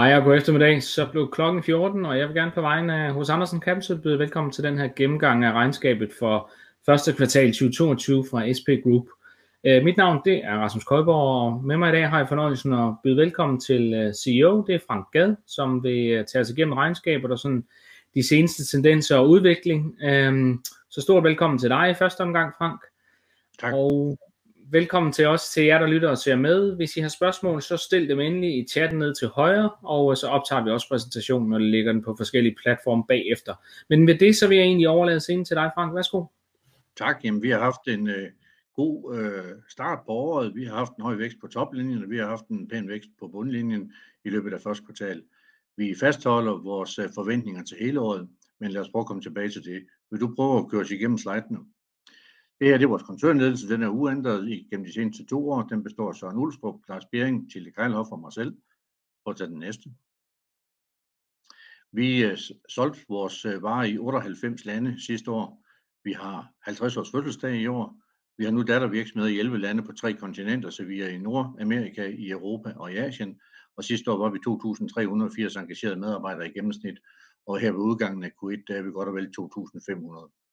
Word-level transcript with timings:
Hej 0.00 0.16
og 0.16 0.24
god 0.24 0.36
eftermiddag. 0.36 0.82
Så 0.82 1.06
blev 1.12 1.30
klokken 1.30 1.62
14, 1.62 2.06
og 2.06 2.18
jeg 2.18 2.28
vil 2.28 2.36
gerne 2.36 2.50
på 2.54 2.60
vegne 2.60 2.94
af 2.94 3.12
hos 3.12 3.30
Andersen 3.30 3.60
Capital 3.60 3.98
byde 3.98 4.18
velkommen 4.18 4.52
til 4.52 4.64
den 4.64 4.78
her 4.78 4.88
gennemgang 4.96 5.44
af 5.44 5.52
regnskabet 5.52 6.10
for 6.18 6.50
første 6.86 7.12
kvartal 7.12 7.52
2022 7.52 8.24
fra 8.30 8.52
SP 8.58 8.68
Group. 8.82 9.06
Uh, 9.68 9.84
mit 9.84 9.96
navn 9.96 10.20
det 10.24 10.44
er 10.44 10.58
Rasmus 10.58 10.84
Køjborg, 10.84 11.42
og 11.42 11.64
med 11.64 11.76
mig 11.76 11.88
i 11.88 11.92
dag 11.92 12.08
har 12.08 12.18
jeg 12.18 12.28
fornøjelsen 12.28 12.72
at 12.72 12.94
byde 13.04 13.16
velkommen 13.16 13.60
til 13.60 14.06
uh, 14.06 14.12
CEO, 14.12 14.64
det 14.66 14.74
er 14.74 14.78
Frank 14.86 15.06
Gad, 15.12 15.34
som 15.46 15.82
vil 15.82 16.24
tage 16.32 16.42
os 16.42 16.50
igennem 16.50 16.72
regnskabet 16.72 17.30
og 17.30 17.38
sådan 17.38 17.64
de 18.14 18.28
seneste 18.28 18.76
tendenser 18.76 19.16
og 19.16 19.28
udvikling. 19.28 19.94
Uh, 20.04 20.58
så 20.90 21.00
stort 21.00 21.24
velkommen 21.24 21.58
til 21.58 21.70
dig 21.70 21.90
i 21.90 21.94
første 21.94 22.20
omgang, 22.20 22.52
Frank. 22.58 22.80
Tak. 23.60 23.72
Og 23.74 24.18
velkommen 24.72 25.12
til 25.12 25.26
os, 25.26 25.50
til 25.50 25.64
jer, 25.64 25.78
der 25.78 25.86
lytter 25.86 26.08
og 26.08 26.18
ser 26.18 26.36
med. 26.36 26.76
Hvis 26.76 26.96
I 26.96 27.00
har 27.00 27.08
spørgsmål, 27.08 27.62
så 27.62 27.76
stil 27.76 28.08
dem 28.08 28.20
endelig 28.20 28.58
i 28.58 28.66
chatten 28.68 28.98
ned 28.98 29.14
til 29.14 29.28
højre, 29.28 29.70
og 29.82 30.10
øh, 30.10 30.16
så 30.16 30.26
optager 30.26 30.64
vi 30.64 30.70
også 30.70 30.88
præsentationen, 30.88 31.48
når 31.48 31.58
det 31.58 31.70
ligger 31.70 31.92
den 31.92 32.02
på 32.02 32.14
forskellige 32.16 32.56
platforme 32.62 33.04
bagefter. 33.08 33.54
Men 33.88 34.04
med 34.04 34.18
det, 34.18 34.36
så 34.36 34.48
vil 34.48 34.56
jeg 34.56 34.66
egentlig 34.66 34.88
overlade 34.88 35.20
scenen 35.20 35.44
til 35.44 35.56
dig, 35.56 35.70
Frank. 35.74 35.94
Værsgo. 35.94 36.24
Tak. 36.96 37.24
Jamen, 37.24 37.42
vi 37.42 37.50
har 37.50 37.58
haft 37.58 37.88
en 37.88 38.08
øh, 38.08 38.30
god 38.74 39.16
øh, 39.16 39.44
start 39.68 39.98
på 40.06 40.12
året. 40.12 40.54
Vi 40.54 40.64
har 40.64 40.76
haft 40.76 40.92
en 40.96 41.02
høj 41.02 41.14
vækst 41.14 41.36
på 41.40 41.46
toplinjen, 41.46 42.02
og 42.04 42.10
vi 42.10 42.18
har 42.18 42.26
haft 42.26 42.48
en 42.48 42.68
pæn 42.68 42.88
vækst 42.88 43.10
på 43.20 43.28
bundlinjen 43.28 43.92
i 44.24 44.30
løbet 44.30 44.52
af 44.52 44.60
første 44.60 44.84
kvartal. 44.84 45.22
Vi 45.76 45.94
fastholder 46.00 46.52
vores 46.52 46.98
øh, 46.98 47.08
forventninger 47.14 47.62
til 47.64 47.76
hele 47.80 48.00
året, 48.00 48.28
men 48.60 48.70
lad 48.70 48.80
os 48.80 48.90
prøve 48.90 49.02
at 49.02 49.06
komme 49.06 49.22
tilbage 49.22 49.48
til 49.48 49.64
det. 49.64 49.86
Vil 50.10 50.20
du 50.20 50.34
prøve 50.36 50.58
at 50.58 50.68
køre 50.70 50.80
os 50.80 50.90
igennem 50.90 51.18
slidene? 51.18 51.58
Det 52.60 52.68
her 52.68 52.78
det 52.78 52.84
er 52.84 52.88
vores 52.88 53.02
koncernledelse, 53.02 53.68
den 53.68 53.82
er 53.82 53.88
uændret 53.88 54.48
i 54.48 54.66
gennem 54.70 54.86
de 54.86 54.92
seneste 54.92 55.24
to 55.24 55.50
år. 55.50 55.62
Den 55.62 55.82
består 55.82 56.08
af 56.08 56.14
Søren 56.14 56.38
Ulstrup, 56.38 56.80
Lars 56.88 57.06
Bering, 57.12 57.52
Tilde 57.52 57.70
Grejlhoff 57.70 58.12
og 58.12 58.20
mig 58.20 58.32
selv. 58.32 58.56
Prøv 59.24 59.30
at 59.30 59.36
tage 59.36 59.50
den 59.50 59.58
næste. 59.58 59.90
Vi 61.92 62.24
øh, 62.24 62.38
solgte 62.68 63.00
vores 63.08 63.44
øh, 63.44 63.62
varer 63.62 63.84
i 63.84 63.98
98 63.98 64.64
lande 64.64 65.00
sidste 65.06 65.30
år. 65.30 65.66
Vi 66.04 66.12
har 66.12 66.52
50 66.60 66.96
års 66.96 67.10
fødselsdag 67.10 67.56
i 67.56 67.66
år. 67.66 67.96
Vi 68.38 68.44
har 68.44 68.52
nu 68.52 68.62
dattervirksomheder 68.62 69.34
i 69.34 69.38
11 69.38 69.58
lande 69.58 69.82
på 69.82 69.92
tre 69.92 70.12
kontinenter, 70.12 70.70
så 70.70 70.84
vi 70.84 71.00
er 71.00 71.08
i 71.08 71.18
Nordamerika, 71.18 72.06
i 72.06 72.30
Europa 72.30 72.72
og 72.76 72.92
i 72.92 72.96
Asien. 72.96 73.40
Og 73.76 73.84
sidste 73.84 74.10
år 74.10 74.18
var 74.18 74.30
vi 74.30 74.38
2.380 74.48 75.60
engagerede 75.60 76.00
medarbejdere 76.00 76.48
i 76.48 76.52
gennemsnit, 76.52 76.98
og 77.46 77.58
her 77.58 77.72
ved 77.72 77.80
udgangen 77.80 78.24
af 78.24 78.28
Q1, 78.28 78.62
der 78.68 78.74
er 78.76 78.82
vi 78.82 78.90
godt 78.90 79.08
og 79.08 79.14
vel 79.14 79.32
2.500. 79.40 80.49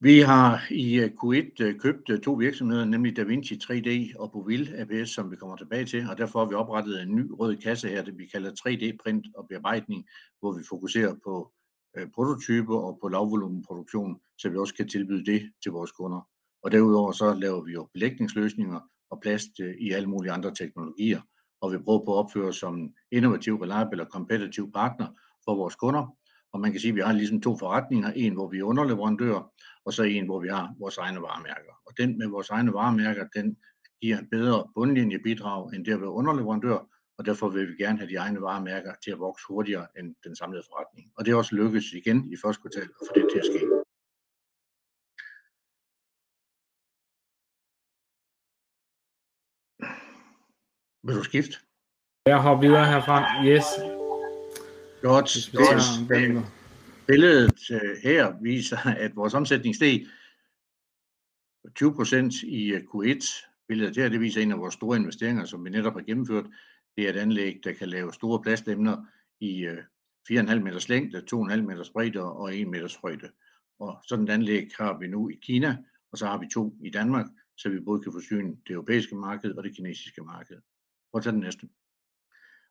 Vi 0.00 0.20
har 0.20 0.66
i 0.70 1.00
øh, 1.00 1.10
Q1 1.22 1.62
øh, 1.64 1.78
købt 1.80 2.10
øh, 2.10 2.20
to 2.20 2.32
virksomheder, 2.32 2.84
nemlig 2.84 3.16
DaVinci 3.16 3.54
3D 3.54 4.20
og 4.20 4.32
Bovil 4.32 4.74
APS, 4.74 5.10
som 5.10 5.30
vi 5.30 5.36
kommer 5.36 5.56
tilbage 5.56 5.84
til, 5.84 6.08
og 6.10 6.18
derfor 6.18 6.38
har 6.38 6.46
vi 6.46 6.54
oprettet 6.54 7.02
en 7.02 7.14
ny 7.16 7.30
rød 7.30 7.56
kasse 7.56 7.88
her, 7.88 8.02
det 8.02 8.18
vi 8.18 8.26
kalder 8.26 8.50
3D 8.50 8.96
print 9.02 9.26
og 9.34 9.48
bearbejdning, 9.48 10.06
hvor 10.40 10.52
vi 10.52 10.64
fokuserer 10.68 11.14
på 11.24 11.52
prototyper 12.14 12.76
og 12.76 12.98
på 13.02 13.08
lavvolumenproduktion, 13.08 14.20
så 14.38 14.48
vi 14.48 14.56
også 14.56 14.74
kan 14.74 14.88
tilbyde 14.88 15.24
det 15.32 15.52
til 15.62 15.72
vores 15.72 15.92
kunder. 15.92 16.28
Og 16.62 16.72
derudover 16.72 17.12
så 17.12 17.34
laver 17.34 17.64
vi 17.64 17.72
jo 17.72 17.88
belægningsløsninger 17.92 18.80
og 19.10 19.20
plast 19.20 19.50
i 19.78 19.90
alle 19.90 20.08
mulige 20.08 20.32
andre 20.32 20.54
teknologier, 20.54 21.20
og 21.60 21.72
vi 21.72 21.78
prøver 21.78 22.04
på 22.04 22.12
at 22.12 22.18
opføre 22.18 22.52
som 22.52 22.94
innovativ, 23.12 23.56
reliable 23.56 24.02
og 24.02 24.08
kompetitiv 24.08 24.72
partner 24.72 25.06
for 25.44 25.54
vores 25.54 25.74
kunder, 25.74 26.16
og 26.52 26.60
man 26.60 26.72
kan 26.72 26.80
sige, 26.80 26.88
at 26.88 26.96
vi 26.96 27.00
har 27.00 27.12
ligesom 27.12 27.40
to 27.40 27.56
forretninger. 27.58 28.12
En, 28.12 28.32
hvor 28.32 28.48
vi 28.48 28.58
er 28.58 28.64
underleverandør, 28.64 29.52
og 29.84 29.92
så 29.92 30.02
en, 30.02 30.26
hvor 30.26 30.40
vi 30.40 30.48
har 30.48 30.74
vores 30.78 30.96
egne 30.98 31.22
varemærker. 31.22 31.72
Og 31.86 31.92
den 31.98 32.18
med 32.18 32.26
vores 32.26 32.50
egne 32.50 32.72
varemærker, 32.72 33.26
den 33.36 33.56
giver 34.02 34.18
en 34.18 34.28
bedre 34.30 34.68
bundlinjebidrag 34.74 35.74
end 35.74 35.84
det 35.84 35.92
at 35.92 36.00
være 36.00 36.10
underleverandør, 36.10 36.78
og 37.18 37.26
derfor 37.26 37.48
vil 37.48 37.68
vi 37.68 37.76
gerne 37.84 37.98
have 37.98 38.10
de 38.10 38.16
egne 38.16 38.40
varemærker 38.40 38.92
til 39.04 39.10
at 39.10 39.18
vokse 39.18 39.44
hurtigere 39.48 39.86
end 39.98 40.14
den 40.24 40.36
samlede 40.36 40.62
forretning. 40.70 41.12
Og 41.16 41.24
det 41.24 41.32
er 41.32 41.36
også 41.36 41.54
lykkedes 41.54 41.92
igen 41.92 42.32
i 42.32 42.36
første 42.42 42.60
kvartal 42.62 42.82
at 42.82 43.06
få 43.08 43.12
det 43.14 43.26
til 43.32 43.38
at 43.38 43.44
ske. 43.44 43.60
Vil 51.06 51.16
du 51.16 51.24
skifte? 51.24 51.56
Jeg 52.26 52.42
hopper 52.42 52.66
videre 52.66 52.86
herfra. 52.86 53.44
Yes. 53.44 53.95
Godt, 55.06 55.50
godt. 55.54 56.46
Billedet 57.06 57.70
øh, 57.70 57.96
her 58.02 58.42
viser, 58.42 58.78
at 59.04 59.16
vores 59.16 59.34
omsætning 59.34 59.74
steg 59.74 60.06
20% 61.80 62.46
i 62.46 62.72
øh, 62.72 62.80
Q1. 62.80 63.46
Billedet 63.68 63.96
her 63.96 64.08
det 64.08 64.20
viser 64.20 64.42
en 64.42 64.52
af 64.52 64.58
vores 64.58 64.74
store 64.74 64.96
investeringer, 64.96 65.44
som 65.44 65.64
vi 65.64 65.70
netop 65.70 65.92
har 65.92 66.00
gennemført. 66.00 66.46
Det 66.96 67.04
er 67.04 67.10
et 67.10 67.16
anlæg, 67.16 67.60
der 67.64 67.72
kan 67.72 67.88
lave 67.88 68.12
store 68.12 68.42
plastemner 68.42 69.04
i 69.40 69.66
4,5 69.66 70.52
øh, 70.54 70.62
meters 70.62 70.88
længde, 70.88 71.18
2,5 71.34 71.56
meters 71.56 71.90
bredde 71.90 72.22
og 72.22 72.56
1 72.56 72.68
meters 72.68 72.94
højde. 72.94 73.30
Og 73.80 73.98
sådan 74.08 74.24
et 74.24 74.30
anlæg 74.30 74.68
har 74.78 74.98
vi 74.98 75.06
nu 75.06 75.28
i 75.28 75.38
Kina, 75.42 75.76
og 76.12 76.18
så 76.18 76.26
har 76.26 76.38
vi 76.38 76.46
to 76.52 76.76
i 76.84 76.90
Danmark, 76.90 77.26
så 77.56 77.68
vi 77.68 77.80
både 77.80 78.02
kan 78.02 78.12
forsyne 78.12 78.56
det 78.66 78.72
europæiske 78.72 79.16
marked 79.16 79.52
og 79.52 79.64
det 79.64 79.76
kinesiske 79.76 80.22
marked. 80.22 80.56
Prøv 81.12 81.18
at 81.18 81.22
tage 81.22 81.32
den 81.32 81.40
næste. 81.40 81.68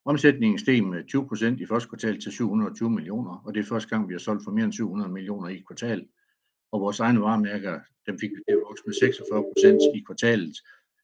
Omsætningen 0.08 0.60
steg 0.60 0.84
med 0.84 1.04
20% 1.16 1.62
i 1.64 1.66
første 1.66 1.90
kvartal 1.90 2.22
til 2.22 2.32
720 2.32 2.90
millioner, 2.90 3.42
og 3.46 3.54
det 3.54 3.60
er 3.60 3.66
første 3.66 3.90
gang, 3.90 4.08
vi 4.10 4.14
har 4.14 4.20
solgt 4.20 4.44
for 4.44 4.52
mere 4.52 4.66
end 4.66 4.74
700 4.74 5.12
millioner 5.12 5.50
i 5.50 5.64
kvartal. 5.68 6.08
Og 6.72 6.82
vores 6.82 7.00
egne 7.00 7.22
varemærker, 7.22 7.80
dem 8.08 8.20
fik 8.20 8.30
vi 8.30 8.42
til 8.48 8.56
at 8.58 8.64
vokse 8.68 8.84
med 8.86 8.94
46% 9.94 9.98
i 9.98 10.04
kvartalet, 10.08 10.56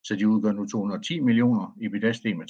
så 0.04 0.16
de 0.16 0.28
udgør 0.28 0.52
nu 0.52 0.66
210 0.66 1.20
millioner. 1.20 1.78
EBITDA 1.82 2.12
steg 2.12 2.38
med 2.38 2.46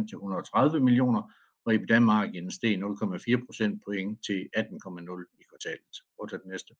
23,3% 0.00 0.08
til 0.08 0.16
130 0.16 0.80
millioner, 0.80 1.22
og 1.64 1.74
EBITDA-marginen 1.74 2.50
steg 2.50 2.74
0,4% 2.74 3.78
point 3.84 4.24
til 4.26 4.48
18,0 4.56 5.40
i 5.40 5.44
kvartalet. 5.50 5.94
Og 6.18 6.28
til 6.28 6.38
den 6.42 6.50
næste. 6.50 6.74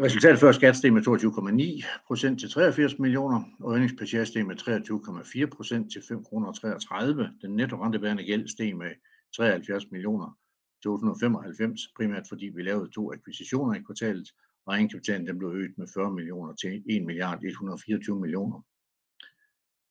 Resultatet 0.00 0.40
før 0.40 0.52
skat 0.52 0.76
steg 0.76 0.92
med 0.92 1.02
22,9 1.06 2.04
procent 2.06 2.40
til 2.40 2.50
83 2.50 2.98
millioner, 2.98 3.42
og 3.60 3.72
earnings 3.72 3.94
per 3.98 4.06
share 4.06 4.26
steg 4.26 4.46
med 4.46 4.56
23,4 4.56 5.46
procent 5.56 5.92
til 5.92 6.00
5,33 6.00 6.22
kroner 6.28 7.32
Den 7.42 7.56
netto 7.56 7.76
rentebærende 7.76 8.24
gæld 8.24 8.48
steg 8.48 8.76
med 8.76 8.90
73 9.36 9.90
millioner 9.90 10.38
til 10.82 10.90
895, 10.90 11.80
primært 11.96 12.28
fordi 12.28 12.46
vi 12.46 12.62
lavede 12.62 12.90
to 12.90 13.12
akquisitioner 13.12 13.74
i 13.74 13.82
kvartalet, 13.82 14.28
og 14.66 14.74
egenkapitalen 14.74 15.26
den 15.26 15.38
blev 15.38 15.50
øget 15.50 15.78
med 15.78 15.86
40 15.94 16.12
millioner 16.12 16.54
til 16.54 16.82
1 16.86 17.04
milliard 17.04 17.44
124 17.44 18.20
millioner. 18.20 18.60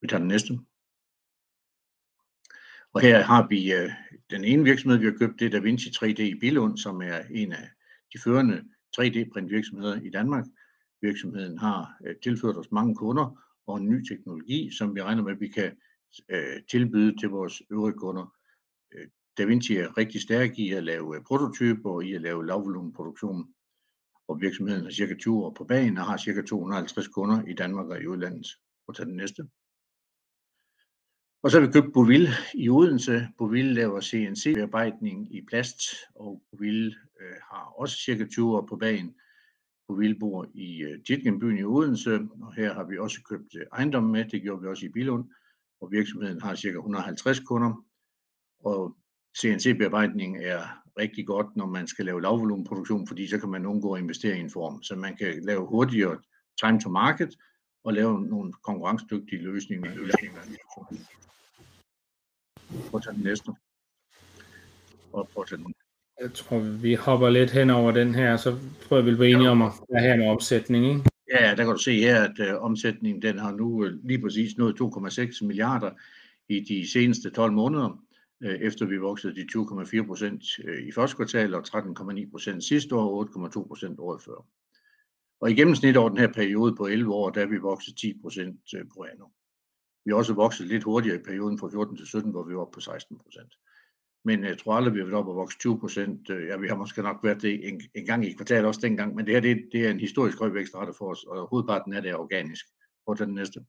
Vi 0.01 0.07
tager 0.07 0.19
den 0.19 0.27
næste. 0.27 0.59
Og 2.93 3.01
her 3.01 3.21
har 3.21 3.47
vi 3.47 3.73
øh, 3.73 3.89
den 4.29 4.43
ene 4.43 4.63
virksomhed, 4.63 4.99
vi 4.99 5.05
har 5.05 5.17
købt, 5.19 5.39
det 5.39 5.45
er 5.45 5.49
DaVinci 5.49 5.89
3D 5.89 6.21
i 6.21 6.39
Billund, 6.39 6.77
som 6.77 7.01
er 7.01 7.19
en 7.31 7.51
af 7.51 7.69
de 8.13 8.19
førende 8.19 8.63
3D-printvirksomheder 8.97 10.05
i 10.05 10.09
Danmark. 10.09 10.45
Virksomheden 11.01 11.57
har 11.57 11.97
øh, 12.05 12.15
tilført 12.23 12.57
os 12.57 12.71
mange 12.71 12.95
kunder 12.95 13.41
og 13.67 13.77
en 13.77 13.89
ny 13.89 14.07
teknologi, 14.07 14.71
som 14.77 14.95
vi 14.95 15.01
regner 15.01 15.23
med, 15.23 15.31
at 15.31 15.39
vi 15.39 15.47
kan 15.47 15.77
øh, 16.29 16.63
tilbyde 16.71 17.17
til 17.17 17.29
vores 17.29 17.61
øvrige 17.71 17.97
kunder. 17.97 18.35
Øh, 18.93 19.07
DaVinci 19.37 19.75
er 19.75 19.97
rigtig 19.97 20.21
stærk 20.21 20.59
i 20.59 20.71
at 20.71 20.83
lave 20.83 21.15
øh, 21.15 21.23
prototyper 21.23 21.89
og 21.89 22.05
i 22.05 22.13
at 22.13 22.21
lave 22.21 22.45
lavvolumenproduktion. 22.45 23.53
Og 24.27 24.41
virksomheden 24.41 24.83
har 24.83 24.91
cirka 24.91 25.15
20 25.15 25.35
år 25.35 25.53
på 25.53 25.63
banen 25.63 25.97
og 25.97 26.05
har 26.05 26.17
cirka 26.17 26.41
250 26.41 27.07
kunder 27.07 27.45
i 27.47 27.53
Danmark 27.53 27.87
og 27.87 28.01
i 28.01 28.07
udlandet. 28.07 28.47
Og 28.87 28.95
tage 28.95 29.05
den 29.05 29.15
næste. 29.15 29.43
Og 31.43 31.51
så 31.51 31.59
har 31.59 31.67
vi 31.67 31.71
købt 31.71 31.93
Bovil 31.93 32.27
i 32.53 32.69
Odense. 32.69 33.27
Bovil 33.37 33.65
laver 33.65 34.01
CNC-bearbejdning 34.01 35.35
i 35.35 35.41
plast, 35.41 35.81
og 36.15 36.43
Bovil 36.51 36.95
øh, 37.21 37.35
har 37.51 37.73
også 37.77 37.95
cirka 37.97 38.25
20 38.25 38.57
år 38.57 38.65
på 38.69 38.75
banen. 38.75 39.15
på 39.87 40.01
bor 40.19 40.47
i 40.53 40.83
øh, 40.83 41.03
Titgenbyen 41.03 41.57
i 41.57 41.63
Odense, 41.63 42.27
og 42.41 42.53
her 42.53 42.73
har 42.73 42.83
vi 42.83 42.97
også 42.97 43.21
købt 43.29 43.55
øh, 43.55 43.65
ejendommen 43.73 44.11
med. 44.11 44.25
Det 44.25 44.41
gjorde 44.41 44.61
vi 44.61 44.67
også 44.67 44.85
i 44.85 44.89
Bilund, 44.89 45.29
og 45.81 45.91
virksomheden 45.91 46.41
har 46.41 46.55
cirka 46.55 46.77
150 46.77 47.39
kunder. 47.39 47.85
Og 48.59 48.97
CNC-bearbejdning 49.39 50.37
er 50.43 50.81
rigtig 50.99 51.27
godt, 51.27 51.55
når 51.55 51.65
man 51.65 51.87
skal 51.87 52.05
lave 52.05 52.21
lavvolumenproduktion, 52.21 53.07
fordi 53.07 53.27
så 53.27 53.39
kan 53.39 53.49
man 53.49 53.65
undgå 53.65 53.93
at 53.93 54.01
investere 54.01 54.37
i 54.37 54.39
en 54.39 54.49
form. 54.49 54.83
Så 54.83 54.95
man 54.95 55.17
kan 55.17 55.43
lave 55.43 55.67
hurtigere 55.67 56.21
time 56.61 56.79
to 56.79 56.89
market 56.89 57.35
og 57.83 57.93
lave 57.93 58.21
nogle 58.21 58.53
konkurrencedygtige 58.53 59.41
løsninger. 59.41 59.95
løsninger. 59.95 60.41
Prøv 62.89 62.97
at 62.97 63.03
tage 63.03 63.15
den 63.15 63.23
næste. 63.23 63.51
Og 65.13 65.29
prøv 65.33 65.41
at 65.41 65.47
tage 65.49 65.63
den. 65.63 65.73
Jeg 66.19 66.33
tror, 66.33 66.59
vi 66.59 66.93
hopper 66.93 67.29
lidt 67.29 67.51
hen 67.51 67.69
over 67.69 67.91
den 67.91 68.15
her, 68.15 68.37
så 68.37 68.57
tror 68.81 68.97
jeg, 68.97 69.05
vi 69.05 69.15
bliver 69.15 69.35
enige 69.35 69.49
om 69.49 69.61
at 69.61 69.71
have 69.89 70.01
her 70.01 70.13
en 70.13 70.29
omsætning, 70.29 70.85
ikke? 70.85 71.09
Ja, 71.31 71.49
der 71.49 71.63
kan 71.63 71.73
du 71.73 71.77
se 71.77 71.99
her, 71.99 72.23
at 72.23 72.53
uh, 72.53 72.63
omsætningen 72.63 73.21
den 73.21 73.39
har 73.39 73.51
nu 73.51 73.85
uh, 73.85 73.91
lige 74.03 74.21
præcis 74.21 74.57
nået 74.57 74.81
2,6 74.81 75.45
milliarder 75.45 75.91
i 76.49 76.59
de 76.59 76.91
seneste 76.91 77.29
12 77.29 77.51
måneder, 77.51 77.89
uh, 78.45 78.49
efter 78.49 78.85
vi 78.85 78.97
voksede 78.97 79.35
de 79.35 79.47
20,4 80.01 80.07
procent 80.07 80.43
uh, 80.63 80.87
i 80.87 80.91
første 80.91 81.15
kvartal 81.15 81.53
og 81.53 81.63
13,9 81.67 82.31
procent 82.31 82.63
sidste 82.63 82.95
år 82.95 83.23
og 83.23 83.49
8,2 83.55 83.67
procent 83.67 83.99
året 83.99 84.21
før. 84.21 84.45
Og 85.41 85.51
i 85.51 85.53
gennemsnit 85.53 85.97
over 85.97 86.09
den 86.09 86.17
her 86.17 86.33
periode 86.33 86.75
på 86.75 86.85
11 86.85 87.13
år, 87.13 87.29
der 87.29 87.41
er 87.41 87.45
vi 87.45 87.57
vokset 87.57 87.97
10 87.97 88.19
procent 88.21 88.59
per 88.71 89.11
annum. 89.11 89.31
Vi 90.05 90.11
har 90.11 90.15
også 90.15 90.33
vokset 90.33 90.67
lidt 90.67 90.83
hurtigere 90.83 91.15
i 91.19 91.23
perioden 91.23 91.59
fra 91.59 91.69
14 91.69 91.97
til 91.97 92.07
17, 92.07 92.31
hvor 92.31 92.43
vi 92.43 92.55
var 92.55 92.61
oppe 92.61 92.75
på 92.75 92.79
16 92.79 93.17
procent. 93.17 93.53
Men 94.23 94.43
jeg 94.43 94.57
tror 94.57 94.73
aldrig, 94.73 94.93
vi 94.93 94.99
har 94.99 95.05
været 95.05 95.17
oppe 95.17 95.31
og 95.31 95.35
vokse 95.35 95.57
20 95.57 95.79
procent. 95.79 96.29
Øh, 96.29 96.47
ja, 96.47 96.57
vi 96.57 96.67
har 96.67 96.75
måske 96.75 97.01
nok 97.01 97.19
været 97.23 97.41
det 97.41 97.67
en, 97.67 97.81
en 97.95 98.05
gang 98.05 98.25
i 98.25 98.33
kvartalet 98.33 98.65
også 98.65 98.81
dengang, 98.81 99.15
men 99.15 99.25
det 99.25 99.33
her 99.33 99.41
det, 99.41 99.69
det 99.71 99.85
er 99.85 99.91
en 99.91 99.99
historisk 99.99 100.39
høj 100.39 100.49
vækstrate 100.49 100.93
for 100.97 101.11
os, 101.11 101.23
og 101.23 101.47
hovedparten 101.47 101.93
af 101.93 102.01
det 102.01 102.11
er 102.11 102.15
organisk. 102.15 102.65
Prøv 103.05 103.17
den 103.17 103.33
næste. 103.33 103.59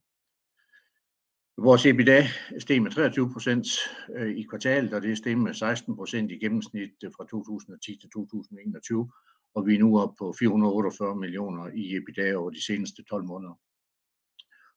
Vores 1.57 1.85
EBITDA 1.85 2.27
steg 2.59 2.81
med 2.81 2.91
23 2.91 3.31
procent 3.33 3.67
øh, 4.15 4.37
i 4.37 4.43
kvartalet, 4.43 4.93
og 4.93 5.01
det 5.01 5.17
steg 5.17 5.37
med 5.37 5.53
16 5.53 5.95
procent 5.95 6.31
i 6.31 6.37
gennemsnit 6.37 7.03
øh, 7.03 7.11
fra 7.17 7.25
2010 7.25 7.97
til 8.01 8.09
2021, 8.09 9.11
og 9.55 9.65
vi 9.67 9.75
er 9.75 9.79
nu 9.79 9.99
oppe 9.99 10.15
på 10.19 10.33
448 10.39 11.15
millioner 11.15 11.67
i 11.73 11.95
EBITDA 11.95 12.35
over 12.35 12.49
de 12.49 12.65
seneste 12.65 13.03
12 13.03 13.23
måneder. 13.23 13.59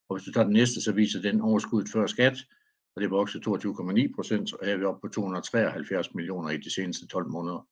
Og 0.08 0.17
hvis 0.17 0.25
du 0.25 0.32
tager 0.32 0.44
den 0.44 0.52
næste, 0.52 0.81
så 0.81 0.93
viser 0.93 1.22
den 1.22 1.40
overskuddet 1.40 1.90
før 1.93 2.06
skat, 2.06 2.37
og 2.96 3.02
det 3.02 3.10
vokset 3.10 3.46
22,9 3.46 4.14
procent, 4.14 4.52
og 4.52 4.66
her 4.66 4.72
er 4.72 4.76
vi 4.76 4.84
oppe 4.84 5.08
på 5.08 5.12
273 5.12 6.14
millioner 6.14 6.50
i 6.50 6.56
de 6.56 6.75
seneste 6.75 7.06
12 7.06 7.28
måneder. 7.28 7.69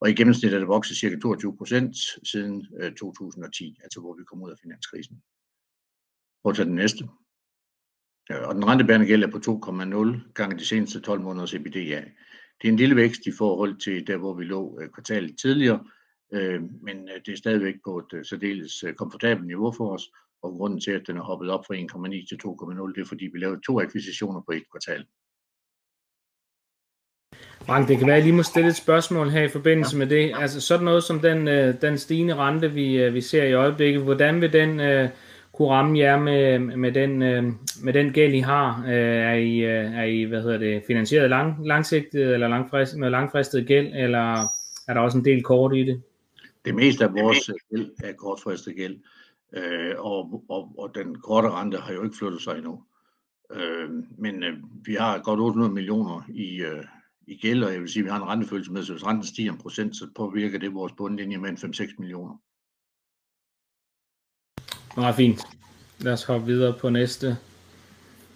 Og 0.00 0.10
i 0.10 0.14
gennemsnit 0.14 0.54
er 0.54 0.58
det 0.58 0.68
vokset 0.68 0.96
cirka 0.96 1.16
22 1.18 1.56
procent 1.56 1.96
siden 2.24 2.66
øh, 2.80 2.92
2010, 2.92 3.78
altså 3.82 4.00
hvor 4.00 4.14
vi 4.14 4.24
kom 4.24 4.42
ud 4.42 4.50
af 4.50 4.56
finanskrisen. 4.62 5.22
Prøv 6.42 6.50
at 6.50 6.56
tage 6.56 6.66
den 6.66 6.74
næste. 6.74 7.08
Og 8.30 8.54
den 8.54 8.66
rentebærende 8.66 9.06
gæld 9.06 9.24
er 9.24 9.30
på 9.30 9.38
2,0 9.38 10.32
gange 10.32 10.58
de 10.58 10.66
seneste 10.66 11.00
12 11.00 11.20
måneders 11.20 11.54
EBITDA. 11.54 12.04
Det 12.62 12.68
er 12.68 12.72
en 12.72 12.76
lille 12.76 12.96
vækst 12.96 13.26
i 13.26 13.32
forhold 13.32 13.76
til 13.76 14.06
der, 14.06 14.16
hvor 14.16 14.34
vi 14.34 14.44
lå 14.44 14.80
øh, 14.80 14.90
kvartalet 14.90 15.38
tidligere, 15.38 15.84
øh, 16.32 16.62
men 16.82 17.08
det 17.26 17.32
er 17.32 17.36
stadigvæk 17.36 17.74
på 17.84 17.98
et 17.98 18.26
særdeles 18.26 18.84
komfortabelt 18.96 19.46
niveau 19.46 19.72
for 19.72 19.94
os, 19.94 20.10
og 20.44 20.52
grunden 20.52 20.80
til, 20.80 20.90
at 20.90 21.06
den 21.06 21.16
er 21.16 21.22
hoppet 21.22 21.50
op 21.50 21.66
fra 21.66 21.74
1,9 21.74 22.28
til 22.28 22.38
2,0, 22.44 22.94
det 22.94 23.00
er 23.00 23.08
fordi 23.08 23.28
vi 23.32 23.38
lavede 23.38 23.60
to 23.66 23.80
akquisitioner 23.80 24.40
på 24.40 24.52
et 24.52 24.62
kvartal. 24.70 25.04
Frank, 27.66 27.88
det 27.88 27.98
kan 27.98 28.06
være, 28.06 28.16
at 28.16 28.20
jeg 28.20 28.26
lige 28.26 28.36
må 28.36 28.42
stille 28.42 28.68
et 28.68 28.76
spørgsmål 28.76 29.28
her 29.28 29.42
i 29.42 29.48
forbindelse 29.48 29.96
ja. 29.96 29.98
med 29.98 30.06
det. 30.06 30.32
Altså 30.34 30.60
sådan 30.60 30.84
noget 30.84 31.04
som 31.04 31.20
den, 31.20 31.46
den 31.82 31.98
stigende 31.98 32.34
rente, 32.34 32.72
vi, 32.72 33.10
vi 33.10 33.20
ser 33.20 33.44
i 33.44 33.52
øjeblikket, 33.52 34.02
hvordan 34.02 34.40
vil 34.40 34.52
den 34.52 34.80
kunne 35.52 35.68
ramme 35.68 35.98
jer 35.98 36.18
med, 36.18 36.58
med, 36.58 36.92
den, 36.92 37.18
med 37.82 37.92
den 37.92 38.12
gæld, 38.12 38.34
I 38.34 38.38
har? 38.38 38.84
Er 38.86 39.34
I, 39.34 39.60
er 39.62 40.02
I 40.02 40.22
hvad 40.22 40.42
hedder 40.42 40.58
det, 40.58 40.82
finansieret 40.86 41.30
lang, 41.30 41.66
langsigtet 41.66 42.34
eller 42.34 42.48
langfrist, 42.48 42.96
med 42.96 43.10
langfristet 43.10 43.66
gæld, 43.66 43.92
eller 43.94 44.42
er 44.88 44.94
der 44.94 45.00
også 45.00 45.18
en 45.18 45.24
del 45.24 45.42
kort 45.42 45.76
i 45.76 45.84
det? 45.84 46.02
Det 46.64 46.74
meste 46.74 47.04
af 47.04 47.12
vores 47.12 47.50
gæld 47.70 47.90
er 48.04 48.12
kortfristet 48.12 48.76
gæld, 48.76 48.98
og, 49.98 50.44
og, 50.48 50.74
og 50.78 50.94
den 50.94 51.20
korte 51.20 51.50
rente 51.50 51.78
har 51.78 51.92
jo 51.92 52.04
ikke 52.04 52.16
flyttet 52.16 52.42
sig 52.42 52.56
endnu. 52.56 52.82
Men 54.18 54.44
vi 54.84 54.94
har 54.94 55.22
godt 55.22 55.40
800 55.40 55.72
millioner 55.72 56.22
i, 56.28 56.64
i 57.26 57.36
gæld, 57.36 57.64
og 57.64 57.72
jeg 57.72 57.80
vil 57.80 57.88
sige, 57.88 58.00
at 58.00 58.04
vi 58.04 58.10
har 58.10 58.16
en 58.16 58.28
rentefølsomhed, 58.28 58.84
så 58.84 58.92
hvis 58.92 59.06
renten 59.06 59.26
stiger 59.26 59.52
en 59.52 59.58
procent, 59.58 59.96
så 59.96 60.08
påvirker 60.16 60.58
det 60.58 60.74
vores 60.74 60.92
bundlinje 60.92 61.38
med 61.38 61.50
5-6 61.50 61.94
millioner. 61.98 62.36
Meget 64.96 65.14
fint. 65.14 65.40
Lad 66.00 66.12
os 66.12 66.24
hoppe 66.24 66.46
videre 66.46 66.78
på 66.80 66.90
næste. 66.90 67.26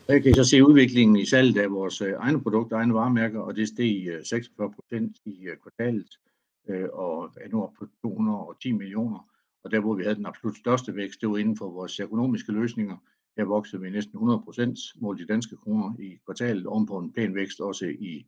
Her 0.08 0.18
kan 0.18 0.34
så 0.34 0.44
se 0.44 0.64
udviklingen 0.64 1.16
i 1.16 1.26
salget 1.26 1.58
af 1.58 1.70
vores 1.70 2.00
egne 2.00 2.42
produkter, 2.42 2.76
egne 2.76 2.94
varemærker, 2.94 3.40
og 3.40 3.56
det 3.56 3.68
steg 3.68 4.20
46 4.24 4.72
procent 4.72 5.16
i 5.24 5.46
kvartalet, 5.62 6.18
og 6.92 7.32
er 7.36 7.48
nu 7.48 7.62
oppe 7.62 7.76
på 7.78 7.86
210 8.02 8.72
millioner. 8.72 9.28
Og 9.64 9.70
der, 9.70 9.80
hvor 9.80 9.94
vi 9.94 10.02
havde 10.02 10.16
den 10.16 10.26
absolut 10.26 10.56
største 10.56 10.96
vækst, 10.96 11.20
det 11.20 11.30
var 11.30 11.36
inden 11.36 11.56
for 11.56 11.70
vores 11.70 12.00
økonomiske 12.00 12.52
løsninger. 12.52 12.96
Her 13.36 13.44
voksede 13.44 13.82
vi 13.82 13.90
næsten 13.90 14.14
100 14.14 14.40
procent 14.44 14.78
målt 15.00 15.20
i 15.20 15.26
danske 15.26 15.56
kroner 15.56 15.94
i 16.00 16.18
kvartalet, 16.24 16.66
ovenpå 16.66 16.98
en 16.98 17.12
pæn 17.12 17.34
vækst 17.34 17.60
også 17.60 17.86
i 17.86 18.26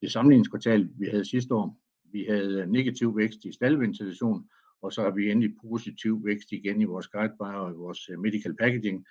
det 0.00 0.12
sammenligningskvartal, 0.12 0.88
vi 0.98 1.06
havde 1.06 1.24
sidste 1.24 1.54
år. 1.54 1.78
Vi 2.12 2.24
havde 2.28 2.66
negativ 2.66 3.16
vækst 3.16 3.44
i 3.44 3.52
staldventilation, 3.52 4.48
og 4.82 4.92
så 4.92 5.02
har 5.02 5.10
vi 5.10 5.30
endelig 5.30 5.54
positiv 5.62 6.24
vækst 6.24 6.52
igen 6.52 6.80
i 6.80 6.84
vores 6.84 7.08
guidebar 7.08 7.54
og 7.54 7.70
i 7.70 7.74
vores 7.74 8.08
øh, 8.08 8.18
medical 8.18 8.56
packaging. 8.56 9.06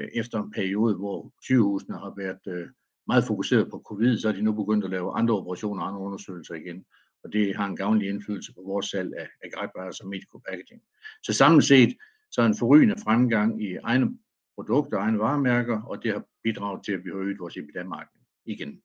Øh, 0.00 0.08
efter 0.14 0.42
en 0.42 0.50
periode, 0.50 0.94
hvor 0.94 1.32
sygehusene 1.42 1.98
har 1.98 2.14
været 2.16 2.46
øh, 2.46 2.68
meget 3.06 3.24
fokuseret 3.24 3.70
på 3.70 3.82
covid, 3.86 4.18
så 4.18 4.28
er 4.28 4.32
de 4.32 4.42
nu 4.42 4.52
begyndt 4.52 4.84
at 4.84 4.90
lave 4.90 5.12
andre 5.12 5.34
operationer 5.34 5.82
og 5.82 5.88
andre 5.88 6.00
undersøgelser 6.00 6.54
igen, 6.54 6.84
og 7.24 7.32
det 7.32 7.56
har 7.56 7.66
en 7.66 7.76
gavnlig 7.76 8.08
indflydelse 8.08 8.54
på 8.54 8.62
vores 8.66 8.86
salg 8.86 9.12
af 9.16 9.50
guidewire 9.54 9.94
og 10.02 10.08
medical 10.08 10.40
packaging. 10.48 10.82
Så 11.22 11.32
samlet 11.32 11.64
set, 11.64 11.96
så 12.30 12.42
er 12.42 12.46
en 12.46 12.58
forrygende 12.58 12.96
fremgang 13.04 13.62
i 13.62 13.76
egne 13.76 14.10
produkter 14.54 14.98
og 14.98 15.04
egne 15.04 15.18
varemærker, 15.18 15.82
og 15.82 16.02
det 16.02 16.12
har 16.12 16.24
bidraget 16.44 16.84
til, 16.84 16.92
at 16.92 17.04
vi 17.04 17.10
har 17.10 17.18
øget 17.18 17.38
vores 17.38 17.56
EBITDA-margin 17.56 18.20
igen. 18.44 18.82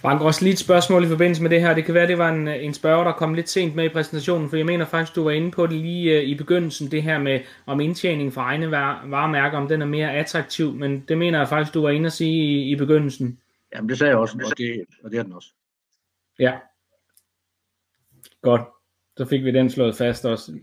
Frank, 0.00 0.20
også 0.20 0.42
lige 0.42 0.52
et 0.52 0.58
spørgsmål 0.58 1.04
i 1.04 1.08
forbindelse 1.08 1.42
med 1.42 1.50
det 1.50 1.60
her. 1.60 1.74
Det 1.74 1.84
kan 1.84 1.94
være, 1.94 2.06
det 2.06 2.18
var 2.18 2.32
en, 2.32 2.48
en 2.48 2.74
spørger, 2.74 3.04
der 3.04 3.12
kom 3.12 3.34
lidt 3.34 3.48
sent 3.48 3.74
med 3.74 3.84
i 3.84 3.88
præsentationen, 3.88 4.48
for 4.48 4.56
jeg 4.56 4.66
mener 4.66 4.84
faktisk, 4.84 5.16
du 5.16 5.24
var 5.24 5.30
inde 5.30 5.50
på 5.50 5.66
det 5.66 5.76
lige 5.76 6.24
i 6.24 6.34
begyndelsen, 6.34 6.90
det 6.90 7.02
her 7.02 7.18
med 7.18 7.40
om 7.66 7.80
indtjening 7.80 8.32
for 8.32 8.40
egne 8.40 8.70
varemærker, 8.70 9.58
om 9.58 9.68
den 9.68 9.82
er 9.82 9.86
mere 9.86 10.12
attraktiv, 10.12 10.74
men 10.74 11.04
det 11.08 11.18
mener 11.18 11.38
jeg 11.38 11.48
faktisk, 11.48 11.74
du 11.74 11.82
var 11.82 11.90
inde 11.90 12.06
at 12.06 12.12
sige 12.12 12.44
i, 12.44 12.70
i 12.70 12.76
begyndelsen. 12.76 13.38
Jamen 13.74 13.88
det 13.88 13.98
sagde 13.98 14.10
jeg 14.10 14.18
også, 14.18 14.38
og 14.44 14.58
det, 14.58 14.84
og 15.04 15.10
det 15.10 15.18
er 15.18 15.22
den 15.22 15.32
også. 15.32 15.48
Ja. 16.38 16.58
Godt. 18.42 18.62
Så 19.16 19.24
fik 19.24 19.44
vi 19.44 19.52
den 19.52 19.70
slået 19.70 19.96
fast 19.96 20.24
også. 20.24 20.58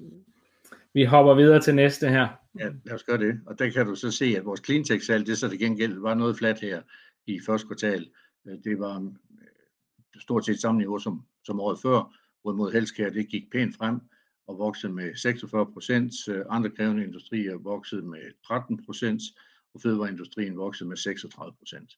Vi 0.93 1.03
hopper 1.03 1.33
videre 1.33 1.61
til 1.61 1.75
næste 1.75 2.09
her. 2.09 2.27
Ja, 2.59 2.69
lad 2.83 2.93
os 2.93 3.03
gøre 3.03 3.17
det. 3.17 3.41
Og 3.45 3.59
der 3.59 3.69
kan 3.69 3.85
du 3.85 3.95
så 3.95 4.11
se, 4.11 4.25
at 4.25 4.45
vores 4.45 4.61
cleantech-salg, 4.65 5.27
det 5.27 5.37
så 5.37 5.47
det 5.47 5.59
gengæld 5.59 5.99
var 5.99 6.13
noget 6.13 6.37
fladt 6.37 6.59
her 6.59 6.81
i 7.27 7.39
første 7.45 7.67
kvartal. 7.67 8.09
Øh, 8.47 8.57
det 8.63 8.79
var 8.79 8.99
øh, 9.01 10.21
stort 10.21 10.45
set 10.45 10.61
samme 10.61 10.77
niveau 10.77 10.99
som, 10.99 11.25
som 11.43 11.59
året 11.59 11.79
før, 11.81 12.15
hvorimod 12.41 12.71
healthcare 12.71 13.09
det 13.09 13.29
gik 13.29 13.51
pænt 13.51 13.75
frem 13.75 13.99
og 14.47 14.57
voksede 14.57 14.93
med 14.93 15.15
46 15.15 15.73
procent. 15.73 16.13
Øh, 16.29 16.45
andre 16.49 16.69
krævende 16.69 17.03
industrier 17.03 17.57
voksede 17.57 18.01
med 18.01 18.31
13 18.47 18.85
procent, 18.85 19.21
og 19.73 19.81
fødevareindustrien 19.81 20.57
voksede 20.57 20.89
med 20.89 20.97
36 20.97 21.53
procent. 21.59 21.97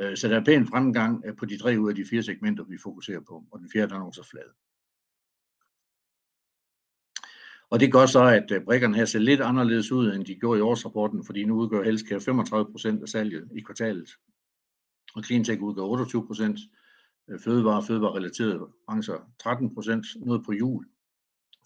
Øh, 0.00 0.16
så 0.16 0.28
der 0.28 0.40
er 0.40 0.44
pæn 0.44 0.66
fremgang 0.66 1.22
øh, 1.26 1.36
på 1.36 1.44
de 1.44 1.58
tre 1.58 1.76
ud 1.80 1.88
af 1.88 1.94
de 1.94 2.04
fire 2.10 2.22
segmenter, 2.22 2.64
vi 2.64 2.78
fokuserer 2.78 3.20
på, 3.20 3.44
og 3.50 3.60
den 3.60 3.70
fjerde 3.72 3.94
er 3.94 3.98
nu 3.98 4.12
så 4.12 4.28
flad. 4.30 4.50
Og 7.70 7.80
det 7.80 7.92
gør 7.92 8.06
så, 8.06 8.24
at 8.24 8.50
øh, 8.50 8.64
brikkerne 8.64 8.96
her 8.96 9.04
ser 9.04 9.18
lidt 9.18 9.40
anderledes 9.40 9.92
ud, 9.92 10.12
end 10.12 10.24
de 10.24 10.34
gjorde 10.34 10.58
i 10.58 10.62
årsrapporten, 10.62 11.24
fordi 11.24 11.44
nu 11.44 11.54
udgør 11.54 11.82
healthcare 11.82 12.20
35 12.20 12.72
procent 12.72 13.02
af 13.02 13.08
salget 13.08 13.48
i 13.52 13.60
kvartalet, 13.60 14.10
og 15.14 15.24
cleantech 15.24 15.62
udgør 15.62 15.82
28 15.82 16.26
procent, 16.26 16.60
fødevare 17.44 17.76
og 17.76 17.84
fødevarerelaterede 17.84 18.68
brancher 18.86 19.30
13 19.38 19.74
procent, 19.74 20.06
noget 20.16 20.44
på 20.44 20.52
jul 20.52 20.86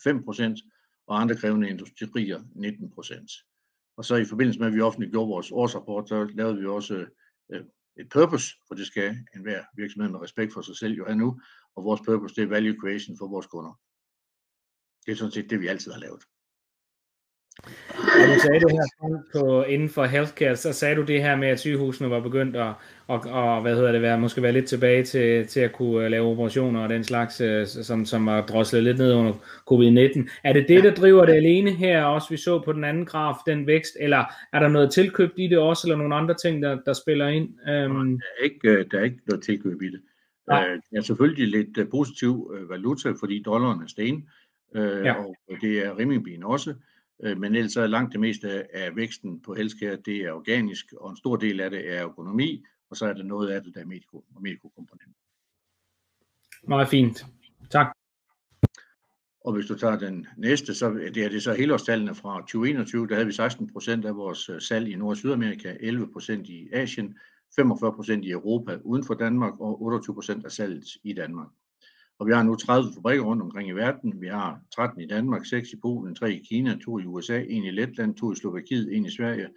5 0.04 0.24
procent, 0.24 0.58
og 1.06 1.20
andre 1.20 1.36
krævende 1.36 1.68
industrier 1.68 2.42
19 2.54 2.90
procent. 2.90 3.30
Og 3.96 4.04
så 4.04 4.16
i 4.16 4.24
forbindelse 4.24 4.60
med, 4.60 4.66
at 4.66 4.74
vi 4.74 4.80
offentliggjorde 4.80 5.28
vores 5.28 5.52
årsrapport, 5.52 6.08
så 6.08 6.24
lavede 6.24 6.58
vi 6.58 6.66
også 6.66 7.06
et 7.96 8.08
purpose, 8.08 8.54
for 8.68 8.74
det 8.74 8.86
skal 8.86 9.18
enhver 9.34 9.64
virksomhed 9.76 10.10
med 10.10 10.20
respekt 10.20 10.52
for 10.52 10.62
sig 10.62 10.76
selv 10.76 10.94
jo 10.94 11.04
have 11.04 11.16
nu, 11.16 11.40
og 11.76 11.84
vores 11.84 12.00
purpose 12.00 12.34
det 12.34 12.42
er 12.42 12.48
value 12.48 12.80
creation 12.80 13.18
for 13.18 13.28
vores 13.28 13.46
kunder. 13.46 13.80
Det 15.06 15.12
er 15.12 15.16
sådan 15.16 15.32
set 15.32 15.50
det, 15.50 15.60
vi 15.60 15.66
altid 15.66 15.92
har 15.92 16.00
lavet. 16.00 16.24
Og 17.96 18.28
du 18.34 18.40
sagde 18.40 18.60
det 18.60 18.72
her 18.72 19.22
på, 19.32 19.62
inden 19.62 19.88
for 19.88 20.04
healthcare, 20.04 20.56
så 20.56 20.72
sagde 20.72 20.96
du 20.96 21.02
det 21.02 21.22
her 21.22 21.36
med, 21.36 21.48
at 21.48 21.60
sygehusene 21.60 22.10
var 22.10 22.20
begyndt 22.20 22.56
at, 22.56 22.72
og, 23.06 23.20
og 23.20 23.62
hvad 23.62 23.74
hedder 23.74 23.92
det, 23.92 24.02
være, 24.02 24.20
måske 24.20 24.42
være 24.42 24.52
lidt 24.52 24.66
tilbage 24.66 25.04
til, 25.04 25.46
til 25.46 25.60
at 25.60 25.72
kunne 25.72 26.08
lave 26.08 26.26
operationer 26.26 26.80
og 26.80 26.88
den 26.88 27.04
slags, 27.04 27.42
som, 27.86 28.04
som 28.04 28.26
var 28.26 28.40
droslet 28.46 28.82
lidt 28.82 28.98
ned 28.98 29.14
under 29.14 29.32
covid-19. 29.72 30.30
Er 30.44 30.52
det 30.52 30.68
det, 30.68 30.84
der 30.84 30.94
driver 30.94 31.26
det 31.26 31.32
alene 31.32 31.70
her, 31.70 32.04
også 32.04 32.30
vi 32.30 32.36
så 32.36 32.62
på 32.64 32.72
den 32.72 32.84
anden 32.84 33.06
graf, 33.06 33.34
den 33.46 33.66
vækst, 33.66 33.96
eller 34.00 34.24
er 34.52 34.60
der 34.60 34.68
noget 34.68 34.90
tilkøbt 34.90 35.34
i 35.36 35.48
det 35.48 35.58
også, 35.58 35.86
eller 35.86 35.96
nogle 35.96 36.14
andre 36.14 36.34
ting, 36.34 36.62
der, 36.62 36.78
der 36.86 36.92
spiller 36.92 37.28
ind? 37.28 37.48
Um... 37.88 38.10
Der, 38.10 38.26
er 38.40 38.44
ikke, 38.44 38.84
der 38.90 38.98
er 38.98 39.04
ikke 39.04 39.20
noget 39.26 39.44
tilkøb 39.44 39.82
i 39.82 39.86
det. 39.86 40.00
Ja. 40.50 40.56
Der 40.56 40.98
er 40.98 41.00
selvfølgelig 41.00 41.48
lidt 41.48 41.90
positiv 41.90 42.52
valuta, 42.68 43.10
fordi 43.20 43.42
dollaren 43.42 43.82
er 43.82 43.86
sten, 43.86 44.28
ja. 44.74 45.14
og 45.14 45.56
det 45.60 45.86
er 45.86 45.98
renminbien 45.98 46.44
også. 46.44 46.74
Men 47.22 47.54
ellers 47.54 47.76
er 47.76 47.86
langt 47.86 48.12
det 48.12 48.20
meste 48.20 48.76
af 48.76 48.96
væksten 48.96 49.40
på 49.40 49.54
healthcare, 49.54 49.96
det 49.96 50.16
er 50.16 50.32
organisk, 50.32 50.92
og 50.92 51.10
en 51.10 51.16
stor 51.16 51.36
del 51.36 51.60
af 51.60 51.70
det 51.70 51.92
er 51.92 52.08
økonomi, 52.08 52.64
og 52.90 52.96
så 52.96 53.06
er 53.06 53.12
der 53.12 53.22
noget 53.22 53.50
af 53.50 53.62
det, 53.62 53.74
der 53.74 53.80
er 53.80 53.84
medico 53.84 54.24
og 54.34 54.42
medicokomponenter. 54.42 55.18
Meget 56.68 56.88
fint. 56.88 57.26
Tak. 57.70 57.96
Og 59.40 59.52
hvis 59.52 59.66
du 59.66 59.78
tager 59.78 59.98
den 59.98 60.26
næste, 60.36 60.74
så 60.74 60.90
det 60.90 61.16
er 61.16 61.28
det 61.28 61.42
så 61.42 61.52
helårstallene 61.54 62.14
fra 62.14 62.40
2021, 62.40 63.06
der 63.06 63.14
havde 63.14 63.26
vi 63.26 63.32
16 63.32 63.72
procent 63.72 64.04
af 64.04 64.16
vores 64.16 64.50
salg 64.58 64.88
i 64.88 64.94
Nord- 64.94 65.10
og 65.10 65.16
Sydamerika, 65.16 65.76
11 65.80 66.12
procent 66.12 66.48
i 66.48 66.68
Asien, 66.72 67.18
45 67.56 67.92
procent 67.92 68.24
i 68.24 68.30
Europa 68.30 68.78
uden 68.84 69.04
for 69.04 69.14
Danmark 69.14 69.60
og 69.60 69.82
28 69.82 70.14
procent 70.14 70.44
af 70.44 70.52
salget 70.52 70.84
i 71.02 71.12
Danmark. 71.12 71.48
Og 72.18 72.26
vi 72.26 72.32
har 72.32 72.42
nu 72.42 72.54
30 72.54 72.92
fabrikker 72.94 73.24
rundt 73.24 73.42
omkring 73.42 73.68
i 73.68 73.72
verden. 73.72 74.20
Vi 74.20 74.28
har 74.28 74.60
13 74.74 75.00
i 75.00 75.06
Danmark, 75.06 75.46
6 75.46 75.72
i 75.72 75.76
Polen, 75.76 76.14
3 76.14 76.32
i 76.32 76.38
Kina, 76.48 76.78
2 76.84 76.98
i 76.98 77.04
USA, 77.04 77.38
1 77.40 77.48
i 77.48 77.70
Letland, 77.70 78.14
2 78.14 78.32
i 78.32 78.36
Slovakiet, 78.36 78.96
1 78.96 79.06
i 79.06 79.16
Sverige, 79.16 79.48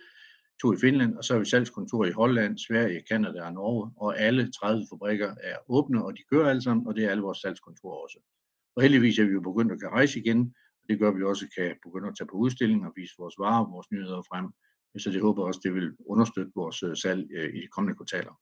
2 0.61 0.73
i 0.73 0.77
Finland, 0.77 1.17
og 1.17 1.23
så 1.23 1.33
har 1.33 1.39
vi 1.39 1.45
salgskontor 1.45 2.05
i 2.05 2.11
Holland, 2.11 2.57
Sverige, 2.57 3.03
Kanada 3.09 3.41
og 3.41 3.53
Norge, 3.53 3.91
og 3.97 4.19
alle 4.19 4.51
30 4.51 4.85
fabrikker 4.89 5.35
er 5.43 5.55
åbne, 5.69 6.05
og 6.05 6.17
de 6.17 6.23
kører 6.31 6.49
alle 6.49 6.61
sammen, 6.61 6.87
og 6.87 6.95
det 6.95 7.05
er 7.05 7.09
alle 7.09 7.23
vores 7.23 7.37
salgskontorer 7.37 8.03
også. 8.03 8.19
Og 8.75 8.81
heldigvis 8.81 9.19
er 9.19 9.25
vi 9.25 9.31
jo 9.31 9.41
begyndt 9.41 9.71
at 9.71 9.79
kan 9.79 9.89
rejse 9.89 10.19
igen, 10.19 10.41
og 10.81 10.89
det 10.89 10.99
gør, 10.99 11.09
at 11.09 11.17
vi 11.17 11.23
også 11.23 11.45
kan 11.57 11.75
begynde 11.83 12.07
at 12.07 12.15
tage 12.17 12.27
på 12.27 12.37
udstillinger 12.37 12.87
og 12.87 12.93
vise 12.95 13.13
vores 13.17 13.35
varer 13.39 13.65
og 13.65 13.71
vores 13.71 13.91
nyheder 13.91 14.21
frem. 14.29 14.47
Så 14.97 15.11
det 15.11 15.21
håber 15.21 15.43
også, 15.43 15.59
det 15.63 15.73
vil 15.73 15.91
understøtte 16.05 16.51
vores 16.55 16.83
øh, 16.83 16.95
salg 16.95 17.27
øh, 17.31 17.55
i 17.55 17.61
de 17.61 17.67
kommende 17.67 17.95
kvartaler. 17.95 18.33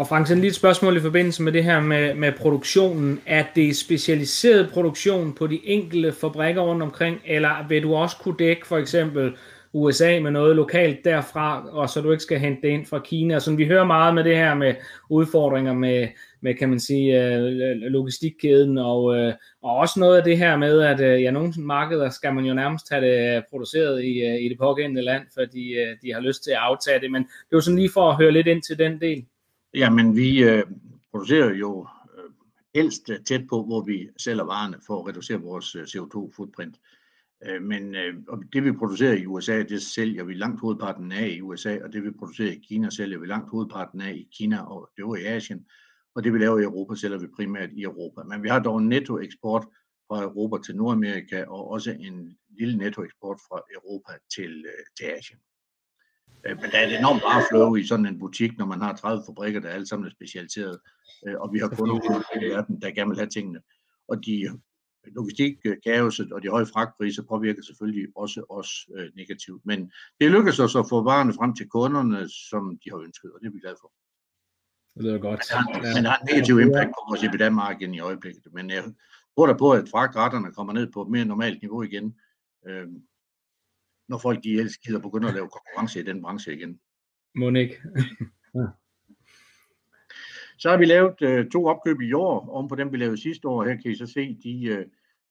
Og 0.00 0.06
Frank, 0.06 0.26
sådan 0.26 0.40
lige 0.40 0.48
et 0.48 0.54
spørgsmål 0.54 0.96
i 0.96 1.00
forbindelse 1.00 1.42
med 1.42 1.52
det 1.52 1.64
her 1.64 1.80
med, 1.80 2.14
med 2.14 2.32
produktionen. 2.32 3.20
Er 3.26 3.44
det 3.54 3.76
specialiseret 3.76 4.70
produktion 4.72 5.32
på 5.32 5.46
de 5.46 5.60
enkelte 5.64 6.12
fabrikker 6.12 6.62
rundt 6.62 6.82
omkring, 6.82 7.20
eller 7.24 7.68
vil 7.68 7.82
du 7.82 7.94
også 7.94 8.16
kunne 8.16 8.34
dække 8.38 8.66
for 8.66 8.78
eksempel 8.78 9.32
USA 9.72 10.20
med 10.22 10.30
noget 10.30 10.56
lokalt 10.56 11.04
derfra, 11.04 11.68
og 11.68 11.90
så 11.90 12.00
du 12.00 12.10
ikke 12.10 12.22
skal 12.22 12.38
hente 12.38 12.62
det 12.62 12.68
ind 12.68 12.86
fra 12.86 12.98
Kina? 12.98 13.38
Så 13.38 13.56
vi 13.56 13.66
hører 13.66 13.84
meget 13.84 14.14
med 14.14 14.24
det 14.24 14.36
her 14.36 14.54
med 14.54 14.74
udfordringer 15.10 15.72
med, 15.72 16.08
med 16.40 16.54
kan 16.54 16.68
man 16.68 16.80
sige, 16.80 17.34
øh, 17.34 17.42
logistikkæden, 17.76 18.78
og, 18.78 19.16
øh, 19.16 19.34
og 19.62 19.76
også 19.76 20.00
noget 20.00 20.18
af 20.18 20.24
det 20.24 20.38
her 20.38 20.56
med, 20.56 20.80
at 20.80 21.00
øh, 21.00 21.22
ja, 21.22 21.30
nogle 21.30 21.52
markeder 21.58 22.10
skal 22.10 22.34
man 22.34 22.44
jo 22.44 22.54
nærmest 22.54 22.90
have 22.90 23.06
det 23.06 23.44
produceret 23.50 24.04
i, 24.04 24.44
i 24.46 24.48
det 24.48 24.58
pågældende 24.58 25.02
land, 25.02 25.22
fordi 25.34 25.74
de 26.02 26.12
har 26.12 26.20
lyst 26.20 26.44
til 26.44 26.50
at 26.50 26.58
aftage 26.60 27.00
det, 27.00 27.10
men 27.10 27.22
det 27.22 27.52
var 27.52 27.60
sådan 27.60 27.78
lige 27.78 27.90
for 27.94 28.10
at 28.10 28.16
høre 28.16 28.32
lidt 28.32 28.46
ind 28.46 28.62
til 28.62 28.78
den 28.78 29.00
del. 29.00 29.24
Jamen, 29.74 30.16
vi 30.16 30.42
øh, 30.42 30.62
producerer 31.10 31.54
jo 31.54 31.86
øh, 32.18 32.30
helst 32.74 33.10
tæt 33.26 33.46
på, 33.48 33.64
hvor 33.64 33.84
vi 33.84 34.08
sælger 34.18 34.44
varerne 34.44 34.76
for 34.86 35.00
at 35.00 35.08
reducere 35.08 35.40
vores 35.40 35.74
øh, 35.74 35.82
CO2-footprint. 35.82 36.80
Øh, 37.46 37.62
men 37.62 37.94
øh, 37.94 38.14
det 38.52 38.64
vi 38.64 38.72
producerer 38.72 39.12
i 39.12 39.26
USA, 39.26 39.62
det 39.62 39.82
sælger 39.82 40.24
vi 40.24 40.34
langt 40.34 40.60
hovedparten 40.60 41.12
af 41.12 41.28
i 41.28 41.40
USA, 41.40 41.78
og 41.84 41.92
det 41.92 42.04
vi 42.04 42.10
producerer 42.10 42.52
i 42.52 42.64
Kina, 42.68 42.90
sælger 42.90 43.18
vi 43.18 43.26
langt 43.26 43.50
hovedparten 43.50 44.00
af 44.00 44.12
i 44.12 44.28
Kina 44.32 44.62
og 44.62 44.90
det 44.96 45.20
i 45.20 45.24
Asien. 45.24 45.66
Og 46.14 46.24
det 46.24 46.32
vi 46.32 46.38
laver 46.38 46.58
i 46.58 46.62
Europa, 46.62 46.94
sælger 46.94 47.18
vi 47.18 47.26
primært 47.36 47.70
i 47.72 47.82
Europa. 47.82 48.22
Men 48.22 48.42
vi 48.42 48.48
har 48.48 48.58
dog 48.58 48.78
en 48.78 48.88
nettoeksport 48.88 49.66
fra 50.08 50.22
Europa 50.22 50.62
til 50.62 50.76
Nordamerika, 50.76 51.44
og 51.44 51.70
også 51.70 51.90
en 51.90 52.38
lille 52.58 52.78
nettoeksport 52.78 53.40
fra 53.48 53.60
Europa 53.74 54.12
til, 54.34 54.64
øh, 54.66 54.84
til 54.98 55.04
Asien. 55.04 55.38
Øh, 56.46 56.56
men 56.60 56.70
der 56.70 56.78
er 56.78 56.86
et 56.86 56.98
enormt 56.98 57.48
flow 57.50 57.74
i 57.74 57.86
sådan 57.86 58.06
en 58.06 58.18
butik, 58.18 58.58
når 58.58 58.66
man 58.66 58.80
har 58.80 58.96
30 58.96 59.22
fabrikker, 59.26 59.60
der 59.60 59.68
alle 59.68 59.86
sammen 59.86 60.06
er 60.06 60.10
specialiseret, 60.10 60.78
øh, 61.26 61.34
og 61.40 61.52
vi 61.52 61.58
har 61.58 61.68
kunder 61.68 61.96
i 62.42 62.50
verden, 62.50 62.82
der 62.82 62.90
gerne 62.90 63.10
vil 63.10 63.18
have 63.18 63.30
tingene. 63.30 63.60
Og 64.08 64.24
de 64.26 64.60
logistikkaoset 65.04 66.32
og 66.32 66.42
de 66.42 66.48
høje 66.48 66.66
fragtpriser 66.66 67.22
påvirker 67.22 67.62
selvfølgelig 67.62 68.08
også 68.16 68.44
os 68.48 68.70
øh, 68.96 69.10
negativt. 69.16 69.62
Men 69.64 69.92
det 70.20 70.30
lykkedes 70.30 70.58
os 70.58 70.76
at 70.76 70.86
få 70.88 71.02
varerne 71.02 71.32
frem 71.32 71.54
til 71.54 71.68
kunderne, 71.68 72.28
som 72.50 72.78
de 72.84 72.90
har 72.90 72.98
ønsket, 72.98 73.32
og 73.32 73.40
det 73.40 73.46
er 73.46 73.52
vi 73.52 73.60
glade 73.60 73.76
for. 73.80 73.92
Det 74.94 75.02
lyder 75.04 75.18
godt. 75.18 75.40
Men, 75.74 75.84
ja. 75.84 75.94
men 75.94 76.04
har 76.04 76.16
en 76.16 76.26
negativ 76.30 76.60
impact 76.60 76.88
på 76.88 77.00
vores 77.08 77.22
EBITDA-margin 77.22 77.94
i 77.94 78.00
øjeblikket. 78.00 78.46
Men 78.52 78.70
jeg 78.70 78.84
tror 79.34 79.46
da 79.46 79.52
på, 79.52 79.70
at 79.72 79.88
fragtretterne 79.88 80.52
kommer 80.52 80.72
ned 80.72 80.92
på 80.92 81.02
et 81.02 81.08
mere 81.08 81.24
normalt 81.24 81.62
niveau 81.62 81.82
igen 81.82 82.14
når 84.10 84.18
folk 84.18 84.44
de 84.44 84.50
ellers 84.50 84.78
gider 84.78 85.00
begynde 85.00 85.28
at 85.28 85.34
lave 85.34 85.48
konkurrence 85.48 86.00
i 86.00 86.02
den 86.02 86.22
branche 86.22 86.54
igen. 86.54 86.80
Må 87.34 87.50
ikke. 87.50 87.76
Så 90.58 90.70
har 90.70 90.76
vi 90.76 90.84
lavet 90.84 91.22
øh, 91.22 91.50
to 91.50 91.66
opkøb 91.66 92.00
i 92.00 92.12
år, 92.12 92.50
om 92.50 92.68
på 92.68 92.74
dem 92.74 92.92
vi 92.92 92.96
lavede 92.96 93.22
sidste 93.22 93.48
år. 93.48 93.64
Her 93.64 93.76
kan 93.76 93.90
I 93.90 93.94
så 93.94 94.06
se 94.06 94.38
de 94.44 94.64
øh, 94.64 94.86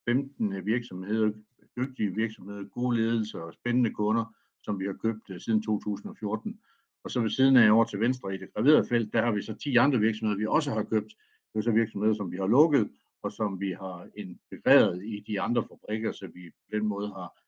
15 0.05 0.65
virksomheder, 0.65 1.31
dygtige 1.77 2.15
virksomheder, 2.15 2.63
gode 2.63 2.97
ledelser 2.97 3.39
og 3.39 3.53
spændende 3.53 3.89
kunder, 3.89 4.35
som 4.63 4.79
vi 4.79 4.85
har 4.85 4.93
købt 4.93 5.29
øh, 5.29 5.39
siden 5.39 5.61
2014. 5.63 6.59
Og 7.03 7.11
så 7.11 7.21
ved 7.21 7.29
siden 7.29 7.57
af 7.57 7.71
over 7.71 7.85
til 7.85 7.99
venstre 7.99 8.35
i 8.35 8.37
det 8.37 8.53
graverede 8.53 8.87
felt, 8.89 9.13
der 9.13 9.21
har 9.21 9.31
vi 9.31 9.41
så 9.41 9.53
10 9.53 9.75
andre 9.75 9.99
virksomheder, 9.99 10.37
vi 10.37 10.45
også 10.45 10.71
har 10.71 10.83
købt. 10.83 11.13
Det 11.53 11.59
er 11.59 11.61
så 11.61 11.71
virksomheder, 11.71 12.13
som 12.13 12.31
vi 12.31 12.37
har 12.37 12.47
lukket, 12.47 12.89
og 13.23 13.31
som 13.31 13.59
vi 13.59 13.71
har 13.71 14.07
integreret 14.15 15.03
i 15.03 15.23
de 15.27 15.41
andre 15.41 15.63
fabrikker, 15.63 16.11
så 16.11 16.27
vi 16.27 16.49
på 16.49 16.77
den 16.77 16.85
måde 16.87 17.07
har 17.07 17.39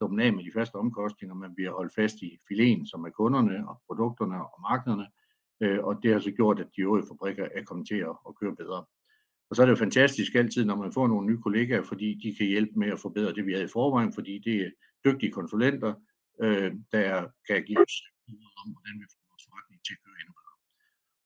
dem 0.00 0.18
af 0.18 0.32
med 0.32 0.44
de 0.44 0.52
faste 0.52 0.74
omkostninger, 0.74 1.34
men 1.34 1.54
vi 1.56 1.64
har 1.64 1.70
holdt 1.70 1.94
fast 1.94 2.16
i 2.22 2.38
filen, 2.48 2.86
som 2.86 3.04
er 3.04 3.10
kunderne 3.10 3.68
og 3.68 3.82
produkterne 3.86 4.36
og 4.36 4.60
markederne, 4.60 5.06
øh, 5.60 5.84
og 5.84 6.02
det 6.02 6.12
har 6.12 6.20
så 6.20 6.30
gjort, 6.30 6.60
at 6.60 6.66
de 6.76 6.80
øvrige 6.80 7.06
fabrikker 7.08 7.48
er 7.54 7.64
kommet 7.64 7.86
til 7.88 8.00
at 8.28 8.34
køre 8.40 8.56
bedre. 8.56 8.84
Og 9.50 9.56
så 9.56 9.62
er 9.62 9.66
det 9.66 9.70
jo 9.70 9.84
fantastisk 9.86 10.34
altid, 10.34 10.64
når 10.64 10.76
man 10.76 10.92
får 10.92 11.06
nogle 11.08 11.26
nye 11.26 11.42
kollegaer, 11.42 11.82
fordi 11.82 12.14
de 12.22 12.36
kan 12.36 12.46
hjælpe 12.46 12.78
med 12.78 12.88
at 12.88 13.00
forbedre 13.00 13.34
det, 13.34 13.46
vi 13.46 13.52
havde 13.52 13.64
i 13.64 13.76
forvejen, 13.78 14.12
fordi 14.12 14.38
det 14.38 14.56
er 14.66 14.70
dygtige 15.04 15.32
konsulenter, 15.32 15.94
øh, 16.42 16.72
der 16.92 17.28
kan 17.48 17.64
give 17.64 17.82
os 17.86 17.96
om, 18.60 18.68
hvordan 18.74 18.96
vi 19.00 19.06
får 19.12 19.22
vores 19.30 19.44
forretning 19.48 19.80
til 19.86 19.94
at 19.96 20.02
køre 20.04 20.16
endnu 20.20 20.32
bedre. 20.38 20.54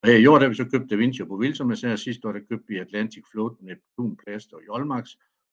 Og 0.02 0.08
her 0.08 0.18
i 0.18 0.26
år, 0.26 0.38
da 0.38 0.48
vi 0.48 0.54
så 0.54 0.68
købte 0.72 0.88
Da 0.88 0.96
Vinci 0.96 1.22
på 1.22 1.28
Bovil, 1.28 1.54
som 1.54 1.70
jeg 1.70 1.78
sagde 1.78 1.96
sidste 1.96 2.28
år, 2.28 2.32
der 2.32 2.48
købte 2.50 2.68
vi 2.68 2.76
Atlantic 2.78 3.24
Float, 3.30 3.56
Neptun 3.60 4.16
Plast 4.22 4.52
og 4.52 4.60
Jolmax, 4.66 5.04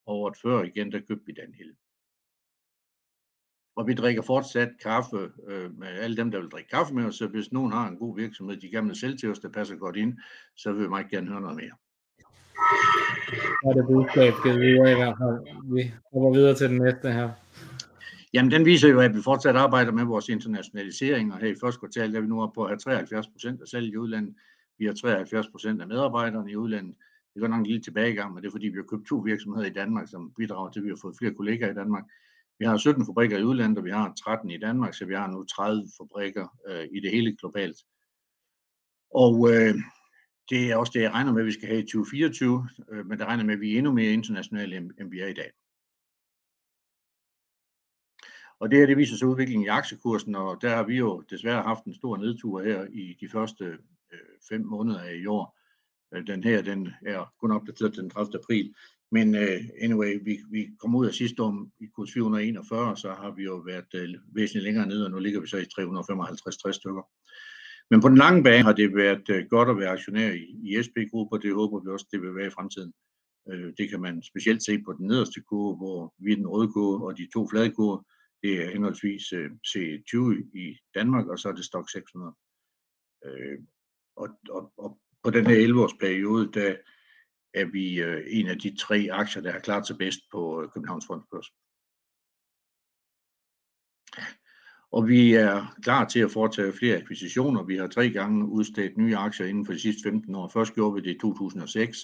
og 0.06 0.16
året 0.16 0.38
før 0.44 0.64
igen, 0.64 0.92
der 0.92 1.00
købte 1.00 1.26
vi 1.26 1.34
Danhill. 1.34 1.76
Og 3.76 3.88
vi 3.88 3.94
drikker 3.94 4.22
fortsat 4.22 4.70
kaffe 4.84 5.18
øh, 5.48 5.80
med 5.80 5.88
alle 5.88 6.18
dem, 6.18 6.32
der 6.32 6.40
vil 6.40 6.50
drikke 6.50 6.70
kaffe 6.70 6.94
med 6.94 7.06
os. 7.06 7.16
Så 7.16 7.28
hvis 7.28 7.52
nogen 7.52 7.72
har 7.72 7.88
en 7.88 7.98
god 7.98 8.16
virksomhed, 8.16 8.58
de 8.58 8.70
gerne 8.70 8.88
vil 8.88 8.96
sælge 8.96 9.18
til 9.18 9.32
os, 9.32 9.40
der 9.40 9.50
passer 9.50 9.76
godt 9.76 9.96
ind, 9.96 10.18
så 10.56 10.72
vil 10.72 10.84
vi 10.84 10.90
meget 10.90 11.10
gerne 11.10 11.28
høre 11.28 11.42
noget 11.42 11.56
mere. 11.56 11.76
Er 13.66 13.74
det 13.74 13.86
budskab 13.88 14.34
givet 14.44 14.60
videre 14.60 14.92
i 14.92 14.96
hvert 14.96 15.18
fald. 15.18 15.74
Vi 15.76 15.94
går 16.14 16.34
videre 16.34 16.56
til 16.56 16.70
den 16.70 16.78
næste 16.78 17.12
her. 17.12 17.30
Jamen, 18.34 18.52
den 18.52 18.66
viser 18.66 18.90
jo, 18.90 19.00
at 19.00 19.16
vi 19.16 19.22
fortsat 19.22 19.56
arbejder 19.56 19.92
med 19.92 20.04
vores 20.04 20.30
internationalisering, 20.30 21.34
og 21.34 21.40
her 21.40 21.48
i 21.48 21.56
første 21.62 21.80
kvartal 21.80 22.12
der 22.12 22.18
er 22.18 22.22
vi 22.22 22.28
nu 22.28 22.42
oppe 22.42 22.56
på 22.56 22.64
at 22.64 22.70
have 22.70 22.78
73 22.78 23.28
procent 23.28 23.62
af 23.62 23.68
salget 23.68 23.94
i 23.94 23.98
udlandet. 23.98 24.36
Vi 24.78 24.86
har 24.86 24.94
73 24.94 25.48
procent 25.48 25.82
af 25.82 25.88
medarbejderne 25.88 26.52
i 26.52 26.56
udlandet. 26.56 26.96
Det 27.34 27.42
går 27.42 27.48
nok 27.48 27.60
en 27.60 27.66
lille 27.66 27.82
tilbagegang, 27.82 28.34
men 28.34 28.44
det 28.44 28.48
er 28.48 28.52
fordi, 28.52 28.68
vi 28.68 28.76
har 28.78 28.84
købt 28.84 29.08
to 29.08 29.16
virksomheder 29.16 29.68
i 29.68 29.74
Danmark, 29.74 30.08
som 30.08 30.32
bidrager 30.38 30.70
til, 30.70 30.80
at 30.80 30.84
vi 30.84 30.90
har 30.90 31.00
fået 31.02 31.16
flere 31.18 31.34
kollegaer 31.34 31.72
i 31.72 31.74
Danmark. 31.74 32.04
Vi 32.60 32.66
har 32.66 32.78
17 32.78 33.06
fabrikker 33.06 33.38
i 33.38 33.44
udlandet, 33.44 33.78
og 33.78 33.86
vi 33.86 33.92
har 33.92 34.14
13 34.14 34.50
i 34.50 34.58
Danmark, 34.58 34.94
så 34.94 35.06
vi 35.06 35.16
har 35.16 35.28
nu 35.28 35.44
30 35.44 35.88
fabrikker 35.98 36.48
øh, 36.68 36.88
i 36.92 37.00
det 37.00 37.12
hele 37.12 37.38
globalt. 37.38 37.78
Og 39.10 39.50
øh, 39.52 39.76
det 40.50 40.72
er 40.72 40.76
også 40.76 40.92
det, 40.96 41.02
jeg 41.02 41.12
regner 41.12 41.34
med, 41.34 41.42
at 41.42 41.46
vi 41.46 41.52
skal 41.52 41.68
have 41.68 41.80
i 41.80 41.84
2024, 41.84 42.70
øh, 42.90 43.06
men 43.06 43.20
det 43.20 43.28
regner 43.28 43.44
med, 43.44 43.54
at 43.54 43.60
vi 43.60 43.74
er 43.74 43.78
endnu 43.78 43.92
mere 43.92 44.14
internationale, 44.14 44.76
end 44.78 45.12
vi 45.12 45.20
er 45.20 45.28
i 45.28 45.34
dag. 45.34 45.52
Og 48.60 48.72
det 48.72 48.80
her, 48.80 48.86
det 48.86 48.98
viser 48.98 49.18
sig 49.18 49.28
udviklingen 49.28 49.66
i 49.66 49.70
aktiekursen, 49.70 50.36
og 50.36 50.62
der 50.62 50.76
har 50.76 50.84
vi 50.84 50.98
jo 50.98 51.22
desværre 51.30 51.64
haft 51.64 51.86
en 51.86 51.94
stor 51.94 52.18
nedtur 52.18 52.62
her 52.64 52.88
i 52.92 53.18
de 53.22 53.30
første 53.30 53.66
øh, 54.14 54.20
fem 54.50 54.62
måneder 54.62 55.00
af 55.00 55.16
i 55.16 55.26
år. 55.26 55.58
Øh, 56.14 56.28
den 56.28 56.44
her, 56.44 56.62
den 56.62 56.90
er 57.06 57.34
kun 57.40 57.52
opdateret 57.52 57.96
den 57.96 58.10
30. 58.10 58.40
april, 58.44 58.76
men 59.12 59.36
uh, 59.36 59.60
anyway, 59.82 60.20
vi, 60.24 60.40
vi 60.52 60.70
kom 60.80 60.96
ud 60.96 61.06
af 61.06 61.14
sidste 61.14 61.44
år 61.44 61.68
i 61.80 61.86
kurs 61.96 62.14
441, 62.14 62.98
så 62.98 63.10
har 63.10 63.32
vi 63.36 63.44
jo 63.44 63.56
været 63.56 63.94
uh, 63.94 64.36
væsentligt 64.36 64.64
længere 64.64 64.88
nede, 64.88 65.06
og 65.06 65.12
nu 65.12 65.20
ligger 65.20 65.42
vi 65.42 65.48
så 65.48 65.58
i 65.58 65.72
355-60 66.70 66.72
stykker. 66.72 67.04
Men 67.92 68.02
på 68.02 68.10
den 68.10 68.18
lange 68.18 68.44
bane 68.44 68.64
har 68.64 68.74
det 68.74 68.96
været 68.96 69.30
uh, 69.30 69.50
godt 69.50 69.70
at 69.70 69.78
være 69.78 69.90
aktionær 69.90 70.32
i, 70.32 70.46
i 70.64 70.84
SP-grupper, 70.86 71.38
og 71.38 71.44
det 71.44 71.54
håber 71.54 71.80
vi 71.84 71.90
også, 71.90 72.08
det 72.12 72.22
vil 72.22 72.36
være 72.36 72.48
i 72.48 72.56
fremtiden. 72.58 72.94
Uh, 73.46 73.70
det 73.78 73.90
kan 73.90 74.02
man 74.02 74.24
specielt 74.24 74.64
se 74.66 74.82
på 74.86 74.94
den 74.94 75.08
nederste 75.08 75.42
kurve, 75.42 75.78
hvor 75.78 76.14
vi 76.18 76.32
er 76.32 76.36
den 76.36 76.48
røde 76.48 76.72
kurve, 76.72 77.08
og 77.08 77.18
de 77.18 77.28
to 77.34 77.48
flade 77.50 77.72
kurve, 77.72 78.04
det 78.44 78.64
er 78.64 78.72
henholdsvis 78.72 79.34
uh, 79.34 79.50
C20 79.70 80.18
i 80.64 80.78
Danmark, 80.96 81.28
og 81.28 81.40
så 81.40 81.50
er 81.50 81.54
det 81.54 81.66
Stock 81.66 81.92
600. 81.92 82.34
Uh, 83.26 83.58
og, 84.16 84.30
og, 84.50 84.74
og 84.78 85.00
på 85.24 85.30
den 85.30 85.48
her 85.48 85.56
11 85.56 85.84
års 85.84 85.98
periode, 86.00 86.52
der 86.54 86.76
er 87.56 87.66
vi 87.66 88.02
øh, 88.02 88.24
en 88.28 88.48
af 88.48 88.60
de 88.60 88.76
tre 88.78 89.08
aktier, 89.12 89.42
der 89.44 89.52
har 89.52 89.60
klaret 89.60 89.88
sig 89.88 89.98
bedst 89.98 90.20
på 90.32 90.62
øh, 90.62 90.70
Københavns 90.70 91.06
Fondsbørs. 91.08 91.48
Og 94.92 95.08
vi 95.08 95.34
er 95.34 95.76
klar 95.82 96.06
til 96.06 96.20
at 96.20 96.32
foretage 96.32 96.74
flere 96.74 96.98
akquisitioner. 96.98 97.64
Vi 97.64 97.78
har 97.78 97.88
tre 97.88 98.10
gange 98.10 98.46
udstedt 98.46 98.98
nye 98.98 99.18
aktier 99.18 99.48
inden 99.48 99.66
for 99.66 99.74
de 99.74 99.80
sidste 99.80 100.10
15 100.10 100.36
år. 100.36 100.48
Først 100.48 100.74
gjorde 100.74 100.94
vi 100.94 101.02
det 101.02 101.16
i 101.16 101.20
2006. 101.20 101.98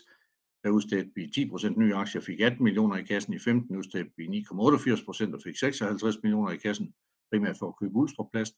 Der 0.64 0.70
udstedte 0.70 1.12
vi 1.16 1.26
10% 1.26 1.80
nye 1.80 1.96
aktier, 1.96 2.22
fik 2.22 2.40
18 2.40 2.64
millioner 2.64 2.98
i 2.98 3.04
kassen. 3.04 3.34
I 3.34 3.40
15 3.40 3.78
udstedte 3.78 4.12
vi 4.18 4.26
9,88% 4.26 5.34
og 5.34 5.42
fik 5.44 5.58
56 5.58 6.18
millioner 6.24 6.52
i 6.52 6.58
kassen, 6.58 6.94
primært 7.32 7.58
for 7.58 7.68
at 7.68 7.78
købe 7.80 7.96
Ulstraplast. 7.96 8.54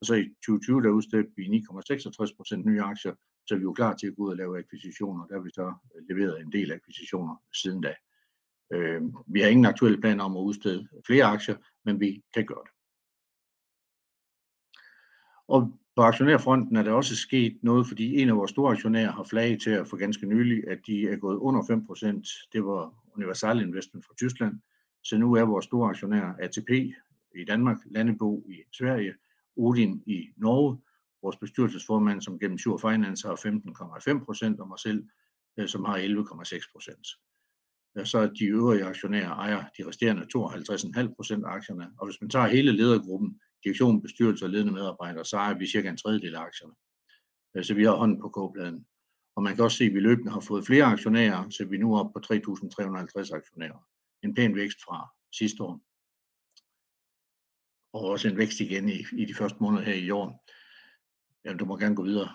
Og 0.00 0.06
så 0.06 0.14
i 0.14 0.28
2020, 0.46 0.82
der 0.82 0.88
udstedte 0.88 1.30
vi 1.36 1.44
9,66% 1.44 2.56
nye 2.56 2.82
aktier, 2.82 3.14
så 3.46 3.54
er 3.54 3.58
vi 3.58 3.62
jo 3.62 3.72
klar 3.72 3.94
til 3.94 4.06
at 4.06 4.16
gå 4.16 4.22
ud 4.22 4.30
og 4.30 4.36
lave 4.36 4.58
akquisitioner. 4.58 5.26
Der 5.26 5.34
har 5.34 5.42
vi 5.42 5.50
så 5.50 5.74
øh, 5.96 6.02
leveret 6.08 6.40
en 6.40 6.52
del 6.52 6.72
akquisitioner 6.72 7.36
siden 7.54 7.80
da. 7.80 7.94
Øh, 8.72 9.02
vi 9.26 9.40
har 9.40 9.48
ingen 9.48 9.66
aktuelle 9.66 10.00
planer 10.00 10.24
om 10.24 10.36
at 10.36 10.40
udstede 10.40 10.88
flere 11.06 11.24
aktier, 11.24 11.56
men 11.84 12.00
vi 12.00 12.22
kan 12.34 12.46
gøre 12.46 12.64
det. 12.64 12.72
Og 15.48 15.78
på 15.96 16.02
aktionærfronten 16.02 16.76
er 16.76 16.82
der 16.82 16.92
også 16.92 17.16
sket 17.16 17.58
noget, 17.62 17.86
fordi 17.86 18.20
en 18.20 18.28
af 18.28 18.36
vores 18.36 18.50
store 18.50 18.72
aktionærer 18.72 19.12
har 19.12 19.24
flaget 19.24 19.60
til 19.60 19.70
at 19.70 19.88
for 19.88 19.96
ganske 19.96 20.26
nylig, 20.26 20.68
at 20.68 20.78
de 20.86 21.08
er 21.08 21.16
gået 21.16 21.36
under 21.36 21.62
5%. 21.62 22.48
Det 22.52 22.64
var 22.64 22.94
Universal 23.16 23.60
Investment 23.60 24.06
fra 24.06 24.14
Tyskland. 24.14 24.60
Så 25.02 25.18
nu 25.18 25.34
er 25.34 25.42
vores 25.42 25.64
store 25.64 25.88
aktionær 25.88 26.34
ATP 26.38 26.70
i 27.34 27.44
Danmark, 27.46 27.78
Landebo 27.86 28.44
i 28.48 28.62
Sverige, 28.72 29.14
Odin 29.56 30.02
i 30.06 30.28
Norge, 30.36 30.78
vores 31.22 31.36
bestyrelsesformand, 31.36 32.22
som 32.22 32.38
gennem 32.38 32.58
Sure 32.58 32.78
Finance 32.78 33.28
har 33.28 33.36
15,5 33.36 34.24
procent, 34.24 34.60
og 34.60 34.68
mig 34.68 34.78
selv, 34.78 35.04
øh, 35.58 35.68
som 35.68 35.84
har 35.84 35.96
11,6 35.98 36.72
procent. 36.72 37.06
Øh, 37.98 38.06
så 38.06 38.26
de 38.26 38.44
øvrige 38.44 38.84
aktionærer 38.84 39.30
ejer 39.30 39.64
de 39.78 39.88
resterende 39.88 40.26
52,5 40.26 41.14
procent 41.14 41.44
af 41.44 41.50
aktierne, 41.50 41.90
og 41.98 42.06
hvis 42.06 42.20
man 42.20 42.30
tager 42.30 42.46
hele 42.46 42.72
ledergruppen, 42.72 43.40
direktion, 43.64 44.02
bestyrelse 44.02 44.44
og 44.44 44.50
ledende 44.50 44.72
medarbejdere, 44.72 45.24
så 45.24 45.36
ejer 45.36 45.58
vi 45.58 45.66
cirka 45.66 45.88
en 45.88 45.96
tredjedel 45.96 46.34
af 46.34 46.40
aktierne. 46.40 46.74
Øh, 47.56 47.64
så 47.64 47.74
vi 47.74 47.84
har 47.84 47.96
hånden 47.96 48.20
på 48.20 48.28
kogepladen. 48.28 48.86
Og 49.36 49.42
man 49.42 49.54
kan 49.54 49.64
også 49.64 49.76
se, 49.76 49.84
at 49.84 49.94
vi 49.94 50.00
løbende 50.00 50.32
har 50.32 50.40
fået 50.40 50.66
flere 50.66 50.84
aktionærer, 50.84 51.50
så 51.50 51.64
vi 51.64 51.76
er 51.76 51.80
nu 51.80 51.96
oppe 51.98 52.12
på 52.12 52.34
3.350 52.34 53.36
aktionærer. 53.36 53.86
En 54.22 54.34
pæn 54.34 54.54
vækst 54.54 54.78
fra 54.84 55.08
sidste 55.32 55.62
år. 55.62 55.80
Og 57.96 58.04
også 58.04 58.28
en 58.28 58.36
vækst 58.36 58.60
igen 58.60 58.88
i, 58.88 59.04
i 59.12 59.24
de 59.24 59.34
første 59.34 59.58
måneder 59.60 59.84
her 59.84 59.94
i 59.94 60.10
år. 60.10 60.44
Jamen, 61.44 61.58
du 61.58 61.64
må 61.64 61.76
gerne 61.76 61.96
gå 61.96 62.04
videre. 62.04 62.28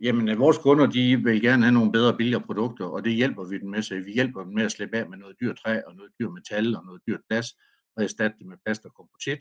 Jamen, 0.00 0.28
øh, 0.28 0.38
vores 0.38 0.58
kunder, 0.58 0.86
de 0.86 1.24
vil 1.24 1.42
gerne 1.42 1.62
have 1.62 1.72
nogle 1.72 1.92
bedre 1.92 2.12
og 2.12 2.16
billigere 2.16 2.42
produkter, 2.42 2.84
og 2.84 3.04
det 3.04 3.12
hjælper 3.12 3.44
vi 3.44 3.58
dem 3.58 3.70
med, 3.70 3.82
så 3.82 3.94
vi 3.94 4.12
hjælper 4.12 4.44
dem 4.44 4.52
med 4.54 4.64
at 4.64 4.72
slippe 4.72 4.96
af 4.96 5.08
med 5.08 5.18
noget 5.18 5.36
dyrt 5.40 5.56
træ 5.56 5.80
og 5.86 5.94
noget 5.96 6.12
dyrt 6.20 6.32
metal 6.32 6.76
og 6.76 6.84
noget 6.84 7.00
dyrt 7.06 7.20
glas, 7.28 7.46
og 7.96 8.02
erstatte 8.04 8.38
det 8.38 8.46
med 8.46 8.56
plast 8.64 8.84
og 8.84 8.94
komposit. 8.94 9.38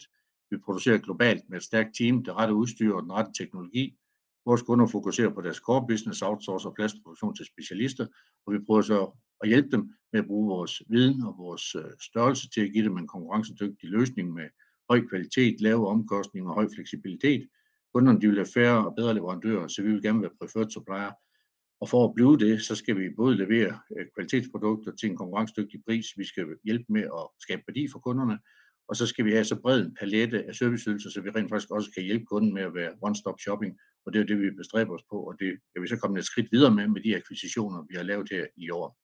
Vi 0.51 0.57
producerer 0.57 0.97
globalt 0.97 1.43
med 1.49 1.57
et 1.57 1.63
stærkt 1.63 1.95
team, 1.97 2.23
det 2.23 2.33
rette 2.35 2.53
udstyr 2.53 2.93
og 2.93 3.03
den 3.03 3.11
rette 3.11 3.31
teknologi. 3.43 3.95
Vores 4.45 4.61
kunder 4.61 4.87
fokuserer 4.87 5.29
på 5.29 5.41
deres 5.41 5.57
core 5.57 5.87
business, 5.87 6.21
outsource 6.21 6.67
og 6.67 6.75
plastproduktion 6.75 7.35
til 7.35 7.45
specialister, 7.45 8.05
og 8.45 8.53
vi 8.53 8.59
prøver 8.67 8.81
så 8.81 9.17
at 9.41 9.49
hjælpe 9.49 9.69
dem 9.71 9.93
med 10.11 10.19
at 10.19 10.27
bruge 10.27 10.47
vores 10.47 10.81
viden 10.89 11.23
og 11.23 11.35
vores 11.37 11.75
øh, 11.75 11.91
størrelse 12.01 12.49
til 12.49 12.61
at 12.61 12.71
give 12.73 12.85
dem 12.85 12.97
en 12.97 13.07
konkurrencedygtig 13.07 13.89
løsning 13.89 14.33
med 14.33 14.47
høj 14.91 15.07
kvalitet, 15.09 15.61
lave 15.61 15.87
omkostninger 15.87 16.49
og 16.49 16.55
høj 16.55 16.67
fleksibilitet. 16.75 17.47
Kunderne 17.93 18.21
de 18.21 18.27
vil 18.27 18.41
have 18.43 18.53
færre 18.53 18.85
og 18.87 18.95
bedre 18.95 19.13
leverandører, 19.13 19.67
så 19.67 19.81
vi 19.81 19.91
vil 19.91 20.01
gerne 20.01 20.21
være 20.21 20.37
preferred 20.39 20.69
supplier. 20.69 21.11
Og 21.81 21.89
for 21.89 22.07
at 22.07 22.13
blive 22.15 22.37
det, 22.37 22.61
så 22.61 22.75
skal 22.75 22.95
vi 22.99 23.15
både 23.21 23.37
levere 23.37 23.79
øh, 23.97 24.05
kvalitetsprodukter 24.15 24.91
til 24.95 25.09
en 25.09 25.17
konkurrencedygtig 25.17 25.79
pris, 25.87 26.05
vi 26.17 26.25
skal 26.25 26.45
hjælpe 26.63 26.85
med 26.89 27.01
at 27.01 27.23
skabe 27.39 27.61
værdi 27.67 27.87
for 27.91 27.99
kunderne, 27.99 28.39
og 28.89 28.95
så 28.95 29.05
skal 29.07 29.25
vi 29.25 29.31
have 29.31 29.45
så 29.45 29.55
bred 29.55 29.81
en 29.85 29.95
palette 29.99 30.43
af 30.47 30.55
serviceydelser, 30.55 31.09
så 31.09 31.21
vi 31.21 31.29
rent 31.29 31.49
faktisk 31.49 31.71
også 31.71 31.91
kan 31.95 32.03
hjælpe 32.03 32.25
kunden 32.25 32.53
med 32.53 32.61
at 32.61 32.73
være 32.73 32.91
one-stop 33.01 33.39
shopping, 33.39 33.79
og 34.05 34.13
det 34.13 34.21
er 34.21 34.25
det, 34.25 34.39
vi 34.39 34.51
bestræber 34.51 34.93
os 34.93 35.05
på, 35.11 35.17
og 35.29 35.33
det 35.39 35.51
kan 35.73 35.83
vi 35.83 35.87
så 35.87 35.97
komme 35.97 36.19
et 36.19 36.25
skridt 36.25 36.51
videre 36.51 36.75
med, 36.75 36.87
med 36.87 37.01
de 37.01 37.15
akquisitioner, 37.15 37.85
vi 37.89 37.95
har 37.95 38.03
lavet 38.03 38.27
her 38.31 38.45
i 38.57 38.69
år. 38.69 38.97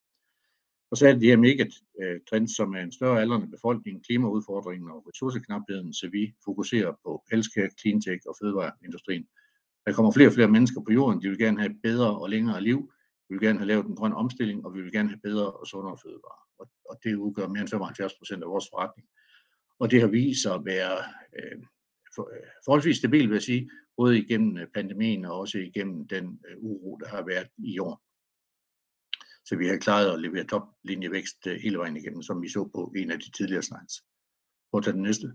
Og 0.92 0.98
så 0.98 1.08
er 1.08 1.14
det 1.14 1.22
de 1.22 1.28
her 1.28 1.38
megatrends, 1.38 2.52
øh, 2.52 2.56
som 2.56 2.76
er 2.76 2.82
en 2.82 2.92
større 2.92 3.22
aldrende 3.22 3.48
befolkning, 3.48 4.06
klimaudfordringen 4.06 4.92
og 4.92 5.08
ressourceknapheden, 5.08 5.94
så 5.94 6.10
vi 6.12 6.34
fokuserer 6.46 6.94
på 7.04 7.24
healthcare, 7.32 7.70
cleantech 7.82 8.22
og 8.28 8.36
fødevareindustrien. 8.42 9.28
Der 9.86 9.94
kommer 9.94 10.12
flere 10.12 10.30
og 10.30 10.34
flere 10.34 10.48
mennesker 10.48 10.82
på 10.82 10.92
jorden, 10.92 11.22
de 11.22 11.30
vil 11.30 11.38
gerne 11.38 11.60
have 11.60 11.76
bedre 11.84 12.20
og 12.20 12.30
længere 12.30 12.62
liv, 12.62 12.92
vi 13.30 13.36
vil 13.36 13.48
gerne 13.48 13.60
have 13.60 13.68
lavet 13.68 13.86
en 13.86 13.96
grøn 13.96 14.14
omstilling, 14.14 14.66
og 14.66 14.74
vi 14.74 14.82
vil 14.82 14.92
gerne 14.92 15.10
have 15.10 15.20
bedre 15.24 15.52
og 15.52 15.68
sundere 15.68 15.98
fødevarer. 16.04 16.70
Og 16.90 17.00
det 17.04 17.16
udgør 17.16 17.48
mere 17.48 17.62
end 17.62 17.74
75% 18.40 18.44
af 18.44 18.50
vores 18.50 18.68
forretning. 18.74 19.08
Og 19.80 19.92
det 19.92 20.02
har 20.02 20.08
vist 20.08 20.42
sig 20.42 20.54
at 20.54 20.66
være 20.66 20.98
øh, 21.40 21.58
øh 22.20 22.24
forholdsvis 22.66 22.98
stabilt, 22.98 23.30
vil 23.30 23.36
jeg 23.36 23.42
sige, 23.42 23.70
både 23.98 24.20
igennem 24.20 24.58
øh, 24.58 24.68
pandemien 24.74 25.26
og 25.26 25.40
også 25.40 25.58
igennem 25.58 26.08
den 26.08 26.40
uro, 26.58 26.96
der 26.96 27.08
har 27.08 27.24
været 27.26 27.48
i 27.58 27.80
år. 27.80 28.07
Så 29.48 29.56
vi 29.56 29.68
har 29.68 29.78
klaret 29.78 30.14
at 30.14 30.22
levere 30.22 30.44
toplinjevækst 30.44 31.48
øh, 31.48 31.56
hele 31.64 31.78
vejen 31.78 31.98
igennem, 31.98 32.22
som 32.22 32.42
vi 32.42 32.50
så 32.50 32.70
på 32.76 32.94
en 32.96 33.12
af 33.12 33.20
de 33.20 33.32
tidligere 33.32 33.64
slides. 33.64 34.04
Prøv 34.72 34.78
at 34.78 34.84
tage 34.84 34.94
den 34.94 35.04
næste. 35.04 35.34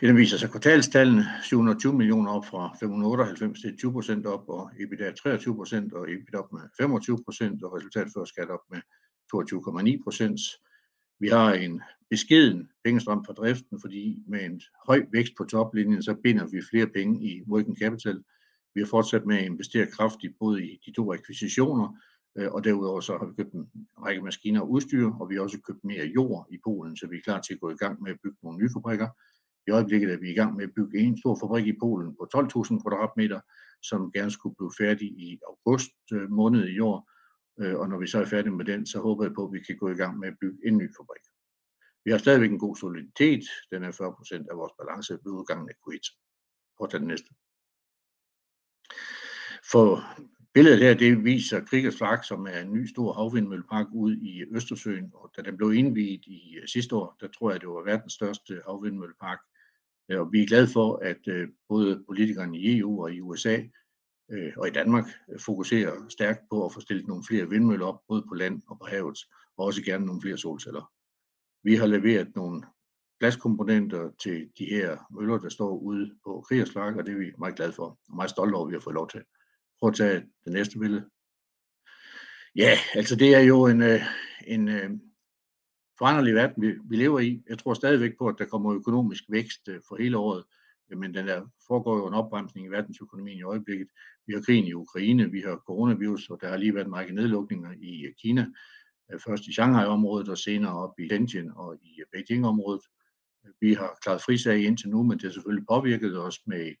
Den 0.00 0.16
viser 0.16 0.38
sig 0.38 0.50
kvartalstallene 0.50 1.24
720 1.42 1.94
millioner 1.94 2.30
op 2.32 2.46
fra 2.46 2.76
598 2.80 3.60
til 3.60 3.86
20% 3.86 4.26
op, 4.26 4.48
og 4.48 4.70
EBITDA 4.80 5.10
23% 5.10 5.96
og 5.98 6.12
EBIT 6.12 6.34
op 6.34 6.52
med 6.52 6.60
25% 6.60 7.64
og 7.64 7.76
resultat 7.76 8.08
før 8.14 8.24
skat 8.24 8.50
op 8.50 8.64
med 8.70 8.80
22,9%. 9.34 10.64
Vi 11.20 11.28
har 11.28 11.52
en 11.52 11.82
beskeden 12.10 12.68
pengestrøm 12.84 13.24
fra 13.24 13.32
driften, 13.32 13.80
fordi 13.80 14.22
med 14.28 14.44
en 14.44 14.60
høj 14.86 15.06
vækst 15.12 15.32
på 15.38 15.44
toplinjen, 15.44 16.02
så 16.02 16.14
binder 16.14 16.46
vi 16.46 16.62
flere 16.70 16.86
penge 16.86 17.28
i 17.30 17.42
working 17.48 17.78
capital. 17.78 18.22
Vi 18.74 18.80
har 18.80 18.86
fortsat 18.86 19.26
med 19.26 19.38
at 19.38 19.44
investere 19.44 19.86
kraftigt 19.86 20.38
både 20.38 20.64
i 20.64 20.80
de 20.86 20.92
to 20.92 21.12
akquisitioner, 21.12 21.98
Øh, 22.38 22.52
og 22.52 22.64
derudover 22.64 23.00
så 23.00 23.18
har 23.18 23.26
vi 23.26 23.34
købt 23.34 23.52
en 23.52 23.70
række 24.04 24.22
maskiner 24.22 24.60
og 24.60 24.70
udstyr, 24.70 25.10
og 25.20 25.28
vi 25.30 25.34
har 25.34 25.42
også 25.42 25.60
købt 25.60 25.84
mere 25.84 26.06
jord 26.06 26.46
i 26.50 26.58
Polen, 26.64 26.96
så 26.96 27.06
vi 27.06 27.16
er 27.16 27.20
klar 27.20 27.40
til 27.40 27.54
at 27.54 27.60
gå 27.60 27.70
i 27.70 27.76
gang 27.76 28.02
med 28.02 28.10
at 28.10 28.20
bygge 28.22 28.38
nogle 28.42 28.58
nye 28.58 28.70
fabrikker. 28.76 29.08
I 29.66 29.70
øjeblikket 29.70 30.12
er 30.12 30.18
vi 30.18 30.30
i 30.30 30.34
gang 30.34 30.56
med 30.56 30.64
at 30.64 30.74
bygge 30.76 30.98
en 30.98 31.18
stor 31.18 31.34
fabrik 31.42 31.66
i 31.66 31.78
Polen 31.80 32.16
på 32.16 32.24
12.000 32.36 32.82
kvadratmeter, 32.82 33.40
som 33.82 34.12
gerne 34.12 34.30
skulle 34.30 34.56
blive 34.58 34.72
færdig 34.78 35.08
i 35.08 35.38
august 35.46 35.92
øh, 36.12 36.30
måned 36.30 36.68
i 36.68 36.78
år. 36.78 37.10
Øh, 37.60 37.76
og 37.80 37.88
når 37.88 37.98
vi 37.98 38.06
så 38.06 38.18
er 38.20 38.24
færdige 38.24 38.56
med 38.60 38.64
den, 38.64 38.86
så 38.86 38.98
håber 39.00 39.24
jeg 39.24 39.34
på, 39.34 39.44
at 39.46 39.52
vi 39.52 39.60
kan 39.66 39.76
gå 39.76 39.88
i 39.88 39.98
gang 40.02 40.18
med 40.18 40.28
at 40.28 40.38
bygge 40.40 40.58
en 40.66 40.78
ny 40.78 40.88
fabrik. 40.96 41.24
Vi 42.04 42.10
har 42.10 42.18
stadigvæk 42.18 42.50
en 42.50 42.58
god 42.58 42.76
soliditet. 42.76 43.44
Den 43.70 43.84
er 43.84 43.92
40% 43.92 44.50
af 44.50 44.56
vores 44.56 44.72
balance 44.78 45.12
ved 45.12 45.32
udgangen 45.38 45.68
af 45.68 45.76
Q1. 45.82 46.04
Prøv 46.76 46.84
at 46.84 46.90
tage 46.90 47.00
den 47.00 47.08
næste. 47.08 47.30
For 49.72 49.88
billedet 50.54 50.78
her, 50.78 50.94
det 50.94 51.24
viser 51.24 51.64
Kriegers 51.64 51.96
Flak, 51.96 52.24
som 52.24 52.46
er 52.46 52.60
en 52.60 52.72
ny 52.72 52.86
stor 52.86 53.12
havvindmøllepark 53.12 53.86
ude 53.92 54.18
i 54.20 54.44
Østersøen, 54.50 55.10
og 55.14 55.30
da 55.36 55.42
den 55.42 55.56
blev 55.56 55.72
indviet 55.72 56.26
i 56.26 56.56
øh, 56.62 56.68
sidste 56.68 56.96
år, 56.96 57.16
der 57.20 57.28
tror 57.28 57.50
jeg, 57.50 57.60
det 57.60 57.68
var 57.68 57.84
verdens 57.84 58.12
største 58.12 58.62
havvindmøllepark. 58.66 59.38
Øh, 60.08 60.20
og 60.20 60.32
vi 60.32 60.42
er 60.42 60.46
glade 60.46 60.68
for, 60.68 60.96
at 60.96 61.28
øh, 61.28 61.48
både 61.68 62.04
politikerne 62.06 62.58
i 62.58 62.78
EU 62.78 63.02
og 63.02 63.12
i 63.14 63.20
USA 63.20 63.58
og 64.56 64.68
i 64.68 64.70
Danmark 64.70 65.04
fokuserer 65.40 66.08
stærkt 66.08 66.40
på 66.50 66.64
at 66.64 66.72
få 66.72 66.80
stillet 66.80 67.06
nogle 67.06 67.24
flere 67.28 67.50
vindmøller 67.50 67.86
op, 67.86 68.00
både 68.08 68.24
på 68.28 68.34
land 68.34 68.62
og 68.68 68.78
på 68.78 68.86
havet, 68.86 69.18
og 69.56 69.64
også 69.64 69.82
gerne 69.82 70.06
nogle 70.06 70.22
flere 70.22 70.38
solceller. 70.38 70.92
Vi 71.62 71.74
har 71.74 71.86
leveret 71.86 72.36
nogle 72.36 72.62
glaskomponenter 73.20 74.10
til 74.22 74.50
de 74.58 74.64
her 74.64 74.98
møller, 75.10 75.38
der 75.38 75.48
står 75.48 75.78
ude 75.78 76.14
på 76.24 76.44
Kriegers 76.48 76.70
Flak, 76.70 76.96
og 76.96 77.06
det 77.06 77.14
er 77.14 77.18
vi 77.18 77.32
meget 77.38 77.56
glade 77.56 77.72
for 77.72 77.98
og 78.08 78.16
meget 78.16 78.30
stolte 78.30 78.54
over, 78.54 78.66
at 78.66 78.70
vi 78.70 78.74
har 78.74 78.80
fået 78.80 78.94
lov 78.94 79.08
til. 79.08 79.22
Prøv 79.80 79.88
at 79.88 79.96
tage 79.96 80.26
det 80.44 80.52
næste 80.52 80.78
billede. 80.78 81.10
Ja, 82.56 82.78
altså 82.94 83.16
det 83.16 83.34
er 83.34 83.40
jo 83.40 83.66
en, 83.66 83.82
øh, 83.82 84.00
en 84.46 84.68
øh, 84.68 84.90
foranderlig 85.98 86.34
verden, 86.34 86.62
vi, 86.62 86.74
vi 86.84 86.96
lever 86.96 87.20
i. 87.20 87.42
Jeg 87.48 87.58
tror 87.58 87.74
stadigvæk 87.74 88.18
på, 88.18 88.28
at 88.28 88.34
der 88.38 88.44
kommer 88.44 88.74
økonomisk 88.74 89.24
vækst 89.28 89.68
øh, 89.68 89.80
for 89.88 89.96
hele 89.96 90.18
året, 90.18 90.44
men 90.90 91.14
den 91.14 91.26
der 91.26 91.46
foregår 91.66 91.96
jo 91.96 92.06
en 92.06 92.14
opbremsning 92.14 92.66
i 92.66 92.70
verdensøkonomien 92.70 93.38
i 93.38 93.42
øjeblikket. 93.42 93.88
Vi 94.26 94.32
har 94.32 94.40
krigen 94.40 94.64
i 94.64 94.72
Ukraine, 94.72 95.30
vi 95.30 95.40
har 95.40 95.56
coronavirus, 95.66 96.30
og 96.30 96.38
der 96.40 96.48
har 96.48 96.56
lige 96.56 96.74
været 96.74 96.86
en 96.86 96.94
række 96.94 97.14
nedlukninger 97.14 97.72
i 97.72 98.06
Kina. 98.22 98.46
Først 99.24 99.46
i 99.46 99.52
Shanghai-området 99.52 100.28
og 100.28 100.38
senere 100.38 100.72
op 100.72 101.00
i 101.00 101.08
Shenzhen 101.08 101.52
og 101.56 101.78
i 101.82 102.02
Beijing-området. 102.12 102.82
Vi 103.60 103.74
har 103.74 103.98
klaret 104.02 104.22
frisag 104.22 104.64
indtil 104.64 104.88
nu, 104.88 105.02
men 105.02 105.18
det 105.18 105.22
har 105.22 105.30
selvfølgelig 105.30 105.66
påvirket 105.66 106.18
os 106.18 106.40
med 106.46 106.74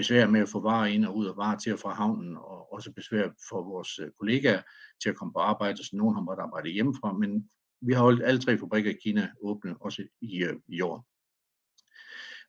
besvær 0.00 0.26
med 0.26 0.40
at 0.40 0.48
få 0.48 0.60
varer 0.60 0.86
ind 0.86 1.04
og 1.04 1.16
ud 1.16 1.26
og 1.26 1.36
varer 1.36 1.58
til 1.58 1.72
og 1.72 1.78
fra 1.78 1.94
havnen, 1.94 2.36
og 2.36 2.72
også 2.72 2.92
besvær 2.92 3.28
for 3.48 3.62
vores 3.62 3.98
øh, 3.98 4.10
kollegaer 4.18 4.62
til 5.02 5.08
at 5.08 5.16
komme 5.16 5.32
på 5.32 5.38
arbejde, 5.38 5.84
så 5.84 5.96
nogen 5.96 6.14
har 6.14 6.22
måttet 6.22 6.42
arbejde 6.42 6.70
hjemmefra, 6.70 7.12
men 7.12 7.50
vi 7.80 7.92
har 7.92 8.02
holdt 8.02 8.22
alle 8.22 8.40
tre 8.40 8.58
fabrikker 8.58 8.90
i 8.90 8.98
Kina 9.02 9.30
åbne, 9.40 9.76
også 9.80 10.02
i, 10.20 10.44
øh, 10.44 10.56
i 10.68 10.80
år. 10.80 11.06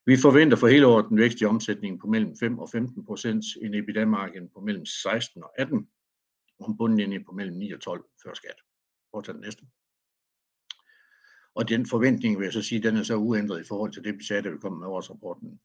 Vi 0.06 0.18
forventer 0.18 0.58
for 0.58 0.68
hele 0.68 0.88
året 0.88 1.10
en 1.10 1.18
vækst 1.18 1.42
i 1.42 1.46
omsætningen 1.46 2.00
på 2.00 2.08
mellem 2.08 2.32
5% 2.32 2.60
og 2.60 2.70
15%, 2.70 3.66
en 3.66 3.74
EBITDA-margin 3.74 4.50
på 4.54 4.60
mellem 4.60 4.84
16% 4.84 5.44
og 5.44 5.52
18%, 5.60 6.56
og 6.60 6.70
en 6.70 6.78
bundlinje 6.78 7.20
på 7.24 7.32
mellem 7.32 7.56
9% 7.62 7.76
og 7.76 7.98
12% 7.98 8.22
før 8.24 8.34
skat. 8.34 8.60
Prøv 9.12 9.24
den 9.26 9.42
næste. 9.42 9.64
Og 11.56 11.70
den 11.70 11.86
forventning 11.86 12.38
vil 12.38 12.46
jeg 12.46 12.54
så 12.54 12.62
sige, 12.62 12.84
den 12.84 12.98
er 12.98 13.04
så 13.04 13.16
uændret 13.16 13.62
i 13.62 13.68
forhold 13.68 13.92
til 13.92 14.04
det, 14.04 14.18
vi 14.18 14.24
sagde, 14.24 14.42
da 14.42 14.50
vi 14.50 14.58
kom 14.58 14.74
med 14.74 14.88
årsrapporten. 14.88 15.60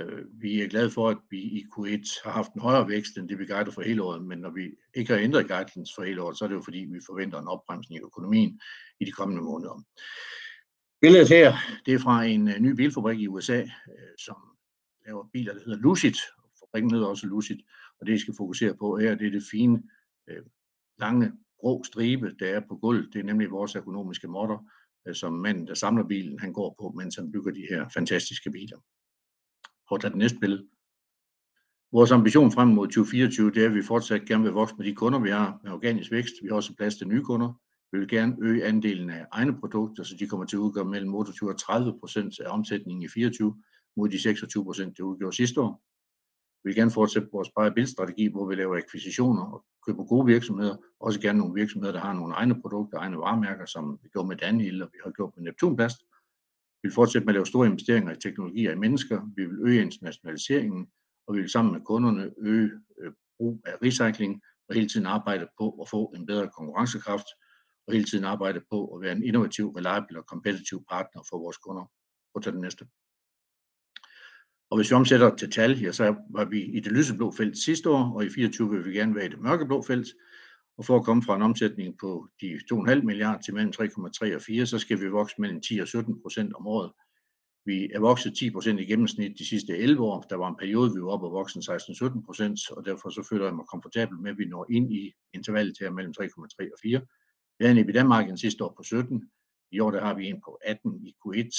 Øh, 0.00 0.24
vi 0.42 0.62
er 0.62 0.68
glade 0.68 0.90
for, 0.90 1.08
at 1.08 1.18
vi 1.30 1.38
i 1.38 1.64
Q1 1.72 2.20
har 2.24 2.30
haft 2.30 2.52
en 2.52 2.60
højere 2.60 2.88
vækst 2.88 3.16
end 3.16 3.28
det, 3.28 3.38
vi 3.38 3.46
guider 3.46 3.70
for 3.70 3.82
hele 3.82 4.02
året, 4.02 4.24
men 4.24 4.38
når 4.38 4.50
vi 4.50 4.70
ikke 4.94 5.12
har 5.12 5.20
ændret 5.20 5.48
guidance 5.48 5.92
for 5.96 6.02
hele 6.02 6.22
året, 6.22 6.38
så 6.38 6.44
er 6.44 6.48
det 6.48 6.54
jo 6.54 6.60
fordi, 6.60 6.78
vi 6.78 7.00
forventer 7.06 7.38
en 7.40 7.48
opbremsning 7.48 8.00
i 8.00 8.04
økonomien 8.04 8.60
i 9.00 9.04
de 9.04 9.12
kommende 9.12 9.42
måneder. 9.42 9.82
Billedet 11.00 11.28
her, 11.28 11.56
det 11.86 11.94
er 11.94 11.98
fra 11.98 12.24
en 12.24 12.48
øh, 12.48 12.60
ny 12.60 12.70
bilfabrik 12.70 13.20
i 13.20 13.28
USA, 13.28 13.60
øh, 13.60 14.14
som 14.18 14.36
laver 15.06 15.28
biler, 15.32 15.52
der 15.52 15.60
hedder 15.60 15.78
Lucid. 15.78 16.14
Fabrikken 16.60 16.90
hedder 16.90 17.06
også 17.06 17.26
Lucid, 17.26 17.58
og 18.00 18.06
det 18.06 18.14
I 18.14 18.18
skal 18.18 18.34
fokusere 18.36 18.76
på 18.76 18.96
her, 18.96 19.14
det 19.14 19.26
er 19.26 19.30
det 19.30 19.42
fine, 19.50 19.82
lange 20.98 21.32
grå 21.60 21.84
stribe, 21.84 22.34
der 22.38 22.46
er 22.46 22.60
på 22.68 22.76
gulvet. 22.76 23.08
Det 23.12 23.18
er 23.20 23.24
nemlig 23.24 23.50
vores 23.50 23.76
økonomiske 23.76 24.28
modder, 24.28 24.70
som 25.12 25.32
manden, 25.32 25.66
der 25.66 25.74
samler 25.74 26.04
bilen, 26.04 26.38
han 26.38 26.52
går 26.52 26.74
på, 26.78 26.92
mens 26.96 27.16
han 27.16 27.32
bygger 27.32 27.52
de 27.52 27.66
her 27.70 27.88
fantastiske 27.88 28.50
biler. 28.50 28.78
Prøv 29.88 29.96
at 29.96 30.00
tage 30.00 30.10
det 30.10 30.18
næste 30.18 30.38
billede. 30.38 30.66
Vores 31.92 32.10
ambition 32.10 32.52
frem 32.52 32.68
mod 32.68 32.86
2024, 32.86 33.50
det 33.50 33.62
er, 33.62 33.66
at 33.66 33.74
vi 33.74 33.82
fortsat 33.82 34.24
gerne 34.24 34.42
vil 34.44 34.52
vokse 34.52 34.74
med 34.78 34.86
de 34.86 34.94
kunder, 34.94 35.18
vi 35.18 35.30
har 35.30 35.60
med 35.62 35.72
organisk 35.72 36.10
vækst. 36.10 36.32
Vi 36.42 36.48
har 36.48 36.54
også 36.54 36.76
plads 36.76 36.96
til 36.96 37.08
nye 37.08 37.22
kunder. 37.22 37.52
Vi 37.92 37.98
vil 37.98 38.08
gerne 38.08 38.36
øge 38.40 38.64
andelen 38.64 39.10
af 39.10 39.26
egne 39.32 39.60
produkter, 39.60 40.02
så 40.02 40.16
de 40.16 40.26
kommer 40.26 40.46
til 40.46 40.56
at 40.56 40.60
udgøre 40.60 40.84
mellem 40.84 41.14
28 41.14 41.50
og 41.50 41.58
30 41.58 41.98
procent 42.00 42.40
af 42.40 42.50
omsætningen 42.50 43.02
i 43.02 43.08
24 43.08 43.62
mod 43.96 44.08
de 44.08 44.22
26 44.22 44.64
procent, 44.64 44.96
det 44.96 45.02
udgjorde 45.02 45.36
sidste 45.36 45.60
år. 45.60 45.82
Vi 46.64 46.68
vil 46.68 46.74
gerne 46.76 46.90
fortsætte 46.90 47.28
vores 47.32 47.50
buy 47.56 47.74
build 47.74 47.86
strategi, 47.86 48.26
hvor 48.26 48.48
vi 48.48 48.54
laver 48.54 48.76
akquisitioner 48.76 49.42
og 49.42 49.64
køber 49.86 50.04
gode 50.04 50.26
virksomheder. 50.26 50.76
Også 51.00 51.20
gerne 51.20 51.38
nogle 51.38 51.54
virksomheder, 51.54 51.92
der 51.92 52.00
har 52.00 52.12
nogle 52.12 52.34
egne 52.34 52.60
produkter, 52.60 52.98
egne 52.98 53.18
varemærker, 53.18 53.66
som 53.66 53.98
vi 54.02 54.08
gjorde 54.08 54.28
med 54.28 54.36
Daniel 54.36 54.82
og 54.82 54.88
vi 54.92 54.98
har 55.04 55.10
gjort 55.10 55.32
med 55.36 55.44
Neptunplast. 55.44 55.98
Vi 56.82 56.88
vil 56.88 56.94
fortsætte 56.94 57.26
med 57.26 57.34
at 57.34 57.36
lave 57.36 57.46
store 57.46 57.66
investeringer 57.66 58.12
i 58.12 58.20
teknologi 58.20 58.66
og 58.66 58.72
i 58.72 58.78
mennesker. 58.78 59.32
Vi 59.36 59.44
vil 59.44 59.58
øge 59.60 59.82
internationaliseringen, 59.82 60.88
og 61.26 61.34
vi 61.34 61.40
vil 61.40 61.50
sammen 61.50 61.72
med 61.72 61.80
kunderne 61.80 62.30
øge 62.38 62.70
øh, 63.00 63.12
brug 63.38 63.62
af 63.66 63.72
recycling 63.82 64.42
og 64.68 64.74
hele 64.74 64.88
tiden 64.88 65.06
arbejde 65.06 65.48
på 65.58 65.70
at 65.70 65.88
få 65.88 66.12
en 66.16 66.26
bedre 66.26 66.50
konkurrencekraft 66.56 67.26
og 67.86 67.92
hele 67.92 68.04
tiden 68.04 68.24
arbejde 68.24 68.60
på 68.70 68.86
at 68.94 69.02
være 69.02 69.12
en 69.12 69.22
innovativ, 69.22 69.70
reliable 69.70 70.18
og 70.18 70.26
kompetitiv 70.26 70.84
partner 70.90 71.22
for 71.30 71.38
vores 71.38 71.56
kunder. 71.56 71.84
Prøv 72.32 72.38
at 72.38 72.42
tage 72.42 72.52
den 72.52 72.60
næste. 72.60 72.86
Og 74.70 74.76
hvis 74.76 74.90
vi 74.90 74.94
omsætter 74.94 75.36
til 75.36 75.50
tal, 75.50 75.80
ja, 75.80 75.92
så 75.92 76.16
var 76.30 76.44
vi 76.44 76.64
i 76.64 76.80
det 76.80 76.92
lyseblå 76.92 77.32
felt 77.32 77.58
sidste 77.58 77.90
år, 77.90 78.14
og 78.14 78.24
i 78.24 78.30
24 78.30 78.70
vil 78.70 78.84
vi 78.84 78.92
gerne 78.92 79.14
være 79.14 79.26
i 79.26 79.28
det 79.28 79.40
mørkeblå 79.40 79.82
felt. 79.82 80.08
Og 80.78 80.84
for 80.84 80.96
at 80.96 81.04
komme 81.04 81.22
fra 81.22 81.36
en 81.36 81.42
omsætning 81.42 81.98
på 81.98 82.28
de 82.40 82.60
2,5 82.72 83.02
milliarder 83.02 83.40
til 83.42 83.54
mellem 83.54 83.72
3,3 83.80 84.34
og 84.34 84.42
4, 84.42 84.66
så 84.66 84.78
skal 84.78 85.00
vi 85.00 85.08
vokse 85.08 85.34
mellem 85.38 85.60
10 85.60 85.78
og 85.78 85.88
17 85.88 86.22
procent 86.22 86.54
om 86.54 86.66
året. 86.66 86.92
Vi 87.66 87.90
er 87.94 88.00
vokset 88.00 88.36
10 88.36 88.50
procent 88.50 88.80
i 88.80 88.84
gennemsnit 88.84 89.38
de 89.38 89.48
sidste 89.48 89.78
11 89.78 90.02
år. 90.02 90.20
Der 90.30 90.36
var 90.36 90.48
en 90.48 90.56
periode, 90.56 90.94
vi 90.94 91.00
var 91.00 91.10
oppe 91.10 91.26
og 91.26 91.32
voksen 91.32 91.62
16-17 91.62 92.24
procent, 92.24 92.58
og 92.70 92.84
derfor 92.84 93.10
så 93.10 93.22
føler 93.30 93.44
jeg 93.44 93.54
mig 93.54 93.66
komfortabel 93.66 94.18
med, 94.18 94.30
at 94.30 94.38
vi 94.38 94.44
når 94.44 94.66
ind 94.70 94.92
i 94.92 95.14
intervallet 95.34 95.76
her 95.80 95.90
mellem 95.90 96.14
3,3 96.20 96.72
og 96.72 96.78
4. 96.82 97.00
Vi 97.58 97.64
havde 97.64 97.78
en 97.78 97.84
EBITDA-margin 97.84 98.38
sidste 98.38 98.64
år 98.64 98.74
på 98.76 98.82
17. 98.82 99.30
I 99.72 99.80
år 99.80 99.90
der 99.90 100.00
har 100.00 100.14
vi 100.14 100.28
en 100.28 100.40
på 100.44 100.58
18 100.64 101.06
i 101.06 101.14
Q1. 101.26 101.50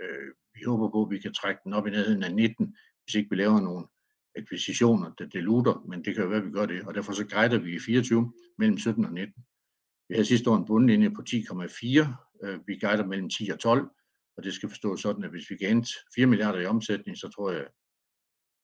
Øh, 0.00 0.28
vi 0.54 0.60
håber 0.66 0.88
på, 0.90 1.02
at 1.02 1.10
vi 1.10 1.18
kan 1.18 1.34
trække 1.34 1.60
den 1.64 1.72
op 1.72 1.86
i 1.86 1.90
nærheden 1.90 2.22
af 2.22 2.34
19, 2.34 2.76
hvis 3.04 3.14
ikke 3.14 3.30
vi 3.30 3.36
laver 3.36 3.60
nogle 3.60 3.86
akquisitioner, 4.36 5.10
der 5.18 5.26
deluter, 5.26 5.84
men 5.88 6.04
det 6.04 6.14
kan 6.14 6.22
jo 6.22 6.28
være, 6.28 6.38
at 6.38 6.46
vi 6.46 6.50
gør 6.50 6.66
det, 6.66 6.82
og 6.86 6.94
derfor 6.94 7.12
så 7.12 7.26
guider 7.26 7.58
vi 7.58 7.74
i 7.76 7.78
24 7.78 8.32
mellem 8.58 8.78
17 8.78 9.04
og 9.04 9.12
19. 9.12 9.44
Vi 10.08 10.14
havde 10.14 10.24
sidste 10.24 10.50
år 10.50 10.56
en 10.56 10.64
bundlinje 10.64 11.10
på 11.10 11.22
10,4, 11.30 12.44
øh, 12.44 12.60
vi 12.66 12.78
guider 12.78 13.06
mellem 13.06 13.30
10 13.30 13.50
og 13.50 13.58
12, 13.58 13.90
og 14.36 14.44
det 14.44 14.54
skal 14.54 14.68
forstås 14.68 15.00
sådan, 15.00 15.24
at 15.24 15.30
hvis 15.30 15.50
vi 15.50 15.56
kan 15.56 15.68
hente 15.68 15.88
4 16.14 16.26
milliarder 16.26 16.60
i 16.60 16.66
omsætning, 16.66 17.18
så 17.18 17.28
tror 17.28 17.50
jeg, 17.50 17.60
at 17.60 17.68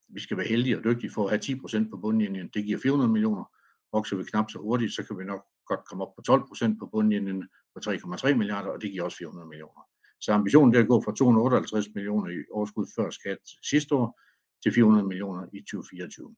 vi 0.09 0.21
skal 0.21 0.37
være 0.37 0.47
heldige 0.47 0.79
og 0.79 0.85
dygtige 0.85 1.11
for 1.11 1.25
at 1.25 1.31
have 1.31 1.41
10 1.41 1.61
procent 1.61 1.91
på 1.91 1.97
bundlinjen. 1.97 2.51
Det 2.55 2.65
giver 2.65 2.79
400 2.79 3.13
millioner. 3.13 3.45
Vokser 3.93 4.17
vi 4.17 4.25
knap 4.25 4.51
så 4.51 4.59
hurtigt, 4.59 4.95
så 4.95 5.03
kan 5.03 5.19
vi 5.19 5.25
nok 5.25 5.45
godt 5.67 5.85
komme 5.89 6.05
op 6.05 6.15
på 6.17 6.23
12 6.23 6.49
procent 6.49 6.79
på 6.79 6.87
bundlinjen 6.87 7.49
på 7.75 7.81
3,3 7.91 8.35
milliarder, 8.35 8.71
og 8.71 8.83
det 8.83 8.91
giver 8.91 9.05
også 9.05 9.19
400 9.19 9.49
millioner. 9.49 9.83
Så 10.21 10.33
ambitionen 10.33 10.75
er 10.75 10.81
at 10.81 10.89
gå 10.89 11.03
fra 11.05 11.15
258 11.15 11.87
millioner 11.95 12.31
i 12.31 12.37
overskud 12.53 12.87
før 12.97 13.11
skat 13.11 13.39
sidste 13.71 13.95
år 13.95 14.21
til 14.63 14.73
400 14.75 15.07
millioner 15.07 15.47
i 15.53 15.61
2024. 15.61 16.37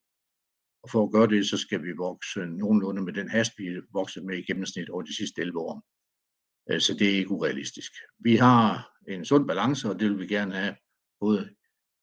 Og 0.82 0.90
for 0.90 1.04
at 1.04 1.12
gøre 1.12 1.26
det, 1.26 1.48
så 1.48 1.56
skal 1.56 1.82
vi 1.82 1.92
vokse 1.92 2.40
nogenlunde 2.40 3.02
med 3.02 3.12
den 3.12 3.28
hast, 3.28 3.52
vi 3.58 3.66
er 3.66 3.80
vokset 3.92 4.24
med 4.24 4.38
i 4.38 4.42
gennemsnit 4.42 4.88
over 4.88 5.02
de 5.02 5.16
sidste 5.16 5.40
11 5.40 5.58
år. 5.58 5.84
Øh, 6.70 6.80
så 6.80 6.94
det 6.98 7.08
er 7.10 7.16
ikke 7.16 7.30
urealistisk. 7.30 7.92
Vi 8.18 8.36
har 8.36 8.92
en 9.08 9.24
sund 9.24 9.46
balance, 9.46 9.88
og 9.88 10.00
det 10.00 10.10
vil 10.10 10.18
vi 10.18 10.26
gerne 10.26 10.54
have 10.54 10.74
både 11.20 11.50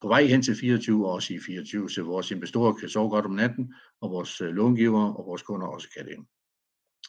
på 0.01 0.07
vej 0.07 0.25
hen 0.25 0.41
til 0.41 0.55
24 0.55 1.07
og 1.07 1.13
også 1.13 1.33
i 1.33 1.39
24, 1.39 1.89
så 1.89 2.03
vores 2.03 2.31
investorer 2.31 2.73
kan 2.73 2.89
sove 2.89 3.09
godt 3.09 3.25
om 3.25 3.31
natten, 3.31 3.73
og 4.01 4.11
vores 4.11 4.41
øh, 4.41 4.49
långiver 4.49 5.13
og 5.13 5.25
vores 5.25 5.41
kunder 5.41 5.67
også 5.67 5.89
kan 5.97 6.05
det. 6.05 6.17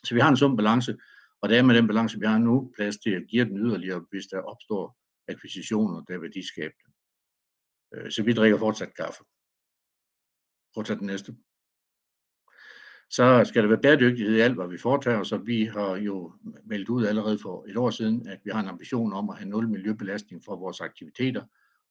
Så 0.04 0.14
vi 0.14 0.20
har 0.20 0.28
en 0.28 0.36
sund 0.36 0.56
balance, 0.56 0.96
og 1.42 1.48
det 1.48 1.58
er 1.58 1.62
med 1.62 1.74
den 1.74 1.86
balance, 1.86 2.18
vi 2.18 2.26
har 2.26 2.38
nu, 2.38 2.72
plads 2.76 2.96
til 2.96 3.10
at 3.10 3.26
give 3.28 3.44
den 3.44 3.58
yderligere, 3.58 4.04
hvis 4.10 4.26
der 4.26 4.40
opstår 4.40 4.96
akquisitioner, 5.28 6.04
der 6.04 6.14
er 6.14 6.18
værdiskabende. 6.18 6.89
Øh, 7.94 8.10
så 8.10 8.22
vi 8.22 8.32
drikker 8.32 8.58
fortsat 8.58 8.94
kaffe. 8.94 9.22
Prøv 10.74 10.80
at 10.82 10.86
tage 10.86 10.98
den 10.98 11.06
næste. 11.06 11.36
Så 13.10 13.44
skal 13.44 13.62
der 13.62 13.68
være 13.68 13.80
bæredygtighed 13.82 14.36
i 14.36 14.40
alt, 14.40 14.54
hvad 14.54 14.68
vi 14.68 14.78
foretager 14.78 15.18
os, 15.18 15.32
vi 15.44 15.64
har 15.64 15.96
jo 15.96 16.32
meldt 16.64 16.88
ud 16.88 17.06
allerede 17.06 17.38
for 17.38 17.64
et 17.68 17.76
år 17.76 17.90
siden, 17.90 18.28
at 18.28 18.40
vi 18.44 18.50
har 18.50 18.60
en 18.60 18.68
ambition 18.68 19.12
om 19.12 19.30
at 19.30 19.36
have 19.36 19.48
nul 19.48 19.68
miljøbelastning 19.68 20.44
for 20.44 20.56
vores 20.56 20.80
aktiviteter, 20.80 21.44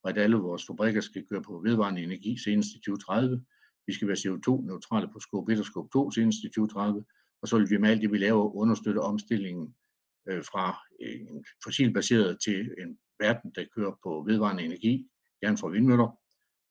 og 0.04 0.10
at 0.10 0.18
alle 0.18 0.38
vores 0.38 0.66
fabrikker 0.68 1.02
skal 1.02 1.26
køre 1.32 1.42
på 1.42 1.62
vedvarende 1.64 2.04
energi 2.04 2.38
senest 2.38 2.70
i 2.76 2.80
2030. 2.80 3.46
Vi 3.88 3.94
skal 3.94 4.08
være 4.08 4.18
CO2-neutrale 4.18 5.08
på 5.14 5.20
skåb 5.20 5.50
1 5.50 5.60
og 5.60 5.66
skåb 5.66 5.92
2 5.92 6.12
senest 6.12 6.44
i 6.44 6.48
2030, 6.48 7.06
og 7.42 7.48
så 7.48 7.58
vil 7.58 7.70
vi 7.70 7.78
med 7.78 7.90
alt 7.90 8.02
det, 8.02 8.12
vi 8.12 8.18
laver, 8.18 8.56
understøtte 8.56 9.00
omstillingen 9.00 9.76
øh, 10.30 10.44
fra 10.44 10.80
en 11.00 11.46
fossilbaseret 11.64 12.38
til 12.44 12.76
en 12.78 13.00
verden, 13.20 13.52
der 13.56 13.66
kører 13.76 14.00
på 14.04 14.24
vedvarende 14.28 14.64
energi, 14.64 15.08
gerne 15.42 15.58
fra 15.58 15.68
vindmøller, 15.68 16.10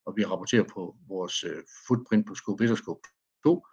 og 0.05 0.13
vi 0.17 0.25
rapporterer 0.25 0.63
på 0.63 0.97
vores 1.07 1.43
øh, 1.43 1.63
footprint 1.87 2.27
på 2.27 2.35
Scope 2.35 2.63
1 2.63 2.71
og 2.71 2.77
skåb 2.77 3.01
2, 3.43 3.63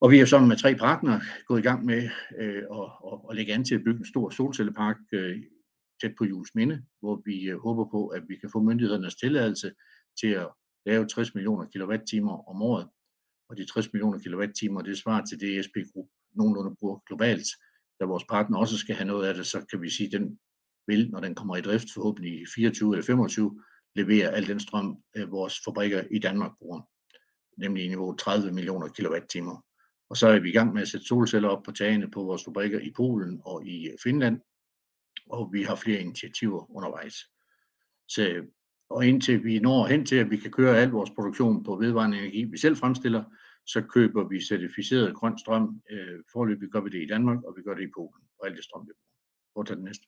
og 0.00 0.10
vi 0.10 0.18
er 0.18 0.24
sammen 0.24 0.48
med 0.48 0.56
tre 0.56 0.74
partnere 0.74 1.20
gået 1.46 1.58
i 1.58 1.62
gang 1.62 1.84
med 1.84 2.10
øh, 2.38 2.62
at, 2.78 2.88
at, 3.12 3.18
at 3.30 3.36
lægge 3.36 3.54
an 3.54 3.64
til 3.64 3.74
at 3.74 3.84
bygge 3.84 3.98
en 3.98 4.06
stor 4.12 4.30
solcellepark 4.30 4.96
øh, 5.12 5.42
tæt 6.00 6.14
på 6.18 6.24
Jules 6.24 6.54
Minde, 6.54 6.82
hvor 7.00 7.22
vi 7.24 7.50
øh, 7.50 7.58
håber 7.58 7.84
på, 7.84 8.08
at 8.08 8.22
vi 8.28 8.36
kan 8.36 8.50
få 8.52 8.60
myndighedernes 8.60 9.14
tilladelse 9.14 9.72
til 10.20 10.26
at 10.26 10.48
lave 10.86 11.06
60 11.06 11.34
millioner 11.34 11.64
kWh 11.64 12.48
om 12.50 12.62
året. 12.62 12.88
Og 13.48 13.56
de 13.56 13.64
60 13.64 13.92
millioner 13.92 14.18
kWh, 14.18 14.84
det 14.84 14.98
svarer 14.98 15.24
til 15.24 15.40
det 15.40 15.64
SP 15.66 15.76
Group 15.92 16.08
nogenlunde 16.34 16.76
bruger 16.80 16.98
globalt. 17.06 17.46
Da 18.00 18.04
vores 18.04 18.24
partner 18.24 18.58
også 18.58 18.76
skal 18.78 18.94
have 18.94 19.06
noget 19.06 19.28
af 19.28 19.34
det, 19.34 19.46
så 19.46 19.66
kan 19.70 19.82
vi 19.82 19.90
sige, 19.90 20.06
at 20.06 20.20
den 20.20 20.38
vil, 20.86 21.10
når 21.10 21.20
den 21.20 21.34
kommer 21.34 21.56
i 21.56 21.60
drift, 21.60 21.88
forhåbentlig 21.94 22.42
i 22.42 22.44
24 22.54 22.94
eller 22.94 23.04
25, 23.04 23.62
levere 23.94 24.28
al 24.28 24.46
den 24.46 24.60
strøm, 24.60 24.96
øh, 25.16 25.30
vores 25.30 25.60
fabrikker 25.64 26.04
i 26.10 26.18
Danmark 26.18 26.52
bruger, 26.58 26.80
nemlig 27.58 27.84
i 27.84 27.88
niveau 27.88 28.16
30 28.16 28.52
millioner 28.52 28.88
kWh. 28.88 29.58
Og 30.10 30.16
så 30.16 30.28
er 30.28 30.38
vi 30.38 30.48
i 30.48 30.52
gang 30.52 30.72
med 30.72 30.82
at 30.82 30.88
sætte 30.88 31.06
solceller 31.06 31.48
op 31.48 31.62
på 31.62 31.72
tagene 31.72 32.10
på 32.10 32.22
vores 32.22 32.44
fabrikker 32.44 32.80
i 32.80 32.92
Polen 32.96 33.40
og 33.44 33.66
i 33.66 33.88
øh, 33.88 33.98
Finland, 34.02 34.40
og 35.26 35.50
vi 35.52 35.62
har 35.62 35.76
flere 35.76 36.00
initiativer 36.00 36.70
undervejs. 36.76 37.14
Så, 38.08 38.44
og 38.90 39.06
indtil 39.06 39.44
vi 39.44 39.58
når 39.58 39.86
hen 39.86 40.06
til, 40.06 40.16
at 40.16 40.30
vi 40.30 40.36
kan 40.36 40.50
køre 40.50 40.78
al 40.78 40.88
vores 40.88 41.10
produktion 41.10 41.64
på 41.64 41.76
vedvarende 41.76 42.18
energi, 42.18 42.44
vi 42.44 42.58
selv 42.58 42.76
fremstiller, 42.76 43.24
så 43.66 43.82
køber 43.82 44.28
vi 44.28 44.40
certificeret 44.40 45.14
grøn 45.14 45.38
strøm. 45.38 45.82
Øh, 45.90 46.20
forløbig 46.32 46.68
gør 46.68 46.80
vi 46.80 46.90
det 46.90 47.02
i 47.02 47.06
Danmark, 47.06 47.44
og 47.44 47.54
vi 47.56 47.62
gør 47.62 47.74
det 47.74 47.82
i 47.82 47.92
Polen, 47.96 48.24
og 48.38 48.46
alt 48.46 48.56
det 48.56 48.64
strøm, 48.64 48.86
vi 48.88 48.92
bruger. 48.92 49.10
Prøv 49.54 49.60
at 49.60 49.66
tage 49.66 49.76
den 49.76 49.84
næste. 49.84 50.06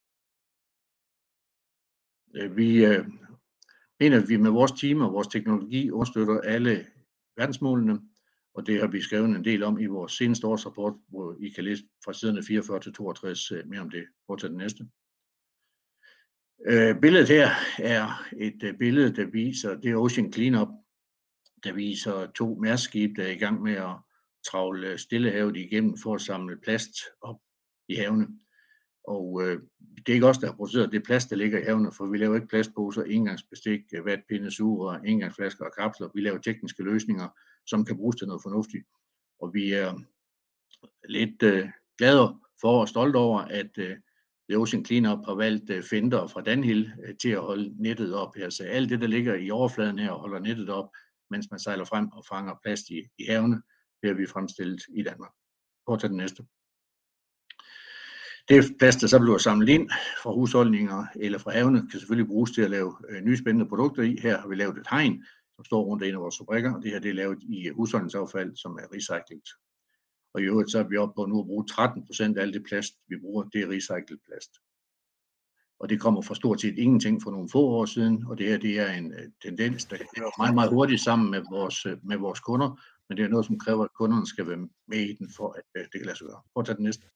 Øh, 2.36 2.56
vi 2.56 2.84
øh, 2.84 3.06
mener, 4.02 4.22
at 4.22 4.28
vi 4.28 4.36
med 4.36 4.50
vores 4.50 4.72
team 4.72 5.00
og 5.00 5.12
vores 5.12 5.28
teknologi 5.28 5.90
understøtter 5.90 6.40
alle 6.40 6.86
verdensmålene, 7.36 8.00
og 8.54 8.66
det 8.66 8.80
har 8.80 8.86
vi 8.86 9.00
skrevet 9.00 9.28
en 9.28 9.44
del 9.44 9.62
om 9.62 9.78
i 9.78 9.86
vores 9.86 10.12
seneste 10.12 10.46
årsrapport, 10.46 10.94
hvor 11.08 11.36
I 11.40 11.48
kan 11.48 11.64
læse 11.64 11.82
fra 12.04 12.12
siderne 12.12 12.42
44 12.42 12.80
til 12.80 12.92
62 12.92 13.52
øh, 13.52 13.68
mere 13.68 13.80
om 13.80 13.90
det. 13.90 14.04
Prøv 14.26 14.36
til 14.36 14.42
tage 14.42 14.50
den 14.50 14.58
næste. 14.58 14.88
Øh, 16.66 17.00
billedet 17.00 17.28
her 17.28 17.50
er 17.78 18.24
et 18.38 18.62
øh, 18.62 18.78
billede, 18.78 19.16
der 19.16 19.26
viser, 19.26 19.80
det 19.80 19.90
er 19.90 19.96
Ocean 19.96 20.32
Cleanup, 20.32 20.68
der 21.64 21.72
viser 21.72 22.30
to 22.30 22.54
mærskib, 22.54 23.16
der 23.16 23.22
er 23.22 23.30
i 23.30 23.38
gang 23.44 23.62
med 23.62 23.72
at 23.72 23.96
travle 24.50 24.98
Stillehavet 24.98 25.56
igennem 25.56 25.96
for 26.02 26.14
at 26.14 26.20
samle 26.20 26.56
plast 26.56 26.94
op 27.20 27.40
i 27.88 27.94
havene. 27.94 28.28
Og 29.04 29.42
øh, 29.42 29.60
det 29.96 30.08
er 30.08 30.14
ikke 30.14 30.26
os, 30.26 30.38
der 30.38 30.46
har 30.46 30.54
produceret 30.54 30.92
det 30.92 31.02
plast, 31.02 31.30
der 31.30 31.36
ligger 31.36 31.58
i 31.58 31.64
havene, 31.64 31.92
for 31.92 32.06
vi 32.06 32.18
laver 32.18 32.34
ikke 32.34 32.46
plastposer, 32.46 33.02
engangsbestik, 33.02 33.80
øh, 33.94 34.04
vatpinde, 34.04 34.50
sugerør, 34.50 34.98
engangsflasker 34.98 35.64
og 35.64 35.72
kapsler. 35.78 36.08
Vi 36.14 36.20
laver 36.20 36.38
tekniske 36.38 36.82
løsninger, 36.82 37.28
som 37.66 37.84
kan 37.84 37.96
bruges 37.96 38.16
til 38.16 38.26
noget 38.26 38.42
fornuftigt. 38.42 38.86
Og 39.40 39.54
vi 39.54 39.72
er 39.72 39.94
lidt 41.08 41.42
øh, 41.42 41.68
glade 41.98 42.36
for 42.60 42.80
og 42.80 42.88
stolte 42.88 43.16
over, 43.16 43.40
at 43.40 43.78
øh, 43.78 43.96
The 44.50 44.58
Ocean 44.58 44.84
Cleanup 44.84 45.24
har 45.24 45.34
valgt 45.34 45.70
øh, 45.70 45.82
Fender 45.82 46.26
fra 46.26 46.40
Danhill 46.40 46.92
øh, 47.04 47.14
til 47.16 47.28
at 47.28 47.40
holde 47.40 47.82
nettet 47.82 48.14
op 48.14 48.34
her. 48.36 48.50
Så 48.50 48.64
alt 48.64 48.90
det, 48.90 49.00
der 49.00 49.06
ligger 49.06 49.34
i 49.34 49.50
overfladen 49.50 49.98
her, 49.98 50.12
holder 50.12 50.38
nettet 50.38 50.70
op, 50.70 50.88
mens 51.30 51.50
man 51.50 51.60
sejler 51.60 51.84
frem 51.84 52.12
og 52.12 52.24
fanger 52.28 52.54
plast 52.64 52.90
i, 52.90 53.02
i 53.18 53.24
havene, 53.24 53.62
det 54.02 54.10
har 54.10 54.14
vi 54.14 54.26
fremstillet 54.26 54.82
i 54.94 55.02
Danmark. 55.02 55.32
Prøv 55.86 55.94
at 55.94 56.00
tage 56.00 56.08
den 56.08 56.16
næste. 56.16 56.44
Det 58.48 58.78
plast, 58.78 59.00
der 59.00 59.06
så 59.06 59.18
bliver 59.18 59.38
samlet 59.38 59.68
ind 59.68 59.90
fra 60.22 60.32
husholdninger 60.32 61.06
eller 61.16 61.38
fra 61.38 61.50
havene, 61.50 61.90
kan 61.90 61.98
selvfølgelig 61.98 62.28
bruges 62.28 62.50
til 62.50 62.62
at 62.62 62.70
lave 62.70 62.96
øh, 63.08 63.22
nye 63.22 63.36
spændende 63.36 63.68
produkter 63.68 64.02
i. 64.02 64.18
Her 64.22 64.38
har 64.40 64.48
vi 64.48 64.54
lavet 64.54 64.78
et 64.78 64.86
hegn, 64.90 65.24
som 65.56 65.64
står 65.64 65.82
rundt 65.84 66.02
en 66.02 66.14
af 66.14 66.20
vores 66.20 66.38
fabrikker, 66.38 66.74
og 66.74 66.82
det 66.82 66.90
her 66.90 66.98
det 66.98 67.10
er 67.10 67.14
lavet 67.14 67.42
i 67.42 67.68
øh, 67.68 67.76
husholdningsaffald, 67.76 68.56
som 68.56 68.72
er 68.72 68.86
recyclet. 68.94 69.48
Og 70.34 70.40
i 70.40 70.44
øvrigt 70.44 70.70
så 70.70 70.78
er 70.78 70.88
vi 70.88 70.96
oppe 70.96 71.14
på 71.16 71.26
nu 71.26 71.40
at 71.40 71.46
bruge 71.46 71.66
13 71.66 72.06
procent 72.06 72.38
af 72.38 72.42
alt 72.42 72.54
det 72.54 72.64
plast, 72.68 72.92
vi 73.08 73.16
bruger, 73.20 73.42
det 73.42 73.60
er 73.62 73.70
recyclet 73.70 74.20
plast. 74.28 74.52
Og 75.80 75.88
det 75.88 76.00
kommer 76.00 76.22
fra 76.22 76.34
stort 76.34 76.60
set 76.60 76.78
ingenting 76.78 77.22
for 77.22 77.30
nogle 77.30 77.48
få 77.52 77.58
år 77.58 77.84
siden, 77.84 78.24
og 78.28 78.38
det 78.38 78.46
her 78.46 78.58
det 78.58 78.78
er 78.78 78.92
en 78.92 79.12
øh, 79.12 79.28
tendens, 79.42 79.84
der 79.84 79.96
kører 80.16 80.30
meget, 80.38 80.54
meget 80.54 80.70
hurtigt 80.70 81.00
sammen 81.00 81.30
med 81.30 81.42
vores, 81.50 81.86
øh, 81.86 81.96
med 82.02 82.16
vores 82.16 82.40
kunder, 82.40 82.80
men 83.08 83.16
det 83.16 83.24
er 83.24 83.28
noget, 83.28 83.46
som 83.46 83.58
kræver, 83.58 83.84
at 83.84 83.94
kunderne 83.98 84.26
skal 84.26 84.48
være 84.48 84.68
med 84.88 84.98
i 84.98 85.12
den, 85.12 85.30
for 85.36 85.56
at 85.74 85.86
det 85.92 86.00
kan 86.00 86.06
lade 86.06 86.18
sig 86.18 86.26
gøre. 86.26 86.42
Prøv 86.52 86.60
at 86.60 86.66
tage 86.66 86.76
den 86.76 86.84
næste. 86.84 87.06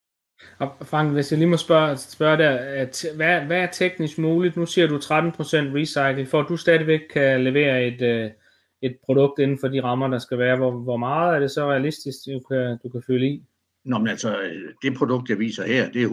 Og 0.58 0.86
Frank, 0.86 1.12
hvis 1.12 1.32
jeg 1.32 1.38
lige 1.38 1.48
må 1.48 1.56
spørge, 1.56 1.96
spørge 1.96 2.38
der, 2.38 2.50
at, 2.50 3.04
hvad, 3.16 3.40
hvad 3.40 3.60
er 3.60 3.70
teknisk 3.70 4.18
muligt? 4.18 4.56
Nu 4.56 4.66
siger 4.66 4.86
du 4.86 4.96
13% 4.96 5.00
recycle, 5.74 6.26
for 6.26 6.40
at 6.40 6.48
du 6.48 6.56
stadigvæk 6.56 7.00
kan 7.10 7.44
levere 7.44 7.86
et, 7.86 8.02
øh, 8.02 8.30
et 8.82 8.96
produkt 9.04 9.38
inden 9.38 9.58
for 9.58 9.68
de 9.68 9.82
rammer, 9.82 10.08
der 10.08 10.18
skal 10.18 10.38
være. 10.38 10.56
Hvor, 10.56 10.70
hvor 10.70 10.96
meget 10.96 11.34
er 11.34 11.40
det 11.40 11.50
så 11.50 11.70
realistisk, 11.70 12.18
du 12.26 12.40
kan, 12.40 12.78
du 12.82 12.88
kan 12.88 13.02
følge 13.06 13.30
i? 13.30 13.44
Nå, 13.84 13.98
men 13.98 14.08
altså, 14.08 14.40
øh, 14.40 14.74
det 14.82 14.96
produkt, 14.96 15.28
jeg 15.28 15.38
viser 15.38 15.66
her, 15.66 15.90
det 15.90 16.02
er 16.02 16.06
100% 16.06 16.10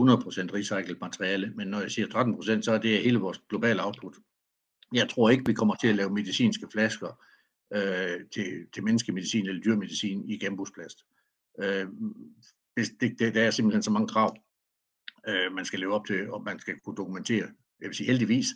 recyclet 0.54 1.02
materiale, 1.02 1.54
men 1.56 1.68
når 1.68 1.82
jeg 1.82 1.92
siger 1.92 2.08
13%, 2.08 2.62
så 2.62 2.72
er 2.72 2.78
det 2.78 3.04
hele 3.04 3.20
vores 3.20 3.42
globale 3.50 3.86
output. 3.86 4.14
Jeg 4.94 5.10
tror 5.10 5.30
ikke, 5.30 5.46
vi 5.46 5.54
kommer 5.54 5.76
til 5.76 5.88
at 5.88 5.96
lave 5.96 6.10
medicinske 6.10 6.68
flasker 6.72 7.20
øh, 7.74 8.20
til, 8.34 8.46
til 8.74 8.84
menneskemedicin 8.84 9.48
eller 9.48 9.62
dyrmedicin 9.62 10.30
i 10.30 10.38
genbrugsplast. 10.38 10.98
Øh, 11.60 11.86
det, 12.78 13.20
det, 13.20 13.36
der 13.36 13.44
er 13.44 13.52
simpelthen 13.52 13.84
så 13.84 13.92
mange 13.92 14.08
krav, 14.08 14.38
øh, 15.28 15.52
man 15.52 15.66
skal 15.66 15.80
leve 15.80 15.94
op 15.94 16.06
til, 16.06 16.32
og 16.32 16.44
man 16.44 16.60
skal 16.60 16.80
kunne 16.80 16.96
dokumentere. 16.96 17.48
Jeg 17.80 17.88
vil 17.88 17.96
sige 17.96 18.08
heldigvis, 18.08 18.48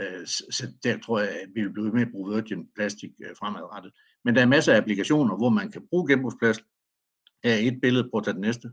øh, 0.00 0.26
så 0.26 0.72
der 0.84 0.98
tror 0.98 1.20
jeg, 1.20 1.40
at 1.40 1.48
vi 1.54 1.62
vil 1.62 1.72
blive 1.72 1.92
med 1.92 2.02
at 2.02 2.10
bruge 2.10 2.34
virgin 2.34 2.68
plastik 2.74 3.10
øh, 3.24 3.36
fremadrettet. 3.36 3.92
Men 4.24 4.34
der 4.34 4.42
er 4.42 4.46
masser 4.46 4.72
af 4.72 4.76
applikationer, 4.76 5.36
hvor 5.36 5.48
man 5.48 5.70
kan 5.70 5.86
bruge 5.88 6.08
genbrugsplast. 6.08 6.60
Her 7.44 7.52
er 7.52 7.58
et 7.58 7.80
billede, 7.80 8.10
på 8.12 8.18
at 8.18 8.24
tage 8.24 8.34
det 8.34 8.40
næste. 8.40 8.72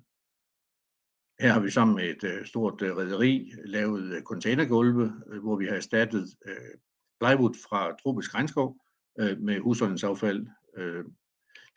Her 1.39 1.51
har 1.53 1.59
vi 1.59 1.69
sammen 1.69 1.95
med 1.95 2.09
et 2.09 2.23
øh, 2.23 2.45
stort 2.45 2.81
øh, 2.81 2.97
rederi 2.97 3.51
lavet 3.65 4.15
øh, 4.15 4.21
containergulve, 4.21 5.13
øh, 5.27 5.41
hvor 5.41 5.55
vi 5.55 5.65
har 5.65 5.75
erstattet 5.75 6.35
øh, 6.45 6.73
plywood 7.19 7.53
fra 7.69 7.95
tropisk 8.03 8.35
regnskov 8.35 8.77
øh, 9.19 9.39
med 9.39 9.59
husholdningsaffald. 9.59 10.47
Øh, 10.77 11.05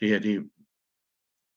det 0.00 0.08
her 0.08 0.18
det, 0.18 0.50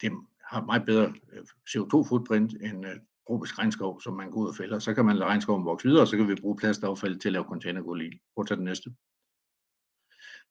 det 0.01 0.11
har 0.51 0.65
meget 0.65 0.85
bedre 0.85 1.13
øh, 1.33 1.43
CO2-footprint 1.69 2.53
end 2.65 2.85
øh, 2.85 2.95
tropisk 3.27 3.59
regnskov, 3.59 4.01
som 4.01 4.13
man 4.13 4.31
går 4.31 4.41
ud 4.41 4.47
og 4.47 4.55
fælder. 4.55 4.79
Så 4.79 4.93
kan 4.93 5.05
man 5.05 5.15
lade 5.15 5.29
regnskoven 5.29 5.65
vokse 5.65 5.87
videre, 5.87 6.01
og 6.01 6.07
så 6.07 6.17
kan 6.17 6.27
vi 6.27 6.35
bruge 6.41 6.57
plastaffald 6.57 7.19
til 7.19 7.29
at 7.29 7.33
lave 7.33 7.45
containergulv 7.45 8.01
i. 8.01 8.19
Prøv 8.35 8.41
at 8.41 8.47
tage 8.47 8.57
den 8.57 8.65
næste. 8.65 8.89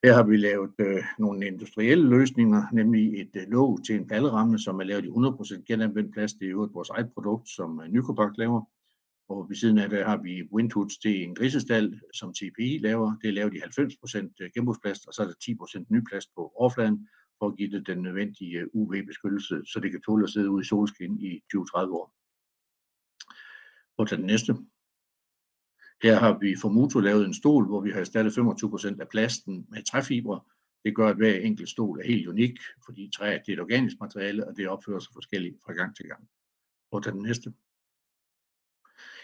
Her 0.04 0.14
har 0.14 0.22
vi 0.22 0.36
lavet 0.36 0.74
øh, 0.78 1.02
nogle 1.18 1.46
industrielle 1.46 2.08
løsninger, 2.08 2.62
nemlig 2.72 3.20
et 3.20 3.30
øh, 3.36 3.42
låg 3.48 3.84
til 3.86 3.94
en 3.94 4.06
palleramme, 4.08 4.58
som 4.58 4.80
er 4.80 4.84
lavet 4.84 5.04
i 5.04 5.08
100% 5.08 5.62
genanvendt 5.66 6.12
plast. 6.12 6.38
Det 6.40 6.46
er 6.46 6.50
jo 6.50 6.70
vores 6.74 6.90
eget 6.90 7.12
produkt, 7.14 7.48
som 7.48 7.80
øh, 7.80 7.88
Nykopak 7.88 8.32
laver. 8.38 8.62
Og 9.28 9.48
ved 9.48 9.56
siden 9.56 9.78
af 9.78 9.90
det 9.90 10.04
har 10.04 10.16
vi 10.16 10.48
windhoods 10.52 10.98
til 10.98 11.22
en 11.22 11.34
grisestal, 11.34 12.00
som 12.14 12.34
TPI 12.34 12.78
laver. 12.82 13.16
Det 13.22 13.28
er 13.28 13.32
lavet 13.32 13.54
i 13.54 13.58
90% 13.58 14.34
øh, 14.40 14.50
genbrugsplast, 14.54 15.06
og 15.06 15.14
så 15.14 15.22
er 15.22 15.26
der 15.26 15.34
10% 15.80 15.84
ny 15.88 16.00
plast 16.08 16.28
på 16.36 16.52
overfladen, 16.56 17.08
for 17.42 17.48
at 17.48 17.56
give 17.56 17.70
det 17.70 17.86
den 17.86 18.02
nødvendige 18.02 18.58
øh, 18.58 18.66
UV-beskyttelse, 18.72 19.62
så 19.66 19.80
det 19.80 19.90
kan 19.90 20.02
tåle 20.02 20.24
at 20.24 20.30
sidde 20.30 20.50
ude 20.50 20.62
i 20.62 20.64
solskin 20.64 21.20
i 21.20 21.42
20-30 21.54 21.78
år. 22.00 22.14
Prøv 23.96 24.04
at 24.04 24.08
tage 24.08 24.18
den 24.18 24.26
næste. 24.26 24.52
Her 26.02 26.14
har 26.18 26.38
vi 26.38 26.56
for 26.62 26.68
Moto 26.68 26.98
lavet 26.98 27.24
en 27.26 27.34
stol, 27.34 27.66
hvor 27.66 27.80
vi 27.80 27.90
har 27.90 28.00
erstattet 28.00 28.38
25% 28.38 29.00
af 29.00 29.08
plasten 29.08 29.66
med 29.68 29.82
træfibre. 29.82 30.40
Det 30.84 30.96
gør, 30.96 31.08
at 31.08 31.16
hver 31.16 31.34
enkelt 31.34 31.68
stol 31.68 32.00
er 32.00 32.06
helt 32.06 32.28
unik, 32.28 32.58
fordi 32.84 33.10
træ 33.16 33.38
det 33.46 33.48
er 33.48 33.52
et 33.52 33.60
organisk 33.60 33.96
materiale, 34.00 34.46
og 34.48 34.56
det 34.56 34.68
opfører 34.68 35.00
sig 35.00 35.12
forskelligt 35.12 35.56
fra 35.64 35.72
gang 35.72 35.96
til 35.96 36.06
gang. 36.06 36.28
Prøv 36.90 36.98
at 36.98 37.04
tage 37.04 37.14
den 37.14 37.22
næste. 37.22 37.52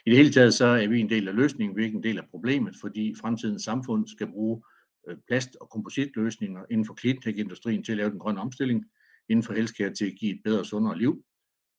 I 0.06 0.10
det 0.10 0.18
hele 0.18 0.32
taget 0.32 0.54
så 0.54 0.66
er 0.66 0.88
vi 0.88 1.00
en 1.00 1.10
del 1.10 1.28
af 1.28 1.34
løsningen, 1.34 1.76
vi 1.76 1.82
er 1.82 1.86
ikke 1.86 1.96
en 1.96 2.02
del 2.02 2.18
af 2.18 2.28
problemet, 2.30 2.76
fordi 2.80 3.14
fremtidens 3.20 3.62
samfund 3.62 4.06
skal 4.06 4.26
bruge 4.26 4.62
Øh, 5.08 5.16
plast- 5.26 5.56
og 5.60 5.70
kompositløsninger 5.70 6.64
inden 6.70 6.86
for 6.86 6.94
cleantech-industrien 7.00 7.84
til 7.84 7.92
at 7.92 7.98
lave 7.98 8.10
den 8.10 8.18
grønne 8.18 8.40
omstilling, 8.40 8.84
inden 9.28 9.42
for 9.42 9.52
healthcare 9.52 9.94
til 9.94 10.06
at 10.06 10.16
give 10.20 10.34
et 10.34 10.40
bedre 10.44 10.60
og 10.60 10.66
sundere 10.66 10.98
liv, 10.98 11.24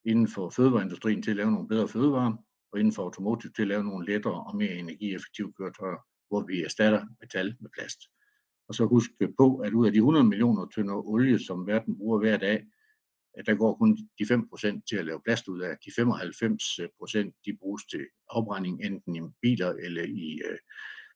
inden 0.06 0.28
for 0.28 0.50
fødevareindustrien 0.50 1.22
til 1.22 1.32
at 1.32 1.38
lave 1.38 1.52
nogle 1.52 1.68
bedre 1.68 1.88
fødevarer, 1.88 2.34
og 2.72 2.80
inden 2.80 2.94
for 2.94 3.04
automotive 3.04 3.52
til 3.52 3.62
at 3.62 3.68
lave 3.68 3.84
nogle 3.84 4.06
lettere 4.06 4.44
og 4.44 4.56
mere 4.58 4.74
energieffektive 4.74 5.54
køretøjer, 5.54 5.98
hvor 6.30 6.46
vi 6.48 6.64
erstatter 6.64 7.06
metal 7.22 7.56
med 7.60 7.70
plast. 7.78 8.00
Og 8.68 8.76
så 8.76 8.86
husk 8.86 9.12
på, 9.38 9.58
at 9.58 9.74
ud 9.74 9.86
af 9.86 9.92
de 9.92 9.98
100 9.98 10.26
millioner 10.26 10.66
tønder 10.76 11.08
olie, 11.08 11.40
som 11.40 11.68
verden 11.68 11.98
bruger 11.98 12.20
hver 12.20 12.38
dag, 12.38 12.66
at 13.34 13.46
der 13.46 13.56
går 13.56 13.76
kun 13.76 13.98
de 14.20 14.24
5% 14.24 14.82
til 14.90 14.96
at 14.96 15.06
lave 15.06 15.22
plast 15.26 15.48
ud 15.48 15.62
af. 15.62 15.78
De 15.86 15.92
95% 15.92 17.42
de 17.46 17.58
bruges 17.58 17.84
til 17.86 18.06
afbrænding, 18.30 18.86
enten 18.86 19.16
i 19.16 19.20
biler 19.42 19.70
eller 19.70 20.04
i 20.04 20.42
øh, 20.50 20.58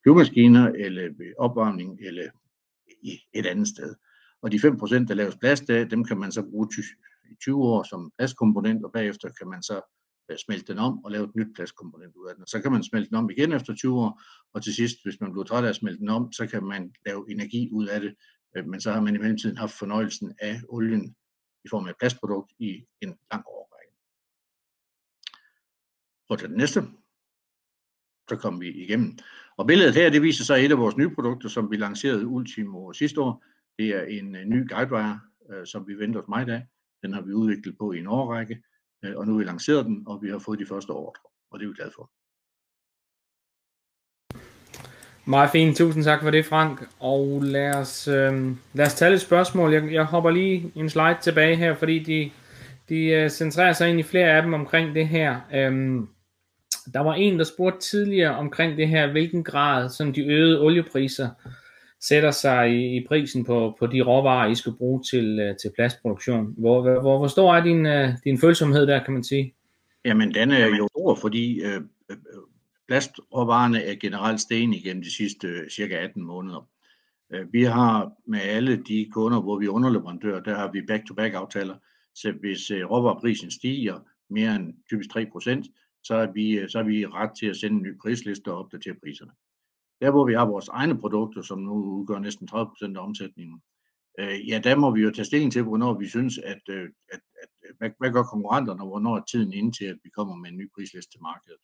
flyvemaskiner, 0.04 0.68
eller 0.68 1.04
ved 1.04 1.34
opvarmning, 1.38 2.00
eller 2.02 2.30
i 3.04 3.20
et 3.34 3.46
andet 3.46 3.68
sted. 3.68 3.96
Og 4.42 4.52
de 4.52 4.58
5%, 4.58 5.06
der 5.08 5.14
laves 5.14 5.38
plast 5.38 5.70
af, 5.70 5.90
dem 5.90 6.04
kan 6.04 6.18
man 6.18 6.32
så 6.32 6.42
bruge 6.42 6.68
i 7.32 7.36
20 7.42 7.64
år 7.64 7.84
som 7.84 8.12
plastkomponent, 8.18 8.86
og 8.86 8.92
bagefter 8.92 9.30
kan 9.30 9.48
man 9.48 9.64
så 9.64 9.82
øh, 10.32 10.38
smelte 10.38 10.74
den 10.74 10.80
om 10.80 11.06
og 11.06 11.12
lave 11.12 11.24
et 11.24 11.36
nyt 11.36 11.56
plastkomponent 11.56 12.16
ud 12.16 12.28
af 12.28 12.36
den. 12.36 12.48
Så 12.48 12.62
kan 12.62 12.72
man 12.72 12.84
smelte 12.84 13.10
den 13.10 13.18
om 13.18 13.30
igen 13.30 13.54
efter 13.54 13.76
20 13.76 14.00
år, 14.00 14.22
og 14.54 14.64
til 14.64 14.74
sidst, 14.76 14.98
hvis 15.04 15.22
man 15.22 15.32
bliver 15.32 15.46
træt 15.46 15.64
af 15.64 15.70
at 15.70 15.76
smelte 15.76 16.00
den 16.00 16.10
om, 16.10 16.32
så 16.32 16.48
kan 16.48 16.64
man 16.64 16.94
lave 17.06 17.32
energi 17.32 17.70
ud 17.72 17.88
af 17.88 18.02
det, 18.02 18.16
øh, 18.58 18.68
men 18.68 18.82
så 18.82 18.92
har 18.92 19.02
man 19.02 19.16
i 19.16 19.18
mellemtiden 19.18 19.58
haft 19.58 19.74
fornøjelsen 19.74 20.36
af 20.40 20.62
olien 20.70 21.16
i 21.66 21.68
form 21.70 21.86
af 21.86 21.90
et 21.90 21.98
plastprodukt 22.00 22.52
i 22.60 22.86
en 23.02 23.18
lang 23.32 23.44
årrække. 23.48 23.94
Prøv 26.28 26.38
til 26.38 26.50
den 26.50 26.58
næste. 26.58 26.82
Så 28.30 28.36
kom 28.36 28.62
vi 28.62 28.70
igennem. 28.70 29.18
Og 29.58 29.68
billedet 29.68 29.94
her, 29.94 30.10
det 30.10 30.22
viser 30.22 30.44
så 30.44 30.56
et 30.56 30.72
af 30.72 30.78
vores 30.78 30.98
nye 30.98 31.10
produkter, 31.10 31.50
som 31.50 31.72
vi 31.72 31.78
lancerede 31.78 32.28
ultimo 32.28 32.94
sidste 32.94 33.22
år. 33.22 33.44
Det 33.78 33.88
er 33.90 34.04
en 34.04 34.36
øh, 34.36 34.46
ny 34.46 34.70
guidewire, 34.70 35.20
øh, 35.50 35.66
som 35.66 35.88
vi 35.88 35.94
venter 35.94 36.22
os 36.22 36.28
meget 36.28 36.50
af. 36.50 36.62
Den 37.02 37.14
har 37.14 37.22
vi 37.22 37.34
udviklet 37.34 37.78
på 37.78 37.92
i 37.92 38.00
en 38.00 38.08
årrække. 38.08 38.64
Øh, 39.06 39.18
og 39.18 39.26
nu 39.26 39.32
har 39.32 39.38
vi 39.38 39.44
lanceret 39.44 39.86
den, 39.86 40.04
og 40.08 40.24
vi 40.24 40.30
har 40.30 40.40
fået 40.40 40.60
de 40.60 40.66
første 40.66 40.90
ordre, 40.90 41.22
og 41.52 41.60
det 41.60 41.66
er 41.66 41.70
vi 41.70 41.76
glade 41.76 41.92
for. 41.96 42.12
Meget 45.26 45.50
fint, 45.50 45.78
tusind 45.78 46.04
tak 46.04 46.22
for 46.22 46.32
det, 46.32 46.46
Frank. 46.46 46.90
Og 47.00 47.42
lad 47.44 47.76
os, 47.76 48.08
øh, 48.08 48.52
lad 48.74 48.86
os 48.86 48.94
tage 48.94 49.14
et 49.14 49.22
spørgsmål. 49.22 49.74
Jeg, 49.74 49.94
jeg 49.94 50.06
hopper 50.06 50.30
lige 50.30 50.72
en 50.76 50.90
slide 50.90 51.18
tilbage 51.22 51.56
her, 51.56 51.76
fordi 51.76 52.00
de, 52.00 52.32
de 52.90 53.24
uh, 53.24 53.30
centrerer 53.30 53.74
sig 53.74 53.90
ind 53.90 54.00
i 54.00 54.04
flere 54.04 54.28
af 54.28 54.42
dem 54.42 54.54
omkring 54.54 54.96
det 54.96 55.08
her. 55.08 55.40
Øhm, 55.54 56.08
der 56.94 57.00
var 57.00 57.14
en, 57.14 57.38
der 57.40 57.44
spurgte 57.44 57.80
tidligere 57.80 58.36
omkring 58.36 58.78
det 58.78 58.88
her, 58.88 59.12
hvilken 59.12 59.44
grad 59.44 59.90
sådan 59.90 60.16
de 60.16 60.26
øgede 60.26 60.62
oliepriser 60.62 61.30
sætter 62.02 62.32
sig 62.32 62.72
i, 62.72 62.98
i 62.98 63.08
prisen 63.08 63.44
på, 63.44 63.76
på 63.80 63.88
de 63.88 64.02
råvarer, 64.02 64.50
I 64.50 64.56
skal 64.56 64.74
bruge 64.74 65.04
til, 65.04 65.40
øh, 65.40 65.56
til 65.58 65.72
plastproduktion. 65.76 66.54
Hvor, 66.58 66.82
hvor, 66.82 67.18
hvor 67.18 67.28
stor 67.28 67.56
er 67.56 67.64
din, 67.64 67.86
øh, 67.86 68.10
din 68.24 68.40
følsomhed 68.40 68.88
der, 68.88 69.04
kan 69.04 69.14
man 69.14 69.24
sige? 69.24 69.54
Jamen, 70.06 70.34
den 70.34 70.52
er 70.52 70.68
jo 70.68 70.88
stor, 70.88 71.16
fordi 71.16 71.62
øh, 71.62 71.82
øh, 72.10 72.18
plastråvarerne 72.88 73.84
er 73.84 73.96
generelt 73.96 74.42
sten 74.42 74.74
igennem 74.74 75.04
de 75.04 75.16
sidste 75.16 75.48
øh, 75.48 75.70
cirka 75.70 75.96
18 75.96 76.24
måneder. 76.24 76.68
Øh, 77.34 77.54
vi 77.54 77.64
har 77.64 78.12
med 78.28 78.40
alle 78.42 78.84
de 78.88 79.10
kunder, 79.12 79.42
hvor 79.42 79.60
vi 79.60 79.66
er 79.66 79.70
underleverandør, 79.70 80.40
der 80.40 80.56
har 80.56 80.72
vi 80.72 80.82
back-to-back 80.82 81.34
aftaler. 81.34 81.76
Så 82.16 82.32
hvis 82.40 82.72
råvareprisen 82.72 83.52
stiger 83.52 84.00
mere 84.30 84.56
end 84.56 84.74
typisk 84.90 85.10
3%, 85.18 85.83
så 86.04 86.16
er 86.16 86.32
vi, 86.32 86.60
øh, 86.60 86.70
så 86.70 86.80
er 86.80 86.84
vi 86.84 87.06
ret 87.06 87.32
til 87.40 87.46
at 87.46 87.56
sende 87.56 87.78
en 87.78 87.84
ny 87.84 87.98
prisliste 88.02 88.52
og 88.52 88.58
opdatere 88.58 88.96
priserne. 89.04 89.32
Der 90.02 90.12
hvor 90.12 90.26
vi 90.26 90.34
har 90.34 90.46
vores 90.46 90.68
egne 90.68 91.00
produkter, 91.00 91.42
som 91.42 91.60
nu 91.60 91.74
udgør 91.74 92.20
næsten 92.20 92.48
30% 92.52 92.98
af 92.98 93.04
omsætningen, 93.04 93.62
øh, 94.20 94.50
ja, 94.50 94.62
der 94.64 94.76
må 94.76 94.96
vi 94.96 95.02
jo 95.02 95.12
tage 95.12 95.26
stilling 95.26 95.52
til, 95.52 95.64
hvornår 95.64 96.00
vi 96.00 96.08
synes, 96.08 96.38
at, 96.38 96.62
øh, 96.70 96.90
at, 97.14 97.22
at 97.44 97.50
øh, 97.66 97.76
hvad, 97.78 97.90
hvad 98.00 98.12
gør 98.12 98.24
konkurrenterne, 98.24 98.82
og 98.84 98.88
hvornår 98.88 99.18
er 99.18 99.24
tiden 99.32 99.54
inde 99.54 99.72
til, 99.78 99.86
at 99.86 99.98
vi 100.04 100.10
kommer 100.10 100.36
med 100.36 100.50
en 100.50 100.58
ny 100.58 100.70
prisliste 100.76 101.12
til 101.12 101.22
markedet. 101.22 101.60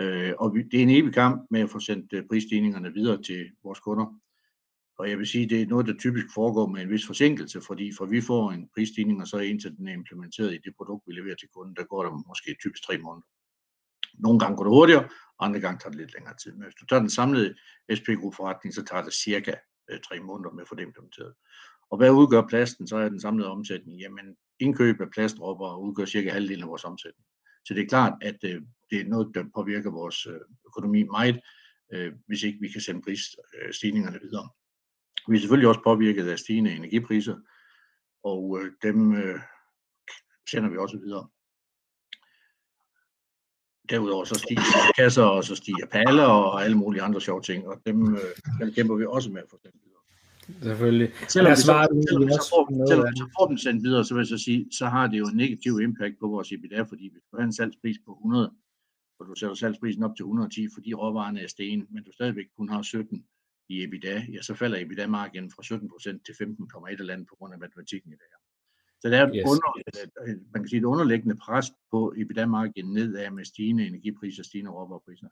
Øh, 0.00 0.32
og 0.38 0.54
vi, 0.54 0.62
det 0.62 0.78
er 0.78 0.82
en 0.82 0.90
evig 0.90 1.14
kamp 1.14 1.46
med 1.50 1.60
at 1.60 1.70
få 1.70 1.78
sendt 1.78 2.12
øh, 2.12 2.26
prisstigningerne 2.28 2.92
videre 2.92 3.22
til 3.22 3.50
vores 3.62 3.80
kunder. 3.80 4.06
Og 4.98 5.10
jeg 5.10 5.18
vil 5.18 5.26
sige, 5.26 5.48
det 5.48 5.62
er 5.62 5.66
noget, 5.66 5.86
der 5.86 5.94
typisk 5.98 6.26
foregår 6.34 6.66
med 6.66 6.82
en 6.82 6.90
vis 6.90 7.06
forsinkelse, 7.06 7.60
fordi 7.60 7.92
for 7.98 8.06
vi 8.06 8.20
får 8.20 8.50
en 8.50 8.68
prisstigning, 8.74 9.20
og 9.20 9.28
så 9.28 9.38
indtil 9.38 9.76
den 9.76 9.88
er 9.88 9.92
implementeret 9.92 10.54
i 10.54 10.58
det 10.64 10.76
produkt, 10.76 11.02
vi 11.06 11.12
leverer 11.12 11.36
til 11.36 11.48
kunden, 11.48 11.76
der 11.76 11.84
går 11.84 12.02
der 12.02 12.10
måske 12.28 12.56
typisk 12.60 12.82
tre 12.86 12.98
måneder. 12.98 13.26
Nogle 14.18 14.38
gange 14.38 14.56
går 14.56 14.64
det 14.64 14.72
hurtigere, 14.72 15.08
andre 15.40 15.60
gange 15.60 15.78
tager 15.78 15.90
det 15.90 16.00
lidt 16.00 16.14
længere 16.14 16.36
tid. 16.42 16.52
Men 16.52 16.62
hvis 16.62 16.74
du 16.74 16.86
tager 16.86 17.00
den 17.00 17.10
samlede 17.10 17.54
SP 17.98 18.08
Group 18.20 18.34
forretning, 18.34 18.74
så 18.74 18.84
tager 18.84 19.02
det 19.02 19.14
cirka 19.14 19.54
øh, 19.90 20.00
tre 20.00 20.20
måneder 20.20 20.50
med 20.50 20.62
at 20.62 20.68
få 20.68 20.74
det 20.74 20.82
implementeret. 20.82 21.34
Og 21.90 21.96
hvad 21.98 22.10
udgør 22.10 22.46
plasten, 22.48 22.88
så 22.88 22.96
er 22.96 23.08
den 23.08 23.20
samlede 23.20 23.50
omsætning, 23.50 24.00
jamen 24.00 24.36
indkøb 24.60 25.00
af 25.00 25.10
plastropper 25.10 25.76
udgør 25.76 26.04
cirka 26.04 26.30
halvdelen 26.30 26.62
af 26.62 26.68
vores 26.68 26.84
omsætning. 26.84 27.26
Så 27.64 27.74
det 27.74 27.82
er 27.82 27.88
klart, 27.88 28.12
at 28.22 28.38
øh, 28.44 28.62
det 28.90 29.00
er 29.00 29.04
noget, 29.04 29.34
der 29.34 29.44
påvirker 29.54 29.90
vores 29.90 30.26
øh, 30.26 30.40
økonomi 30.66 31.02
meget, 31.02 31.40
øh, 31.92 32.12
hvis 32.26 32.42
ikke 32.42 32.58
vi 32.60 32.68
kan 32.68 32.80
sende 32.80 33.02
prisstigningerne 33.02 34.16
øh, 34.16 34.22
videre. 34.22 34.48
Vi 35.28 35.36
er 35.36 35.40
selvfølgelig 35.40 35.68
også 35.68 35.80
påvirket 35.84 36.28
af 36.28 36.38
stigende 36.38 36.76
energipriser, 36.76 37.36
og 38.24 38.58
øh, 38.60 38.72
dem 38.82 39.14
øh, 39.14 39.40
sender 40.50 40.70
vi 40.70 40.76
også 40.76 40.98
videre. 40.98 41.28
Derudover 43.90 44.24
så 44.24 44.34
stiger 44.34 44.92
kasser, 44.98 45.22
og 45.22 45.44
så 45.44 45.54
stiger 45.54 45.86
paller 45.86 46.24
og 46.24 46.64
alle 46.64 46.76
mulige 46.76 47.02
andre 47.02 47.20
sjove 47.20 47.42
ting, 47.42 47.68
og 47.68 47.80
dem, 47.86 48.14
øh, 48.14 48.20
dem 48.60 48.72
kæmper 48.72 48.94
vi 48.94 49.04
også 49.04 49.30
med 49.30 49.42
for 49.50 49.56
eksempel. 49.56 49.80
Selvfølgelig. 50.62 51.10
Selvom, 51.28 51.50
vi 51.50 51.56
så, 51.56 51.62
selvom, 52.08 52.30
så, 52.30 52.46
får, 52.52 52.86
selvom 52.88 53.06
vi 53.10 53.16
så 53.16 53.28
får 53.38 53.46
dem 53.46 53.58
sendt 53.58 53.82
videre, 53.82 54.04
så 54.04 54.14
vil 54.14 54.20
jeg 54.20 54.26
så 54.26 54.38
sige, 54.38 54.66
så 54.72 54.86
har 54.86 55.06
det 55.06 55.18
jo 55.18 55.26
en 55.26 55.36
negativ 55.36 55.80
impact 55.80 56.14
på 56.20 56.28
vores 56.28 56.52
EBITDA, 56.52 56.82
fordi 56.82 57.10
hvis 57.12 57.22
du 57.30 57.36
har 57.36 57.44
en 57.44 57.52
salgspris 57.52 57.96
på 58.06 58.12
100, 58.12 58.52
og 59.18 59.26
du 59.26 59.34
sætter 59.34 59.54
salgsprisen 59.54 60.02
op 60.02 60.16
til 60.16 60.22
110, 60.22 60.68
fordi 60.74 60.94
råvarerne 60.94 61.40
er 61.40 61.46
sten, 61.46 61.86
men 61.90 62.04
du 62.04 62.12
stadigvæk 62.12 62.46
kun 62.56 62.68
har 62.68 62.82
17 62.82 63.24
i 63.68 63.82
EBITDA, 63.84 64.26
ja, 64.32 64.42
så 64.42 64.54
falder 64.54 64.78
EBITDA-marginen 64.78 65.50
fra 65.50 65.62
17% 65.62 66.22
til 66.26 66.32
15,1 66.32 67.00
eller 67.00 67.14
andet 67.14 67.28
på 67.28 67.36
grund 67.36 67.52
af 67.52 67.58
matematikken 67.58 68.12
i 68.12 68.14
det 68.14 68.28
her. 68.30 68.45
Så 69.00 69.08
der 69.08 69.18
er 69.18 69.28
yes. 69.34 69.44
under, 69.44 69.68
man 70.52 70.62
kan 70.62 70.68
sige, 70.68 70.80
et 70.80 70.84
underliggende 70.84 71.36
pres 71.36 71.66
på 71.90 72.14
EBITDA-marginen 72.16 72.92
nedad 72.94 73.30
med 73.30 73.44
stigende 73.44 73.86
energipriser 73.86 74.42
og 74.42 74.44
stigende 74.44 74.70
råvarepriser. 74.70 75.28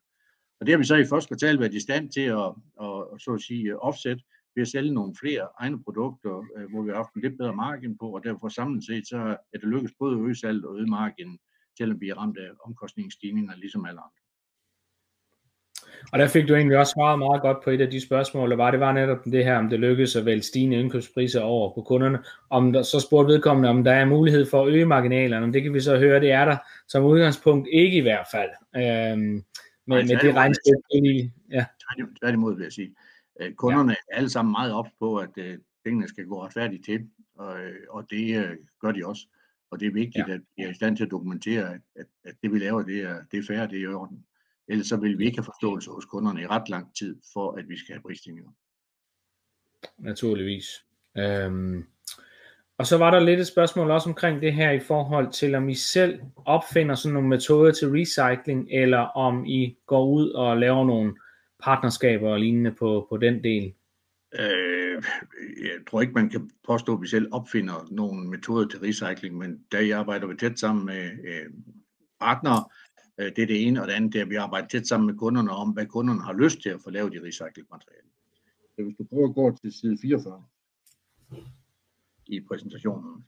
Og 0.61 0.67
det 0.67 0.73
har 0.73 0.79
vi 0.79 0.85
så 0.85 0.97
i 0.97 1.07
første 1.07 1.29
kvartal 1.29 1.61
været 1.61 1.75
i 1.75 1.81
stand 1.81 2.11
til 2.11 2.21
at, 2.21 2.51
at, 2.81 2.97
at 3.13 3.21
så 3.21 3.31
at 3.35 3.43
sige, 3.43 3.79
offset 3.79 4.23
ved 4.55 4.63
at 4.63 4.69
sælge 4.69 4.95
nogle 4.95 5.15
flere 5.21 5.49
egne 5.59 5.83
produkter, 5.83 6.45
øh, 6.57 6.71
hvor 6.71 6.83
vi 6.83 6.91
har 6.91 6.97
haft 6.97 7.15
en 7.15 7.23
lidt 7.23 7.39
bedre 7.39 7.57
margin 7.57 7.99
på, 7.99 8.07
og 8.15 8.25
derfor 8.25 8.49
samlet 8.49 8.85
set, 8.85 9.09
så 9.09 9.19
er 9.53 9.59
det 9.59 9.69
lykkedes 9.69 9.95
både 9.99 10.17
at 10.17 10.23
øge 10.23 10.35
salget 10.35 10.65
og 10.65 10.77
øge 10.79 10.87
marginen, 10.87 11.39
selvom 11.79 12.01
vi 12.01 12.09
er 12.09 12.15
ramt 12.15 12.39
af 12.39 12.51
omkostningsstigninger, 12.65 13.57
ligesom 13.57 13.85
alle 13.85 14.01
andre. 14.01 14.24
Og 16.13 16.19
der 16.19 16.29
fik 16.29 16.49
du 16.49 16.55
egentlig 16.55 16.79
også 16.79 16.93
svaret 16.93 17.19
meget 17.19 17.43
godt 17.43 17.65
på 17.65 17.71
et 17.71 17.81
af 17.81 17.91
de 17.91 18.01
spørgsmål, 18.01 18.51
der 18.51 18.57
var. 18.57 18.71
Det 18.71 18.81
var 18.81 18.93
netop 18.93 19.25
det 19.25 19.45
her, 19.45 19.59
om 19.59 19.69
det 19.69 19.81
lykkedes 19.81 20.17
at 20.17 20.25
vælge 20.25 20.43
stigende 20.43 20.77
indkøbspriser 20.77 21.41
over 21.41 21.75
på 21.75 21.83
kunderne. 21.83 22.19
Om 22.51 22.73
der, 22.73 22.83
så 22.83 23.01
spurgte 23.01 23.33
vedkommende, 23.33 23.69
om 23.69 23.85
der 23.85 23.93
er 23.93 24.05
mulighed 24.05 24.47
for 24.47 24.63
at 24.63 24.73
øge 24.73 24.85
marginalerne. 24.85 25.53
Det 25.53 25.63
kan 25.63 25.75
vi 25.75 25.81
så 25.81 25.99
høre, 25.99 26.21
det 26.21 26.33
er 26.33 26.45
der 26.45 26.57
som 26.89 27.05
udgangspunkt 27.05 27.69
ikke 27.73 27.97
i 27.97 28.01
hvert 28.01 28.27
fald. 28.33 28.51
Øhm, 28.77 29.45
med, 29.87 30.05
med 30.05 30.17
det 30.17 30.35
regnskab. 30.35 30.75
Ja. 31.51 31.65
Tværtimod 32.21 32.57
vil 32.57 32.63
jeg 32.63 32.73
sige. 32.73 32.95
Øh, 33.41 33.53
kunderne 33.53 33.93
er 33.93 34.17
alle 34.17 34.31
sammen 34.31 34.53
meget 34.53 34.73
op 34.73 34.87
på, 34.99 35.17
at 35.17 35.31
øh, 35.37 35.59
pengene 35.85 36.09
skal 36.09 36.27
gå 36.27 36.45
retfærdigt 36.45 36.85
til, 36.85 37.09
og, 37.35 37.61
øh, 37.61 37.75
og 37.89 38.07
det 38.11 38.59
gør 38.81 38.93
de 38.93 39.07
også. 39.07 39.27
Og 39.71 39.81
det 39.81 39.89
er 39.89 39.93
vigtigt, 39.93 40.29
ja. 40.29 40.35
at 40.35 40.41
vi 40.57 40.63
er 40.63 40.71
i 40.71 40.75
stand 40.75 40.97
til 40.97 41.05
at 41.05 41.11
dokumentere, 41.11 41.75
at, 41.97 42.07
at, 42.25 42.35
det 42.43 42.53
vi 42.53 42.59
laver, 42.59 42.83
det 42.83 43.03
er, 43.03 43.17
det 43.33 43.39
er 43.39 43.43
fair, 43.47 43.67
det 43.67 43.79
er 43.79 43.83
i 43.83 43.95
orden. 43.95 44.25
Ellers 44.69 44.87
så 44.87 44.97
vil 44.97 45.19
vi 45.19 45.25
ikke 45.25 45.39
have 45.39 45.45
forståelse 45.45 45.91
hos 45.91 46.05
kunderne 46.05 46.43
i 46.43 46.47
ret 46.47 46.69
lang 46.69 46.97
tid, 46.97 47.17
for 47.33 47.53
at 47.53 47.69
vi 47.69 47.79
skal 47.79 47.95
have 47.95 48.03
prisstigninger. 48.03 48.51
Naturligvis. 49.99 50.67
Øhm, 51.19 51.85
og 52.79 52.87
så 52.87 52.99
var 52.99 53.11
der 53.11 53.21
lidt 53.21 53.41
et 53.41 53.47
spørgsmål 53.47 53.91
også 53.91 54.09
omkring 54.09 54.43
det 54.43 54.53
her 54.53 54.71
i 54.71 54.81
forhold 54.81 55.33
til, 55.33 55.55
om 55.55 55.69
I 55.69 55.75
selv 55.75 56.21
opfinder 56.45 56.95
sådan 56.95 57.13
nogle 57.15 57.29
metoder 57.29 57.73
til 57.73 57.89
recycling, 57.89 58.69
eller 58.71 58.99
om 58.99 59.45
I 59.47 59.77
går 59.87 60.07
ud 60.07 60.31
og 60.31 60.57
laver 60.57 60.85
nogle 60.85 61.15
partnerskaber 61.63 62.31
og 62.31 62.41
lignende 62.41 62.73
på, 62.73 63.07
på 63.11 63.17
den 63.17 63.45
del. 63.45 63.75
Øh, 64.39 65.03
jeg 65.63 65.79
tror 65.91 66.01
ikke, 66.01 66.13
man 66.13 66.31
kan 66.31 66.51
påstå, 66.67 66.95
at 66.95 67.03
vi 67.03 67.07
selv 67.07 67.29
opfinder 67.33 67.89
nogle 67.91 68.29
metoder 68.29 68.69
til 68.69 68.81
recycling, 68.81 69.39
men 69.39 69.65
der 69.73 69.81
jeg 69.81 69.99
arbejder 69.99 70.27
vi 70.27 70.37
tæt 70.37 70.59
sammen 70.59 70.87
med 70.87 71.03
øh, 71.05 71.51
partnere, 72.21 72.65
Øh, 73.19 73.27
det 73.37 73.39
er 73.39 73.47
det 73.47 73.67
ene, 73.67 73.83
og 73.83 73.89
det 73.89 73.95
andet 73.95 74.13
det 74.13 74.19
er, 74.19 74.25
at 74.25 74.31
vi 74.31 74.35
arbejder 74.35 74.69
tæt 74.69 74.87
sammen 74.87 75.07
med 75.07 75.15
kunderne 75.15 75.51
om, 75.51 75.71
hvad 75.71 75.87
kunderne 75.87 76.21
har 76.23 76.33
lyst 76.33 76.63
til 76.63 76.69
at 76.69 76.81
få 76.81 76.91
lavet 76.91 77.15
i 77.15 77.21
recyclet 77.21 77.67
materiale. 77.71 78.09
Så 78.77 78.83
hvis 78.83 78.97
du 78.99 79.05
prøver 79.05 79.29
at 79.29 79.35
gå 79.35 79.57
til 79.63 79.73
side 79.73 79.99
44 80.03 80.45
i 82.27 82.41
præsentationen, 82.41 83.25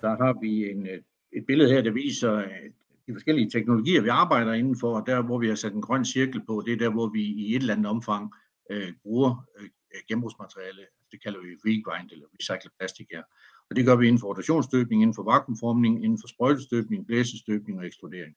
der 0.00 0.08
har 0.08 0.40
vi 0.40 0.70
en, 0.70 0.86
øh, 0.86 1.02
et 1.32 1.46
billede 1.46 1.70
her, 1.70 1.82
der 1.82 1.90
viser 1.90 2.34
øh, 2.34 2.70
de 3.06 3.12
forskellige 3.12 3.50
teknologier, 3.50 4.00
vi 4.02 4.08
arbejder 4.08 4.52
indenfor, 4.52 5.00
og 5.00 5.06
der, 5.06 5.22
hvor 5.22 5.38
vi 5.38 5.48
har 5.48 5.54
sat 5.54 5.72
en 5.72 5.82
grøn 5.82 6.04
cirkel 6.04 6.44
på, 6.46 6.62
det 6.66 6.72
er 6.72 6.76
der, 6.76 6.90
hvor 6.90 7.08
vi 7.08 7.22
i 7.22 7.54
et 7.54 7.60
eller 7.60 7.74
andet 7.74 7.86
omfang 7.86 8.32
øh, 8.70 8.92
bruger 9.02 9.46
øh, 9.58 9.68
genbrugsmateriale. 10.08 10.86
Det 11.12 11.22
kalder 11.22 11.40
vi 11.40 11.46
regrind 11.46 12.10
eller 12.12 12.26
recyclet 12.38 12.72
plastik 12.78 13.06
her. 13.12 13.22
Og 13.70 13.76
det 13.76 13.86
gør 13.86 13.96
vi 13.96 14.06
inden 14.06 14.20
for 14.20 14.28
rotationsstøbning, 14.28 15.02
inden 15.02 15.14
for 15.14 15.22
vakuumformning, 15.22 16.04
inden 16.04 16.18
for 16.20 16.28
sprøjtestøbning, 16.28 17.06
blæsestøbning 17.06 17.78
og 17.78 17.86
eksplodering. 17.86 18.36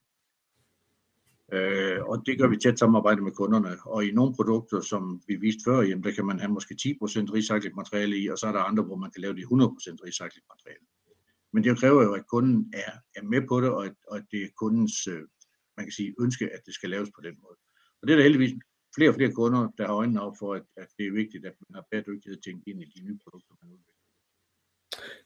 Øh, 1.52 1.98
og 2.10 2.22
det 2.26 2.38
gør 2.38 2.48
vi 2.48 2.56
tæt 2.56 2.78
samarbejde 2.78 3.22
med 3.22 3.32
kunderne. 3.32 3.76
Og 3.86 4.04
i 4.04 4.10
nogle 4.10 4.34
produkter, 4.34 4.80
som 4.80 5.22
vi 5.28 5.36
viste 5.36 5.62
før, 5.64 5.80
jamen, 5.80 6.04
der 6.04 6.12
kan 6.12 6.26
man 6.26 6.38
have 6.38 6.52
måske 6.52 6.74
10% 6.74 6.86
recyclet 7.36 7.76
materiale 7.76 8.18
i, 8.18 8.28
og 8.28 8.38
så 8.38 8.46
er 8.46 8.52
der 8.52 8.60
andre, 8.70 8.82
hvor 8.84 8.96
man 8.96 9.10
kan 9.10 9.20
lave 9.20 9.34
det 9.34 9.44
100% 9.44 9.48
recyclet 10.06 10.44
materiale. 10.52 10.86
Men 11.52 11.64
det 11.64 11.78
kræver 11.78 12.02
jo, 12.02 12.12
at 12.14 12.26
kunden 12.26 12.72
er, 12.74 12.92
er 13.16 13.22
med 13.22 13.42
på 13.48 13.60
det, 13.60 13.70
og 13.70 13.84
at, 13.84 13.94
og 14.08 14.16
at 14.16 14.24
det 14.30 14.42
er 14.42 14.48
kundens 14.56 15.06
øh, 15.06 15.22
man 15.76 15.86
kan 15.86 15.92
sige, 15.92 16.14
ønske, 16.20 16.44
at 16.54 16.62
det 16.66 16.74
skal 16.74 16.90
laves 16.90 17.10
på 17.16 17.20
den 17.26 17.36
måde. 17.44 17.58
Og 17.98 18.02
det 18.02 18.12
er 18.12 18.16
der 18.16 18.28
heldigvis 18.28 18.54
flere 18.96 19.10
og 19.10 19.14
flere 19.14 19.32
kunder, 19.32 19.62
der 19.78 19.86
har 19.86 19.94
øjnene 19.94 20.22
op 20.22 20.36
for, 20.38 20.54
at, 20.54 20.64
at 20.76 20.88
det 20.98 21.06
er 21.06 21.18
vigtigt, 21.20 21.46
at 21.46 21.54
man 21.62 21.74
har 21.78 21.84
bæredygtighed 21.90 22.38
tænkt 22.40 22.62
ind 22.66 22.82
i 22.82 22.92
de 22.94 23.04
nye 23.06 23.18
produkter, 23.24 23.54
man 23.62 23.72
udvikler. 23.72 23.95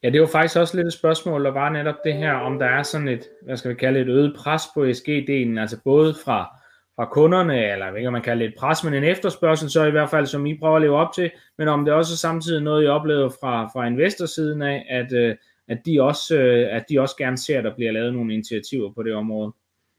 Ja, 0.03 0.11
det 0.11 0.21
var 0.21 0.27
faktisk 0.27 0.57
også 0.57 0.77
lidt 0.77 0.87
et 0.87 0.93
spørgsmål, 0.93 1.45
der 1.45 1.51
var 1.51 1.71
netop 1.71 1.95
det 2.05 2.15
her, 2.15 2.33
om 2.33 2.59
der 2.59 2.67
er 2.67 2.83
sådan 2.83 3.09
et, 3.09 3.29
hvad 3.43 3.57
skal 3.57 3.71
vi 3.71 3.75
kalde 3.75 4.01
et 4.01 4.09
øget 4.09 4.37
pres 4.37 4.63
på 4.75 4.85
ESG-delen, 4.85 5.59
altså 5.59 5.81
både 5.85 6.15
fra, 6.25 6.61
fra 6.97 7.05
kunderne, 7.13 7.73
eller 7.73 7.91
hvad 7.91 8.03
kan 8.03 8.13
man 8.13 8.23
kalde 8.23 8.45
det 8.45 8.49
et 8.49 8.59
pres, 8.59 8.85
men 8.85 8.95
en 8.95 9.05
efterspørgsel 9.05 9.71
så 9.71 9.85
i 9.85 9.91
hvert 9.91 10.11
fald, 10.11 10.27
som 10.27 10.47
I 10.47 10.59
prøver 10.59 10.77
at 10.77 10.83
leve 10.83 10.97
op 10.97 11.15
til, 11.15 11.31
men 11.59 11.69
om 11.69 11.85
det 11.85 11.95
også 11.95 12.15
er 12.15 12.17
samtidig 12.17 12.63
noget, 12.63 12.85
I 12.85 12.87
oplever 12.87 13.29
fra, 13.29 13.67
fra 13.67 13.87
investorsiden 13.87 14.63
af, 14.63 14.87
at, 14.91 15.13
øh, 15.13 15.37
at, 15.69 15.79
de 15.87 16.03
også, 16.03 16.39
øh, 16.39 16.77
at 16.77 16.85
de 16.89 17.01
også 17.01 17.17
gerne 17.17 17.39
ser, 17.39 17.59
at 17.59 17.65
der 17.65 17.75
bliver 17.75 17.93
lavet 17.93 18.15
nogle 18.15 18.35
initiativer 18.35 18.93
på 18.93 19.03
det 19.03 19.15
område. 19.15 19.53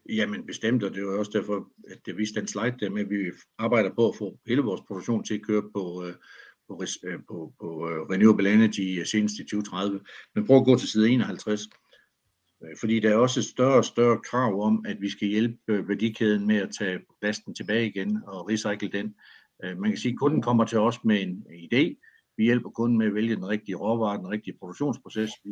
Jamen 0.10 0.46
bestemt, 0.46 0.84
og 0.84 0.96
det 0.96 1.06
var 1.06 1.18
også 1.18 1.32
derfor, 1.34 1.68
at 1.92 1.98
det 2.06 2.18
viste 2.18 2.40
den 2.40 2.48
slide 2.48 2.76
der 2.80 2.90
med, 2.90 3.02
at 3.02 3.10
vi 3.10 3.18
arbejder 3.58 3.90
på 3.96 4.10
at 4.10 4.16
få 4.18 4.38
hele 4.48 4.62
vores 4.62 4.82
produktion 4.88 5.24
til 5.24 5.34
at 5.34 5.42
køre 5.48 5.64
på, 5.74 6.04
øh, 6.08 6.14
Øh, 6.80 7.20
på, 7.20 7.24
på, 7.28 7.54
på 7.60 7.86
renewable 8.12 8.54
energy 8.54 9.00
øh, 9.00 9.06
senest 9.06 9.36
i 9.40 9.44
2030. 9.44 10.00
Men 10.36 10.46
prøv 10.46 10.58
at 10.58 10.66
gå 10.66 10.78
til 10.78 10.90
side 10.90 11.10
51. 11.10 11.70
Fordi 12.80 13.00
der 13.00 13.10
er 13.10 13.16
også 13.16 13.40
et 13.40 13.46
større 13.46 13.76
og 13.76 13.86
større 13.86 14.20
krav 14.30 14.62
om, 14.62 14.86
at 14.88 15.02
vi 15.02 15.10
skal 15.10 15.28
hjælpe 15.28 15.88
værdikæden 15.88 16.48
med 16.48 16.56
at 16.56 16.70
tage 16.80 17.00
plasten 17.22 17.56
tilbage 17.56 17.88
igen 17.88 18.24
og 18.28 18.50
recycle 18.50 18.92
den. 18.92 19.16
Man 19.64 19.92
kan 19.92 19.98
sige, 19.98 20.12
at 20.12 20.20
kunden 20.20 20.42
kommer 20.42 20.66
til 20.66 20.80
os 20.80 21.04
med 21.04 21.22
en 21.22 21.46
idé. 21.50 21.84
Vi 22.38 22.44
hjælper 22.44 22.70
kunden 22.70 22.98
med 22.98 23.08
at 23.08 23.14
vælge 23.14 23.36
den 23.36 23.48
rigtige 23.48 23.76
råvare, 23.76 24.18
den 24.18 24.30
rigtige 24.30 24.58
produktionsproces. 24.60 25.32
Vi 25.44 25.52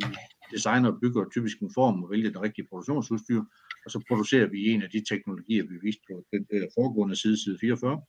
designer 0.52 0.92
og 0.92 1.00
bygger 1.00 1.24
typisk 1.28 1.60
en 1.60 1.70
form 1.74 2.02
og 2.02 2.10
vælger 2.10 2.30
den 2.30 2.42
rigtige 2.42 2.66
produktionsudstyr, 2.68 3.42
og 3.84 3.90
så 3.90 4.04
producerer 4.08 4.46
vi 4.46 4.68
en 4.68 4.82
af 4.82 4.90
de 4.90 5.04
teknologier, 5.08 5.62
vi 5.62 5.76
viste 5.82 6.02
på 6.10 6.24
den 6.32 6.68
foregående 6.76 7.16
side, 7.16 7.42
side 7.44 7.58
44. 7.60 8.02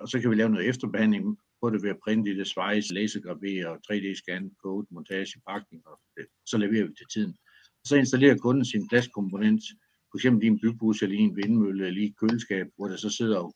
og 0.00 0.08
så 0.08 0.18
kan 0.20 0.30
vi 0.30 0.34
lave 0.34 0.50
noget 0.50 0.68
efterbehandling 0.68 1.38
på 1.60 1.70
det 1.70 1.82
ved 1.82 1.90
at 1.90 1.98
printe 2.04 2.30
i 2.30 2.34
det, 2.34 2.46
svejse, 2.46 2.94
lasergravere, 2.94 3.80
3D-scan, 3.86 4.56
code, 4.62 4.86
montage, 4.90 5.40
pakning, 5.48 5.86
og 5.86 6.00
så 6.46 6.58
leverer 6.58 6.86
vi 6.86 6.94
til 6.94 7.06
tiden. 7.12 7.36
Så 7.84 7.96
installerer 7.96 8.36
kunden 8.36 8.64
sin 8.64 8.88
plastkomponent, 8.88 9.62
f.eks. 10.12 10.24
i 10.24 10.46
en 10.46 10.60
bybus 10.60 11.02
eller 11.02 11.16
i 11.16 11.20
en 11.20 11.36
vindmølle 11.36 11.86
eller 11.86 12.02
i 12.02 12.06
et 12.06 12.18
køleskab, 12.18 12.66
hvor 12.76 12.88
der 12.88 12.96
så 12.96 13.10
sidder 13.10 13.38
og 13.38 13.54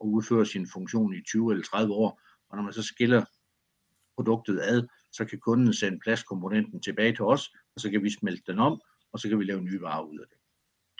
udfører 0.00 0.44
sin 0.44 0.66
funktion 0.72 1.14
i 1.14 1.22
20 1.22 1.52
eller 1.52 1.64
30 1.64 1.94
år, 1.94 2.20
og 2.48 2.56
når 2.56 2.62
man 2.62 2.72
så 2.72 2.82
skiller 2.82 3.24
produktet 4.16 4.60
ad, 4.62 4.88
så 5.12 5.24
kan 5.24 5.38
kunden 5.38 5.74
sende 5.74 5.98
plastkomponenten 6.04 6.82
tilbage 6.82 7.12
til 7.12 7.24
os, 7.24 7.48
og 7.74 7.80
så 7.80 7.90
kan 7.90 8.02
vi 8.02 8.10
smelte 8.10 8.42
den 8.46 8.58
om, 8.58 8.80
og 9.12 9.18
så 9.18 9.28
kan 9.28 9.38
vi 9.38 9.44
lave 9.44 9.62
nye 9.62 9.80
varer 9.80 10.04
ud 10.04 10.18
af 10.18 10.26
det. 10.30 10.38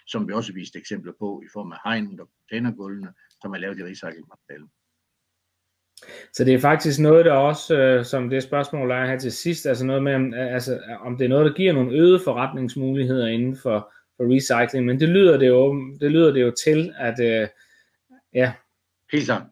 Som 0.06 0.28
vi 0.28 0.32
også 0.32 0.52
viste 0.52 0.78
eksempler 0.78 1.12
på 1.18 1.42
i 1.44 1.48
form 1.52 1.72
af 1.72 1.78
hegnen 1.84 2.20
og 2.20 2.30
containergulvene, 2.38 3.12
som 3.42 3.52
er 3.52 3.58
lavet 3.58 3.78
i 3.78 3.84
recyclet 3.84 4.28
materiale. 4.28 4.68
Så 6.32 6.44
det 6.44 6.54
er 6.54 6.58
faktisk 6.58 7.00
noget, 7.00 7.24
der 7.24 7.32
også, 7.32 7.76
øh, 7.76 8.04
som 8.04 8.30
det 8.30 8.42
spørgsmål, 8.42 8.90
der 8.90 8.96
er 8.96 9.06
her 9.06 9.18
til 9.18 9.32
sidst, 9.32 9.66
altså 9.66 9.84
noget 9.84 10.02
med, 10.02 10.38
altså, 10.38 10.80
om 11.00 11.18
det 11.18 11.24
er 11.24 11.28
noget, 11.28 11.46
der 11.46 11.56
giver 11.56 11.72
nogle 11.72 11.92
øgede 11.92 12.20
forretningsmuligheder 12.24 13.26
inden 13.26 13.56
for, 13.56 13.92
for 14.16 14.34
recycling, 14.34 14.86
men 14.86 15.00
det 15.00 15.08
lyder 15.08 15.36
det 15.36 15.48
jo, 15.48 15.74
det 16.00 16.10
lyder 16.10 16.32
det 16.32 16.42
jo 16.42 16.52
til, 16.64 16.92
at 16.98 17.20
øh, 17.20 17.48
ja. 18.34 18.52
Helt 19.12 19.24
klart. 19.24 19.42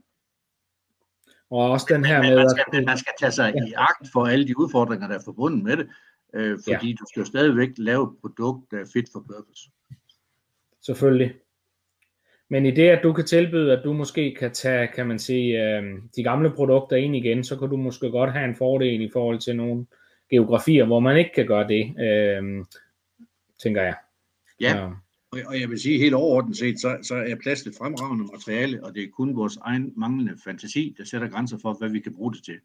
Og 1.51 1.71
også 1.71 1.87
den 1.89 2.05
her 2.05 2.23
men, 2.23 2.31
med... 2.31 2.37
Man 2.37 2.51
skal, 2.51 2.65
at, 2.73 2.85
man 2.85 2.99
skal 2.99 3.13
tage 3.21 3.33
sig 3.33 3.53
ja. 3.57 3.65
i 3.65 3.73
agt 3.77 4.09
for 4.13 4.27
alle 4.27 4.49
de 4.49 4.59
udfordringer, 4.59 5.09
der 5.09 5.15
er 5.15 5.23
forbundet 5.25 5.65
med 5.65 5.77
det, 5.77 5.89
øh, 6.35 6.59
fordi 6.65 6.89
ja. 6.89 6.97
du 7.01 7.05
skal 7.09 7.21
jo 7.21 7.27
stadigvæk 7.27 7.69
lave 7.77 8.03
et 8.03 8.19
produkt, 8.21 8.71
der 8.71 8.79
er 8.79 8.91
fit 8.93 9.09
for 9.13 9.21
purpose. 9.21 9.71
Selvfølgelig. 10.83 11.35
Men 12.53 12.67
i 12.67 12.71
det, 12.71 12.89
at 12.89 13.03
du 13.03 13.13
kan 13.13 13.27
tilbyde, 13.27 13.73
at 13.73 13.85
du 13.85 13.93
måske 13.93 14.35
kan 14.39 14.53
tage, 14.53 14.89
kan 14.95 15.07
man 15.07 15.19
sige, 15.19 15.65
øh, 15.65 15.99
de 16.17 16.23
gamle 16.23 16.51
produkter 16.51 16.97
ind 16.97 17.17
igen, 17.17 17.45
så 17.45 17.57
kan 17.57 17.69
du 17.69 17.77
måske 17.77 18.11
godt 18.11 18.33
have 18.33 18.49
en 18.49 18.57
fordel 18.57 19.01
i 19.01 19.11
forhold 19.13 19.39
til 19.39 19.57
nogle 19.57 19.87
geografier, 20.31 20.85
hvor 20.85 21.01
man 21.01 21.17
ikke 21.17 21.31
kan 21.35 21.47
gøre 21.47 21.69
det, 21.69 22.01
øh, 22.01 22.65
tænker 23.63 23.83
jeg. 23.83 23.95
Ja, 24.61 24.77
ja. 24.77 24.85
Og, 25.33 25.39
og 25.47 25.61
jeg 25.61 25.71
vil 25.71 25.81
sige 25.81 25.99
helt 25.99 26.15
overordnet 26.15 26.57
set, 26.57 26.81
så, 26.81 26.99
så 27.03 27.15
er 27.15 27.35
plast 27.43 27.67
et 27.67 27.75
fremragende 27.79 28.25
materiale, 28.33 28.85
og 28.85 28.95
det 28.95 29.03
er 29.03 29.09
kun 29.17 29.37
vores 29.37 29.57
egen 29.57 29.93
manglende 29.97 30.37
fantasi, 30.45 30.95
der 30.99 31.05
sætter 31.05 31.29
grænser 31.29 31.59
for, 31.63 31.73
hvad 31.79 31.89
vi 31.89 32.01
kan 32.01 32.15
bruge 32.15 32.33
det 32.33 32.45
til. 32.45 32.59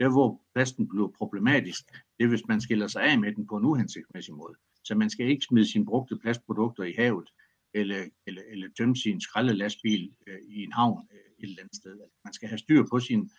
Der, 0.00 0.08
hvor 0.08 0.40
plasten 0.54 0.88
bliver 0.88 1.08
problematisk, 1.18 1.84
det 2.18 2.24
er, 2.24 2.28
hvis 2.28 2.48
man 2.48 2.60
skiller 2.60 2.86
sig 2.86 3.02
af 3.02 3.18
med 3.18 3.32
den 3.32 3.46
på 3.46 3.56
en 3.56 3.64
uhensigtsmæssig 3.64 4.34
måde. 4.34 4.54
Så 4.84 4.94
man 4.94 5.10
skal 5.10 5.26
ikke 5.26 5.44
smide 5.44 5.72
sine 5.72 5.86
brugte 5.86 6.16
plastprodukter 6.16 6.84
i 6.84 6.94
havet 6.98 7.28
eller, 7.74 8.04
eller, 8.26 8.42
eller 8.48 8.68
tømme 8.76 8.96
sin 8.96 9.20
skraldelastbil 9.20 10.12
øh, 10.26 10.38
i 10.48 10.62
en 10.64 10.72
havn 10.72 11.08
øh, 11.12 11.18
et 11.18 11.48
eller 11.48 11.62
andet 11.62 11.76
sted. 11.76 11.92
Altså, 11.92 12.18
man 12.24 12.32
skal 12.32 12.48
have 12.48 12.58
styr 12.58 12.84
på 12.92 13.00
sin, 13.00 13.30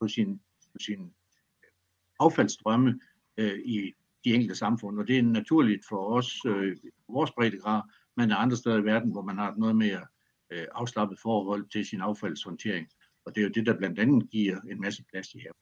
på 0.00 0.08
sin 0.08 0.40
sine 0.80 1.04
øh, 1.04 1.70
affaldsstrømme 2.20 3.00
øh, 3.36 3.58
i 3.58 3.94
de 4.24 4.34
enkelte 4.34 4.54
samfund, 4.54 4.98
og 4.98 5.08
det 5.08 5.18
er 5.18 5.22
naturligt 5.22 5.84
for 5.88 6.16
os, 6.16 6.44
øh, 6.46 6.76
vores 7.08 7.30
breddegrad, 7.30 7.82
men 8.16 8.28
der 8.28 8.36
er 8.36 8.38
andre 8.38 8.56
steder 8.56 8.78
i 8.78 8.84
verden, 8.84 9.12
hvor 9.12 9.22
man 9.22 9.38
har 9.38 9.54
noget 9.56 9.76
mere 9.76 10.06
øh, 10.50 10.66
afslappet 10.72 11.18
forhold 11.20 11.68
til 11.70 11.86
sin 11.86 12.00
affaldshåndtering. 12.00 12.88
Og 13.24 13.34
det 13.34 13.40
er 13.40 13.44
jo 13.44 13.50
det, 13.50 13.66
der 13.66 13.78
blandt 13.78 13.98
andet 13.98 14.30
giver 14.30 14.60
en 14.60 14.80
masse 14.80 15.04
plads 15.04 15.34
i 15.34 15.38
her, 15.38 15.52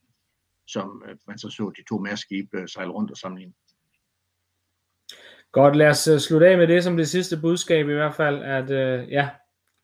som 0.66 1.02
øh, 1.08 1.16
man 1.26 1.38
så 1.38 1.50
så 1.50 1.72
de 1.76 1.82
to 1.88 1.98
mærskibe 1.98 2.60
øh, 2.60 2.68
sejle 2.68 2.90
rundt 2.90 3.10
og 3.10 3.16
sammenligne. 3.16 3.52
Godt, 5.52 5.76
lad 5.76 5.88
os 5.88 6.08
øh, 6.08 6.18
slutte 6.18 6.48
af 6.48 6.58
med 6.58 6.66
det 6.66 6.84
som 6.84 6.96
det 6.96 7.08
sidste 7.08 7.36
budskab 7.36 7.88
i 7.88 7.92
hvert 7.92 8.14
fald, 8.14 8.42
at 8.42 8.70
øh, 8.70 9.12
ja, 9.12 9.28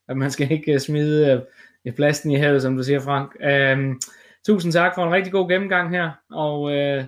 at 0.09 0.17
man 0.17 0.31
skal 0.31 0.53
ikke 0.53 0.73
øh, 0.73 0.81
smide 0.81 1.45
øh, 1.85 1.93
plasten 1.93 2.31
i 2.31 2.37
havet, 2.37 2.63
som 2.63 2.77
du 2.77 2.83
siger, 2.83 3.01
Frank. 3.01 3.37
Øh, 3.41 3.95
tusind 4.47 4.73
tak 4.73 4.95
for 4.95 5.07
en 5.07 5.13
rigtig 5.13 5.33
god 5.33 5.49
gennemgang 5.49 5.91
her, 5.91 6.11
og 6.33 6.73
øh, 6.73 7.05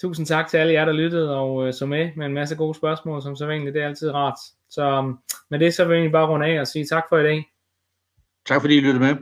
tusind 0.00 0.26
tak 0.26 0.48
til 0.48 0.56
alle 0.56 0.72
jer, 0.72 0.84
der 0.84 0.92
lyttede 0.92 1.36
og 1.36 1.66
øh, 1.66 1.74
så 1.74 1.86
med 1.86 2.10
med 2.16 2.26
en 2.26 2.34
masse 2.34 2.56
gode 2.56 2.74
spørgsmål, 2.74 3.22
som 3.22 3.36
så 3.36 3.46
vanligt, 3.46 3.74
det 3.74 3.82
er 3.82 3.86
altid 3.86 4.10
rart. 4.10 4.38
Så 4.70 4.82
øhm, 4.82 5.16
med 5.50 5.58
det, 5.58 5.74
så 5.74 5.84
vil 5.84 6.02
jeg 6.02 6.12
bare 6.12 6.28
runde 6.28 6.46
af 6.46 6.60
og 6.60 6.66
sige 6.66 6.86
tak 6.86 7.04
for 7.08 7.18
i 7.18 7.22
dag. 7.22 7.44
Tak 8.46 8.60
fordi 8.60 8.76
I 8.76 8.80
lyttede 8.80 9.04
med. 9.04 9.16